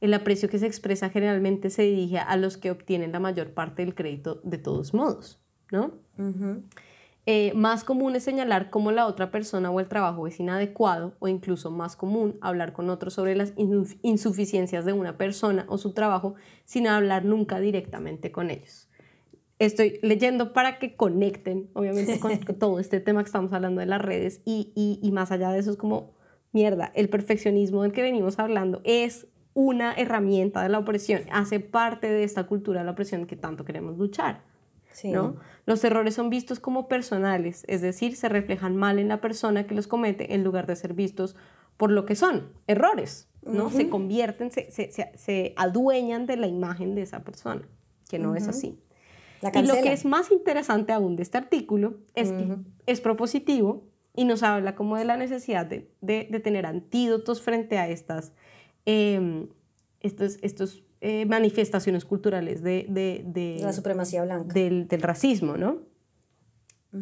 El 0.00 0.12
aprecio 0.14 0.48
que 0.48 0.58
se 0.58 0.66
expresa 0.66 1.10
generalmente 1.10 1.70
se 1.70 1.82
dirige 1.82 2.18
a 2.18 2.36
los 2.36 2.56
que 2.56 2.70
obtienen 2.70 3.12
la 3.12 3.20
mayor 3.20 3.52
parte 3.52 3.84
del 3.84 3.94
crédito 3.94 4.40
de 4.44 4.58
todos 4.58 4.92
modos, 4.92 5.40
¿no? 5.70 5.92
Eh, 7.28 7.52
más 7.54 7.82
común 7.82 8.14
es 8.14 8.22
señalar 8.22 8.70
cómo 8.70 8.92
la 8.92 9.06
otra 9.06 9.32
persona 9.32 9.70
o 9.72 9.80
el 9.80 9.88
trabajo 9.88 10.28
es 10.28 10.38
inadecuado 10.38 11.16
o 11.18 11.26
incluso 11.26 11.72
más 11.72 11.96
común 11.96 12.38
hablar 12.40 12.72
con 12.72 12.88
otros 12.88 13.14
sobre 13.14 13.34
las 13.34 13.52
insuficiencias 13.56 14.84
de 14.84 14.92
una 14.92 15.18
persona 15.18 15.66
o 15.68 15.76
su 15.76 15.92
trabajo 15.92 16.36
sin 16.64 16.86
hablar 16.86 17.24
nunca 17.24 17.58
directamente 17.58 18.30
con 18.30 18.50
ellos. 18.50 18.88
Estoy 19.58 19.98
leyendo 20.02 20.52
para 20.52 20.78
que 20.78 20.94
conecten, 20.94 21.68
obviamente, 21.72 22.20
con 22.20 22.38
todo 22.60 22.78
este 22.78 23.00
tema 23.00 23.22
que 23.24 23.28
estamos 23.28 23.52
hablando 23.52 23.80
de 23.80 23.86
las 23.86 24.00
redes 24.00 24.40
y, 24.44 24.70
y, 24.76 25.00
y 25.02 25.10
más 25.10 25.32
allá 25.32 25.50
de 25.50 25.58
eso 25.58 25.72
es 25.72 25.76
como, 25.76 26.14
mierda, 26.52 26.92
el 26.94 27.08
perfeccionismo 27.08 27.82
del 27.82 27.90
que 27.90 28.02
venimos 28.02 28.38
hablando 28.38 28.82
es 28.84 29.26
una 29.56 29.94
herramienta 29.94 30.62
de 30.62 30.68
la 30.68 30.78
opresión, 30.78 31.22
hace 31.32 31.60
parte 31.60 32.10
de 32.10 32.24
esta 32.24 32.46
cultura 32.46 32.80
de 32.80 32.84
la 32.84 32.92
opresión 32.92 33.26
que 33.26 33.36
tanto 33.36 33.64
queremos 33.64 33.96
luchar. 33.96 34.42
¿no? 35.04 35.36
Los 35.64 35.82
errores 35.82 36.14
son 36.14 36.28
vistos 36.28 36.60
como 36.60 36.88
personales, 36.88 37.64
es 37.66 37.80
decir, 37.80 38.16
se 38.16 38.28
reflejan 38.28 38.76
mal 38.76 38.98
en 38.98 39.08
la 39.08 39.22
persona 39.22 39.66
que 39.66 39.74
los 39.74 39.86
comete 39.86 40.34
en 40.34 40.44
lugar 40.44 40.66
de 40.66 40.76
ser 40.76 40.92
vistos 40.92 41.36
por 41.78 41.90
lo 41.90 42.04
que 42.04 42.16
son, 42.16 42.52
errores, 42.66 43.28
¿no? 43.46 43.70
Se 43.70 43.88
convierten, 43.88 44.50
se, 44.50 44.70
se, 44.70 44.90
se, 44.90 45.54
adueñan 45.56 46.26
de 46.26 46.36
la 46.36 46.48
imagen 46.48 46.94
de 46.94 47.02
esa 47.02 47.24
persona, 47.24 47.66
que 48.10 48.18
no 48.18 48.34
es 48.34 48.48
así. 48.48 48.78
y 49.54 49.62
lo 49.62 49.74
que 49.74 49.92
es 49.92 50.04
más 50.04 50.30
interesante 50.30 50.92
aún 50.92 51.16
de 51.16 51.22
este 51.22 51.38
artículo 51.38 51.96
es 52.14 52.30
que 52.30 52.56
es 52.84 53.00
propositivo 53.00 53.84
y 54.14 54.24
nos 54.24 54.42
habla 54.42 54.74
como 54.74 54.96
de 54.96 55.04
la 55.04 55.16
necesidad 55.16 55.64
de, 55.66 55.90
de, 56.00 56.24
tener 56.40 56.66
antídotos 56.66 57.42
frente 57.42 57.78
a 57.78 57.88
estas, 57.88 58.32
eh, 58.86 59.46
estos, 60.00 60.38
estos 60.42 60.82
eh, 61.00 61.26
manifestaciones 61.26 62.04
culturales 62.04 62.62
de, 62.62 62.86
de, 62.88 63.58
la 63.60 63.72
supremacía 63.72 64.24
blanca. 64.24 64.54
Del, 64.54 64.88
del 64.88 65.02
racismo, 65.02 65.56
¿no? 65.56 65.82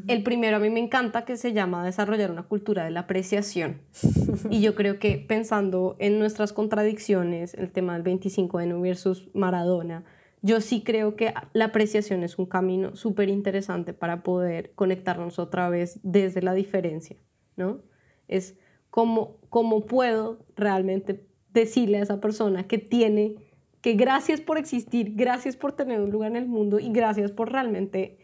El 0.09 0.22
primero 0.22 0.57
a 0.57 0.61
mí 0.61 0.70
me 0.70 0.80
encanta 0.80 1.24
que 1.24 1.37
se 1.37 1.53
llama 1.53 1.85
desarrollar 1.85 2.30
una 2.30 2.43
cultura 2.43 2.85
de 2.85 2.91
la 2.91 3.01
apreciación. 3.01 3.80
y 4.51 4.61
yo 4.61 4.74
creo 4.74 4.99
que 4.99 5.18
pensando 5.18 5.97
en 6.01 6.18
nuestras 6.18 6.53
contradicciones, 6.53 7.55
el 7.55 7.70
tema 7.70 7.95
del 7.95 8.03
25 8.03 8.59
de 8.59 8.72
versus 8.74 9.30
Maradona, 9.35 10.05
yo 10.43 10.61
sí 10.61 10.82
creo 10.82 11.16
que 11.16 11.32
la 11.53 11.66
apreciación 11.66 12.22
es 12.22 12.39
un 12.39 12.47
camino 12.47 12.97
súper 12.97 13.28
interesante 13.28 13.95
para 13.95 14.22
poder 14.22 14.72
conectarnos 14.74 15.39
otra 15.39 15.68
vez 15.68 16.01
desde 16.03 16.43
la 16.43 16.53
diferencia, 16.53 17.16
¿no? 17.57 17.80
Es 18.28 18.59
cómo, 18.91 19.39
cómo 19.49 19.87
puedo 19.87 20.45
realmente 20.57 21.24
decirle 21.55 21.99
a 21.99 22.03
esa 22.03 22.21
persona 22.21 22.67
que 22.67 22.79
tiene 22.79 23.37
que 23.81 23.95
gracias 23.95 24.41
por 24.41 24.59
existir, 24.59 25.13
gracias 25.15 25.57
por 25.57 25.73
tener 25.73 26.01
un 26.01 26.11
lugar 26.11 26.31
en 26.31 26.37
el 26.37 26.47
mundo 26.47 26.79
y 26.79 26.91
gracias 26.91 27.31
por 27.31 27.53
realmente 27.53 28.19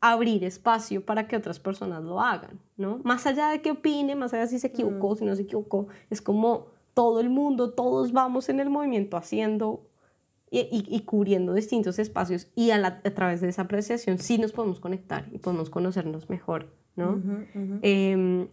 abrir 0.00 0.44
espacio 0.44 1.04
para 1.04 1.26
que 1.26 1.36
otras 1.36 1.58
personas 1.58 2.04
lo 2.04 2.20
hagan, 2.20 2.60
¿no? 2.76 3.00
Más 3.04 3.26
allá 3.26 3.48
de 3.48 3.60
que 3.60 3.70
opine, 3.72 4.14
más 4.14 4.32
allá 4.32 4.42
de 4.42 4.48
si 4.48 4.58
se 4.58 4.68
equivocó, 4.68 5.14
mm. 5.14 5.16
si 5.16 5.24
no 5.24 5.34
se 5.34 5.42
equivocó, 5.42 5.88
es 6.10 6.22
como 6.22 6.66
todo 6.94 7.20
el 7.20 7.30
mundo, 7.30 7.70
todos 7.70 8.12
vamos 8.12 8.48
en 8.48 8.60
el 8.60 8.70
movimiento 8.70 9.16
haciendo 9.16 9.88
y, 10.50 11.00
cubriendo 11.00 11.52
distintos 11.52 11.98
espacios 11.98 12.48
y 12.54 12.70
a, 12.70 13.02
través 13.02 13.40
de 13.40 13.48
esa 13.48 13.62
apreciación 13.62 14.18
sí 14.18 14.38
nos 14.38 14.52
podemos 14.52 14.80
conectar 14.80 15.26
y 15.32 15.38
podemos 15.38 15.68
conocernos 15.68 16.30
mejor, 16.30 16.68
¿no? 16.96 17.20
Em, 17.82 18.48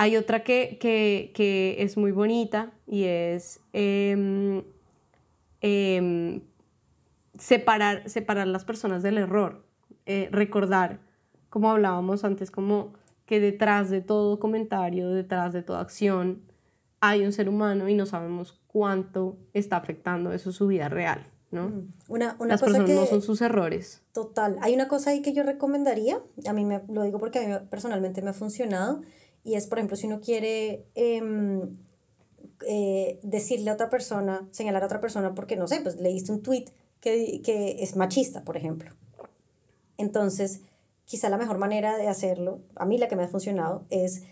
hay 0.00 0.16
otra 0.16 0.44
que, 0.44 0.78
que, 0.80 1.32
que, 1.34 1.76
es 1.80 1.96
muy 1.96 2.12
bonita 2.12 2.72
y 2.86 3.04
es... 3.04 3.60
Em, 3.72 4.62
Em, 5.60 6.42
separar, 7.38 8.08
separar 8.08 8.46
las 8.46 8.64
personas 8.64 9.02
del 9.02 9.18
error, 9.18 9.64
eh, 10.06 10.28
recordar, 10.30 11.00
como 11.50 11.70
hablábamos 11.70 12.24
antes, 12.24 12.50
como 12.50 12.92
que 13.26 13.40
detrás 13.40 13.90
de 13.90 14.00
todo 14.00 14.38
comentario, 14.38 15.10
detrás 15.10 15.52
de 15.52 15.62
toda 15.62 15.80
acción, 15.80 16.42
hay 17.00 17.24
un 17.24 17.32
ser 17.32 17.48
humano 17.48 17.88
y 17.88 17.94
no 17.94 18.06
sabemos 18.06 18.60
cuánto 18.66 19.36
está 19.52 19.76
afectando 19.76 20.32
eso 20.32 20.52
su 20.52 20.66
vida 20.68 20.88
real. 20.88 21.26
¿no? 21.50 21.68
Mm. 21.68 21.92
Una, 22.08 22.36
una 22.38 22.48
Las 22.50 22.60
personas 22.60 22.90
no 22.90 23.06
son 23.06 23.22
sus 23.22 23.40
errores. 23.40 24.02
Total. 24.12 24.58
Hay 24.60 24.74
una 24.74 24.88
cosa 24.88 25.10
ahí 25.10 25.22
que 25.22 25.32
yo 25.32 25.42
recomendaría, 25.42 26.20
a 26.46 26.52
mí 26.52 26.64
me 26.64 26.82
lo 26.88 27.02
digo 27.02 27.18
porque 27.18 27.38
a 27.38 27.48
mí 27.48 27.66
personalmente 27.70 28.22
me 28.22 28.30
ha 28.30 28.34
funcionado, 28.34 29.02
y 29.48 29.54
es, 29.54 29.66
por 29.66 29.78
ejemplo, 29.78 29.96
si 29.96 30.06
uno 30.06 30.20
quiere 30.20 30.84
em, 30.94 31.78
eh, 32.66 33.18
decirle 33.22 33.70
a 33.70 33.72
otra 33.72 33.88
persona, 33.88 34.46
señalar 34.50 34.82
a 34.82 34.86
otra 34.86 35.00
persona 35.00 35.34
porque, 35.34 35.56
no 35.56 35.66
sé, 35.66 35.80
pues 35.80 35.96
leíste 35.96 36.32
un 36.32 36.42
tweet 36.42 36.66
que, 37.00 37.40
que 37.42 37.82
es 37.82 37.96
machista, 37.96 38.44
por 38.44 38.58
ejemplo. 38.58 38.90
Entonces, 39.96 40.60
quizá 41.06 41.30
la 41.30 41.38
mejor 41.38 41.56
manera 41.56 41.96
de 41.96 42.08
hacerlo, 42.08 42.60
a 42.76 42.84
mí 42.84 42.98
la 42.98 43.08
que 43.08 43.16
me 43.16 43.22
ha 43.22 43.28
funcionado, 43.28 43.86
es 43.88 44.24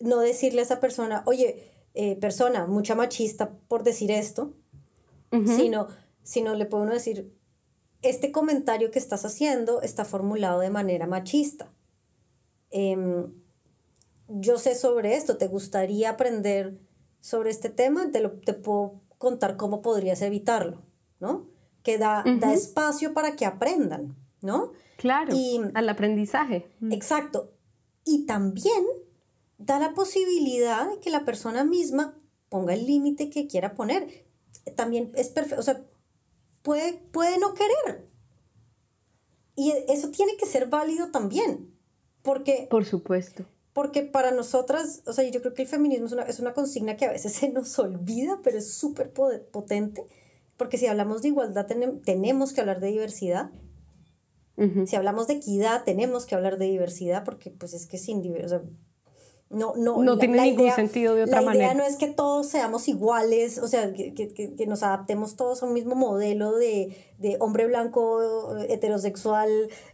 no 0.00 0.18
decirle 0.18 0.58
a 0.58 0.64
esa 0.64 0.80
persona, 0.80 1.22
oye, 1.24 1.70
eh, 1.94 2.16
persona, 2.16 2.66
mucha 2.66 2.96
machista 2.96 3.52
por 3.68 3.84
decir 3.84 4.10
esto, 4.10 4.54
sino, 5.56 5.86
sino 6.24 6.54
le 6.54 6.66
puede 6.66 6.84
uno 6.84 6.92
decir, 6.92 7.32
este 8.02 8.32
comentario 8.32 8.90
que 8.90 8.98
estás 8.98 9.24
haciendo 9.24 9.82
está 9.82 10.04
formulado 10.04 10.60
de 10.60 10.70
manera 10.70 11.06
machista. 11.06 11.72
Em, 12.70 13.43
yo 14.28 14.58
sé 14.58 14.74
sobre 14.74 15.16
esto, 15.16 15.36
¿te 15.36 15.48
gustaría 15.48 16.10
aprender 16.10 16.78
sobre 17.20 17.50
este 17.50 17.70
tema, 17.70 18.10
te, 18.10 18.20
lo, 18.20 18.32
te 18.32 18.54
puedo 18.54 19.00
contar 19.18 19.56
cómo 19.56 19.82
podrías 19.82 20.22
evitarlo, 20.22 20.82
¿no? 21.20 21.48
Que 21.82 21.98
da, 21.98 22.24
da 22.38 22.52
espacio 22.52 23.12
para 23.14 23.36
que 23.36 23.46
aprendan, 23.46 24.16
¿no? 24.40 24.72
Claro, 24.96 25.34
y, 25.34 25.60
al 25.74 25.88
aprendizaje. 25.88 26.70
Mm. 26.80 26.92
Exacto. 26.92 27.52
Y 28.04 28.26
también 28.26 28.84
da 29.58 29.78
la 29.78 29.94
posibilidad 29.94 30.88
de 30.88 31.00
que 31.00 31.10
la 31.10 31.24
persona 31.24 31.64
misma 31.64 32.18
ponga 32.48 32.74
el 32.74 32.86
límite 32.86 33.30
que 33.30 33.46
quiera 33.46 33.74
poner. 33.74 34.26
También 34.76 35.12
es 35.14 35.28
perfecto, 35.28 35.60
o 35.60 35.64
sea, 35.64 35.82
puede, 36.62 36.94
puede 37.12 37.38
no 37.38 37.54
querer. 37.54 38.08
Y 39.56 39.72
eso 39.88 40.10
tiene 40.10 40.36
que 40.36 40.46
ser 40.46 40.66
válido 40.66 41.10
también, 41.10 41.74
porque... 42.22 42.66
Por 42.70 42.84
supuesto 42.84 43.44
porque 43.74 44.04
para 44.04 44.30
nosotras, 44.30 45.02
o 45.04 45.12
sea, 45.12 45.28
yo 45.28 45.42
creo 45.42 45.52
que 45.52 45.62
el 45.62 45.68
feminismo 45.68 46.06
es 46.06 46.12
una, 46.12 46.22
es 46.22 46.38
una 46.38 46.54
consigna 46.54 46.96
que 46.96 47.04
a 47.04 47.12
veces 47.12 47.32
se 47.34 47.50
nos 47.50 47.78
olvida, 47.78 48.40
pero 48.42 48.56
es 48.56 48.72
súper 48.72 49.12
potente, 49.12 50.06
porque 50.56 50.78
si 50.78 50.86
hablamos 50.86 51.20
de 51.20 51.28
igualdad 51.28 51.66
tenemos 51.66 52.52
que 52.54 52.60
hablar 52.62 52.80
de 52.80 52.88
diversidad. 52.88 53.50
Si 54.86 54.94
hablamos 54.94 55.26
de 55.26 55.34
equidad, 55.34 55.82
tenemos 55.82 56.26
que 56.26 56.36
hablar 56.36 56.58
de 56.58 56.66
diversidad, 56.66 57.24
porque 57.24 57.50
pues 57.50 57.74
es 57.74 57.88
que 57.88 57.98
sin 57.98 58.22
diversidad, 58.22 58.62
no, 59.54 59.74
no, 59.76 60.02
no 60.02 60.18
tiene 60.18 60.40
ningún 60.42 60.72
sentido 60.72 61.14
de 61.14 61.24
otra 61.24 61.40
manera. 61.40 61.66
La 61.66 61.72
idea 61.72 61.74
no 61.74 61.88
es 61.88 61.96
que 61.96 62.08
todos 62.08 62.48
seamos 62.48 62.88
iguales, 62.88 63.58
o 63.58 63.68
sea, 63.68 63.92
que, 63.92 64.12
que, 64.12 64.32
que 64.32 64.66
nos 64.66 64.82
adaptemos 64.82 65.36
todos 65.36 65.62
a 65.62 65.66
un 65.66 65.74
mismo 65.74 65.94
modelo 65.94 66.56
de, 66.56 66.96
de 67.18 67.36
hombre 67.40 67.66
blanco, 67.66 68.56
heterosexual, 68.68 69.50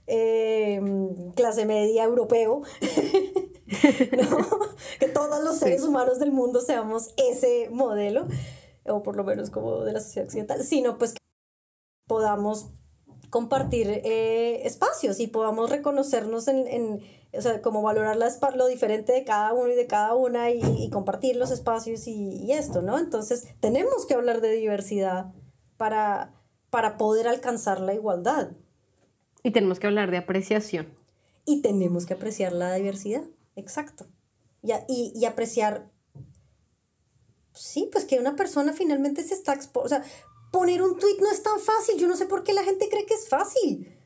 em, 0.06 1.32
clase 1.32 1.66
media, 1.66 2.04
europeo. 2.04 2.62
¿no? 4.30 4.38
que 4.98 5.08
todos 5.08 5.42
los 5.42 5.58
seres 5.58 5.82
humanos 5.82 6.18
del 6.18 6.32
mundo 6.32 6.60
seamos 6.60 7.14
ese 7.16 7.68
modelo, 7.70 8.26
o 8.84 9.02
por 9.02 9.16
lo 9.16 9.24
menos 9.24 9.50
como 9.50 9.84
de 9.84 9.92
la 9.92 10.00
sociedad 10.00 10.26
occidental, 10.26 10.64
sino 10.64 10.98
pues 10.98 11.12
que 11.12 11.20
podamos 12.06 12.70
compartir 13.30 13.88
eh, 13.88 14.66
espacios 14.66 15.20
y 15.20 15.28
podamos 15.28 15.70
reconocernos 15.70 16.48
en, 16.48 16.66
en, 16.66 17.00
o 17.32 17.40
sea, 17.40 17.62
como 17.62 17.82
valorar 17.82 18.16
lo 18.56 18.66
diferente 18.66 19.12
de 19.12 19.24
cada 19.24 19.52
uno 19.54 19.68
y 19.68 19.76
de 19.76 19.86
cada 19.86 20.14
una 20.14 20.50
y, 20.50 20.90
compartir 20.90 21.36
los 21.36 21.50
espacios 21.50 22.06
y, 22.06 22.50
esto, 22.52 22.82
¿no? 22.82 22.98
Entonces, 22.98 23.46
tenemos 23.60 24.06
que 24.06 24.14
hablar 24.14 24.40
de 24.40 24.50
diversidad 24.50 25.32
para, 25.76 26.34
para 26.70 26.96
poder 26.96 27.28
alcanzar 27.28 27.80
la 27.80 27.94
igualdad. 27.94 28.50
Y 29.42 29.52
tenemos 29.52 29.78
que 29.78 29.86
hablar 29.86 30.10
de 30.10 30.18
apreciación. 30.18 30.88
Y 31.46 31.62
tenemos 31.62 32.04
que 32.04 32.14
apreciar 32.14 32.52
la 32.52 32.74
diversidad, 32.74 33.22
exacto. 33.56 34.06
Y, 34.62 34.72
y, 34.88 35.12
y 35.14 35.24
apreciar, 35.24 35.90
sí, 37.54 37.88
pues 37.90 38.04
que 38.04 38.18
una 38.18 38.36
persona 38.36 38.72
finalmente 38.72 39.22
se 39.22 39.34
está 39.34 39.54
expuesta, 39.54 39.86
o 39.86 39.88
sea, 39.88 40.04
poner 40.50 40.82
un 40.82 40.98
tweet 40.98 41.16
no 41.20 41.30
es 41.30 41.42
tan 41.42 41.58
fácil. 41.60 41.98
Yo 41.98 42.08
no 42.08 42.16
sé 42.16 42.26
por 42.26 42.42
qué 42.42 42.52
la 42.52 42.64
gente 42.64 42.88
cree 42.88 43.06
que 43.06 43.14
es 43.14 43.28
fácil. 43.28 43.96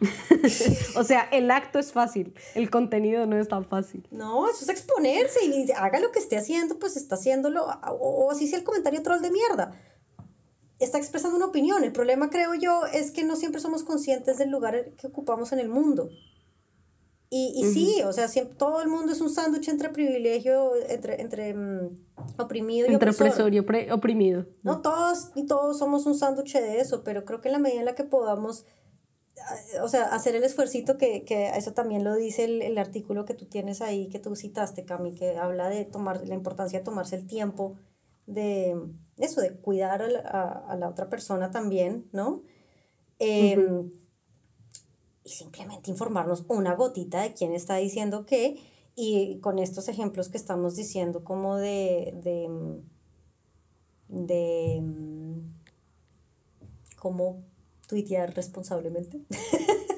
o 0.96 1.04
sea, 1.04 1.28
el 1.30 1.50
acto 1.50 1.78
es 1.78 1.92
fácil, 1.92 2.34
el 2.54 2.70
contenido 2.70 3.26
no 3.26 3.38
es 3.38 3.48
tan 3.48 3.66
fácil. 3.66 4.06
No, 4.10 4.48
eso 4.48 4.62
es 4.62 4.68
exponerse 4.70 5.44
y 5.44 5.70
haga 5.72 6.00
lo 6.00 6.10
que 6.10 6.18
esté 6.18 6.38
haciendo, 6.38 6.78
pues 6.78 6.96
está 6.96 7.16
haciéndolo, 7.16 7.66
o, 7.66 8.30
así 8.30 8.48
sea 8.48 8.58
el 8.58 8.64
comentario 8.64 9.02
troll 9.02 9.20
de 9.20 9.30
mierda. 9.30 9.78
Está 10.78 10.96
expresando 10.96 11.36
una 11.36 11.46
opinión. 11.46 11.84
El 11.84 11.92
problema, 11.92 12.30
creo 12.30 12.54
yo, 12.54 12.86
es 12.86 13.10
que 13.10 13.24
no 13.24 13.36
siempre 13.36 13.60
somos 13.60 13.82
conscientes 13.82 14.38
del 14.38 14.48
lugar 14.48 14.92
que 14.96 15.08
ocupamos 15.08 15.52
en 15.52 15.58
el 15.58 15.68
mundo. 15.68 16.08
Y, 17.32 17.52
y 17.54 17.72
sí, 17.72 18.02
o 18.04 18.12
sea, 18.12 18.26
siempre, 18.26 18.56
todo 18.56 18.82
el 18.82 18.88
mundo 18.88 19.12
es 19.12 19.20
un 19.20 19.30
sándwich 19.30 19.68
entre 19.68 19.90
privilegio, 19.90 20.72
entre, 20.88 21.22
entre 21.22 21.54
mm, 21.54 21.96
oprimido 22.38 22.90
y 22.90 22.92
Entre 22.92 23.10
opresor 23.10 23.54
y 23.54 23.60
oprimido. 23.60 24.46
No, 24.64 24.82
todos 24.82 25.30
y 25.36 25.46
todos 25.46 25.78
somos 25.78 26.06
un 26.06 26.16
sándwich 26.18 26.54
de 26.54 26.80
eso, 26.80 27.04
pero 27.04 27.24
creo 27.24 27.40
que 27.40 27.46
en 27.46 27.52
la 27.52 27.58
medida 27.60 27.78
en 27.78 27.84
la 27.84 27.94
que 27.94 28.02
podamos, 28.02 28.66
o 29.80 29.88
sea, 29.88 30.06
hacer 30.06 30.34
el 30.34 30.42
esfuerzo 30.42 30.98
que, 30.98 31.22
que 31.22 31.50
eso 31.50 31.72
también 31.72 32.02
lo 32.02 32.16
dice 32.16 32.42
el, 32.42 32.62
el, 32.62 32.76
artículo 32.78 33.24
que 33.24 33.34
tú 33.34 33.46
tienes 33.46 33.80
ahí, 33.80 34.08
que 34.08 34.18
tú 34.18 34.34
citaste, 34.34 34.84
Cami, 34.84 35.14
que 35.14 35.36
habla 35.36 35.68
de 35.68 35.84
tomar, 35.84 36.26
la 36.26 36.34
importancia 36.34 36.80
de 36.80 36.84
tomarse 36.84 37.14
el 37.14 37.28
tiempo 37.28 37.76
de 38.26 38.76
eso, 39.18 39.40
de 39.40 39.54
cuidar 39.54 40.02
a 40.02 40.08
la, 40.08 40.20
a, 40.20 40.76
la 40.76 40.88
otra 40.88 41.08
persona 41.08 41.52
también, 41.52 42.08
¿no? 42.10 42.42
Eh, 43.20 43.56
y 45.30 45.34
simplemente 45.34 45.90
informarnos 45.90 46.44
una 46.48 46.74
gotita 46.74 47.22
de 47.22 47.32
quién 47.32 47.52
está 47.54 47.76
diciendo 47.76 48.26
qué 48.26 48.56
y 48.96 49.38
con 49.40 49.58
estos 49.58 49.88
ejemplos 49.88 50.28
que 50.28 50.36
estamos 50.36 50.76
diciendo 50.76 51.22
como 51.24 51.56
de, 51.56 52.12
de, 52.22 52.50
de 54.08 54.82
cómo 56.96 57.42
tuitear 57.88 58.34
responsablemente. 58.34 59.20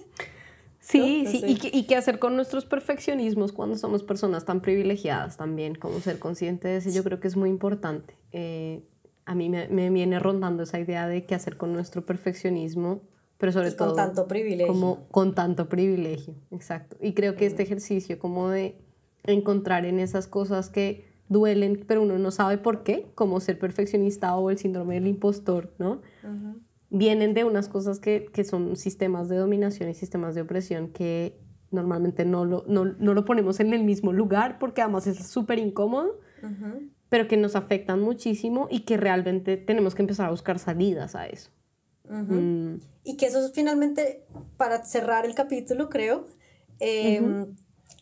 Sí, 0.85 1.25
sí, 1.27 1.43
y, 1.47 1.55
qué, 1.55 1.71
y 1.73 1.85
qué 1.85 1.97
hacer 1.97 2.19
con 2.19 2.37
nuestros 2.37 2.67
perfeccionismos 2.67 3.53
cuando 3.53 3.79
somos 3.79 4.03
personas 4.03 4.45
tan 4.45 4.61
privilegiadas 4.61 5.39
también, 5.39 5.75
como 5.75 6.01
ser 6.01 6.19
consciente 6.19 6.69
de 6.69 6.77
eso, 6.79 6.91
yo 6.91 7.03
creo 7.03 7.19
que 7.19 7.29
es 7.29 7.37
muy 7.37 7.49
importante. 7.49 8.15
Eh, 8.33 8.83
a 9.25 9.35
mí 9.35 9.49
me, 9.49 9.69
me, 9.69 9.89
viene 9.89 10.19
rondando 10.19 10.65
esa 10.65 10.81
idea 10.81 11.09
de 11.09 11.25
qué 11.25 11.35
hacer 11.35 11.57
con 11.57 11.73
nuestro 11.73 12.05
perfeccionismo 12.05 13.01
pero 13.43 13.51
sobre 13.51 13.73
todo... 13.73 13.89
Con 13.89 13.97
tanto 13.97 14.29
privilegio. 14.29 14.73
Como 14.73 15.09
con 15.09 15.35
tanto 15.35 15.69
privilegio, 15.69 16.37
exacto. 16.53 16.97
Y 17.01 17.13
creo 17.13 17.35
que 17.35 17.45
este 17.45 17.65
ejercicio 17.65 18.17
como 18.21 18.49
de 18.49 18.77
encontrar 19.25 19.85
en 19.85 19.99
esas 19.99 20.29
cosas 20.29 20.71
que 20.71 21.09
duelen, 21.29 21.83
pero 21.89 22.03
uno 22.03 22.21
no 22.21 22.31
sabe 22.31 22.57
por 22.57 22.85
qué, 22.85 23.11
como 23.17 23.41
ser 23.41 23.59
perfeccionista 23.59 24.37
o 24.37 24.49
el 24.51 24.59
síndrome 24.59 24.95
del 24.95 25.09
impostor, 25.09 25.75
¿no? 25.81 26.03
Vienen 26.89 27.35
de 27.35 27.43
unas 27.43 27.69
cosas 27.69 27.99
que, 27.99 28.27
que, 28.33 28.45
son 28.45 28.77
sistemas 28.77 29.29
de 29.29 29.39
dominación 29.39 29.91
y 29.91 29.95
sistemas 29.95 30.37
de 30.37 30.43
opresión 30.43 30.91
que 30.91 31.37
normalmente 31.73 32.25
no 32.25 32.45
lo, 32.45 32.65
no, 32.69 32.85
no 32.85 33.13
lo 33.13 33.25
ponemos 33.25 33.59
en 33.59 33.75
el 33.75 33.83
mismo 33.83 34.13
lugar 34.13 34.61
porque 34.61 34.83
además 34.83 35.09
es 35.09 35.27
súper 35.27 35.59
incómodo, 35.59 36.21
pero 37.09 37.27
que 37.27 37.37
nos 37.37 37.57
afectan 37.57 38.03
muchísimo 38.03 38.69
y 38.71 38.85
que 38.85 38.97
realmente 38.97 39.57
tenemos 39.57 39.97
que 39.97 40.03
empezar 40.03 40.29
a 40.29 40.31
buscar 40.31 40.61
salidas 40.61 41.17
a 41.17 41.27
eso. 41.27 41.51
Mm. 42.09 42.77
Y 43.05 43.17
que 43.17 43.27
eso 43.27 43.45
es 43.45 43.53
finalmente, 43.53 44.25
para 44.57 44.85
cerrar 44.85 45.27
el 45.27 45.35
capítulo, 45.35 45.89
creo, 45.89 46.27
em, 46.79 47.55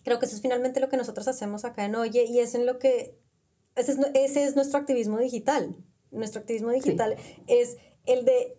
creo 0.04 0.18
que 0.18 0.26
eso 0.26 0.36
es 0.36 0.42
finalmente 0.42 0.80
lo 0.80 0.88
que 0.88 0.96
nosotros 0.96 1.28
hacemos 1.28 1.64
acá 1.64 1.84
en 1.84 1.94
Oye 1.94 2.24
y 2.24 2.40
es 2.40 2.54
en 2.54 2.66
lo 2.66 2.78
que, 2.78 3.18
ese 3.76 3.92
es, 3.92 3.98
ese 4.14 4.44
es 4.44 4.56
nuestro 4.56 4.78
activismo 4.78 5.18
digital. 5.18 5.76
Nuestro 6.10 6.40
activismo 6.40 6.70
digital 6.70 7.16
es 7.46 7.76
el 8.06 8.24
de 8.24 8.58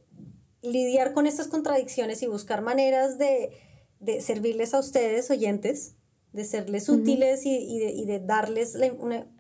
lidiar 0.62 1.14
con 1.14 1.28
estas 1.28 1.48
contradicciones 1.48 2.22
y 2.22 2.28
buscar 2.28 2.62
maneras 2.62 3.18
de, 3.18 3.52
de 4.00 4.22
servirles 4.22 4.74
a 4.74 4.80
ustedes, 4.80 5.30
oyentes, 5.30 5.96
de 6.34 6.46
serles 6.46 6.88
útiles 6.88 7.46
y, 7.46 7.58
y, 7.58 7.80
de, 7.80 7.92
y, 7.92 8.06
de, 8.06 8.20
darles 8.20 8.78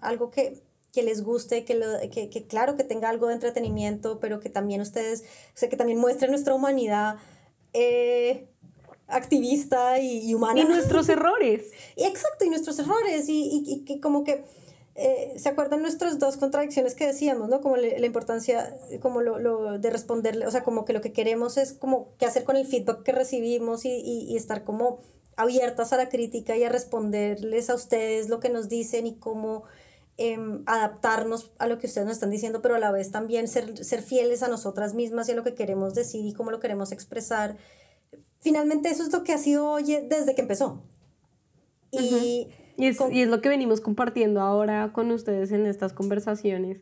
algo 0.02 0.30
que 0.30 0.62
que 0.92 1.04
les 1.04 1.24
guste, 1.24 1.64
que, 1.64 1.76
lo, 1.76 1.86
que, 2.12 2.30
que, 2.30 2.46
claro 2.46 2.76
que 2.76 2.84
tenga 2.84 3.10
algo 3.10 3.28
de 3.28 3.36
entretenimiento, 3.36 4.20
pero 4.20 4.40
que 4.40 4.50
también 4.50 4.82
ustedes, 4.82 5.22
o 5.22 5.58
sea, 5.58 5.70
que 5.70 5.78
también 5.78 6.00
muestren 6.00 6.32
nuestra 6.32 6.54
humanidad 6.54 7.16
eh, 7.74 8.48
activista 9.08 10.00
y, 10.00 10.34
humana. 10.34 10.62
Y 10.62 10.66
nuestros 10.66 11.08
errores. 11.10 11.72
y 11.96 12.04
exacto, 12.04 12.46
y 12.46 12.50
nuestros 12.50 12.80
errores, 12.80 13.30
y, 13.30 13.64
y, 13.66 13.86
que 13.86 14.00
como 14.00 14.24
que... 14.24 14.44
Eh, 14.96 15.36
¿Se 15.38 15.48
acuerdan 15.48 15.82
nuestras 15.82 16.20
dos 16.20 16.36
contradicciones 16.36 16.96
que 16.96 17.08
decíamos, 17.08 17.48
¿no? 17.48 17.62
Como 17.62 17.78
la 17.78 18.06
importancia, 18.06 18.78
como 19.02 19.22
lo, 19.22 19.40
lo, 19.40 19.80
de 19.80 19.90
responderle, 19.90 20.46
o 20.46 20.52
sea, 20.52 20.64
como 20.64 20.84
que 20.84 20.92
lo 20.92 21.00
que 21.00 21.14
queremos 21.14 21.56
es 21.56 21.72
como 21.72 22.10
qué 22.18 22.26
hacer 22.26 22.44
con 22.44 22.58
el 22.58 22.68
feedback 22.68 23.02
que 23.02 23.14
recibimos 23.14 23.86
y, 23.86 23.90
y, 23.90 24.26
y 24.30 24.36
estar 24.36 24.66
como 24.66 25.00
abiertas 25.38 25.94
a 25.94 25.98
la 25.98 26.10
crítica 26.10 26.58
y 26.58 26.66
a 26.66 26.70
responderles 26.70 27.70
a 27.70 27.76
ustedes 27.76 28.28
lo 28.28 28.42
que 28.42 28.50
nos 28.50 28.68
dicen 28.68 29.08
y 29.08 29.16
cómo 29.16 29.64
Em, 30.24 30.62
adaptarnos 30.68 31.52
a 31.58 31.66
lo 31.66 31.80
que 31.80 31.88
ustedes 31.88 32.06
nos 32.06 32.18
están 32.18 32.30
diciendo, 32.30 32.62
pero 32.62 32.76
a 32.76 32.80
la 32.80 32.92
vez 32.92 33.10
también 33.10 33.48
ser, 33.48 33.84
ser 33.84 34.04
fieles 34.04 34.44
a 34.44 34.50
nosotras 34.50 34.94
mismas 34.94 35.28
y 35.28 35.32
a 35.32 35.36
lo 35.36 35.44
que 35.44 35.56
queremos 35.56 35.96
decir 35.96 36.24
y 36.24 36.34
cómo 36.34 36.52
lo 36.52 36.60
queremos 36.60 36.92
expresar. 36.92 37.58
Finalmente 38.40 38.90
eso 38.90 39.02
es 39.02 39.12
lo 39.12 39.24
que 39.24 39.34
ha 39.34 39.40
sido 39.40 39.68
hoy 39.68 39.84
desde 39.84 40.36
que 40.36 40.42
empezó. 40.42 40.84
Y, 41.90 42.50
y, 42.78 42.86
es, 42.86 43.00
y, 43.12 43.22
es, 43.24 43.30
lo 43.30 43.42
que 43.42 43.50
venimos 43.50 43.82
compartiendo 43.82 44.42
ahora 44.42 44.94
con 44.94 45.10
ustedes 45.10 45.52
en 45.52 45.66
estas 45.66 45.92
conversaciones, 45.92 46.82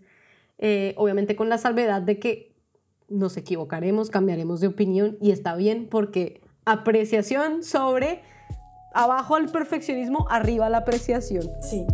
eh, 0.57 0.93
obviamente 0.97 1.37
con 1.37 1.47
la 1.47 1.57
salvedad 1.57 2.01
de 2.01 2.19
que 2.19 2.53
nos 3.07 3.37
equivocaremos, 3.37 4.09
cambiaremos 4.09 4.59
de 4.59 4.67
opinión 4.67 5.17
y 5.21 5.31
está 5.31 5.55
bien 5.55 5.87
porque 5.89 6.41
apreciación 6.65 7.63
sobre 7.63 8.21
abajo 8.93 9.37
al 9.37 9.45
perfeccionismo, 9.49 10.27
arriba 10.29 10.67
la 10.69 10.79
apreciación. 10.79 11.49
Sí. 11.61 11.87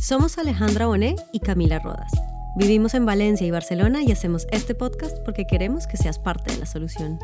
Somos 0.00 0.38
Alejandra 0.38 0.86
Bonet 0.86 1.20
y 1.32 1.40
Camila 1.40 1.80
Rodas. 1.80 2.12
Vivimos 2.56 2.94
en 2.94 3.04
Valencia 3.04 3.46
y 3.46 3.50
Barcelona 3.50 4.02
y 4.02 4.12
hacemos 4.12 4.46
este 4.52 4.74
podcast 4.74 5.18
porque 5.24 5.44
queremos 5.44 5.88
que 5.88 5.96
seas 5.96 6.20
parte 6.20 6.52
de 6.52 6.58
la 6.58 6.66
solución. 6.66 7.18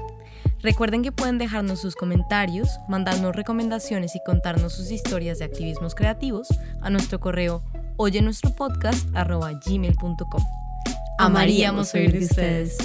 Recuerden 0.60 1.02
que 1.02 1.12
pueden 1.12 1.38
dejarnos 1.38 1.80
sus 1.80 1.94
comentarios, 1.94 2.68
mandarnos 2.88 3.36
recomendaciones 3.36 4.16
y 4.16 4.20
contarnos 4.26 4.72
sus 4.72 4.90
historias 4.90 5.38
de 5.38 5.44
activismos 5.44 5.94
creativos 5.94 6.48
a 6.80 6.90
nuestro 6.90 7.20
correo 7.20 7.62
oye 7.96 8.20
nuestro 8.22 8.50
podcast 8.50 9.08
gmail.com. 9.10 10.42
Amaríamos 11.18 11.94
oír 11.94 12.12
de 12.12 12.24
ustedes. 12.24 12.76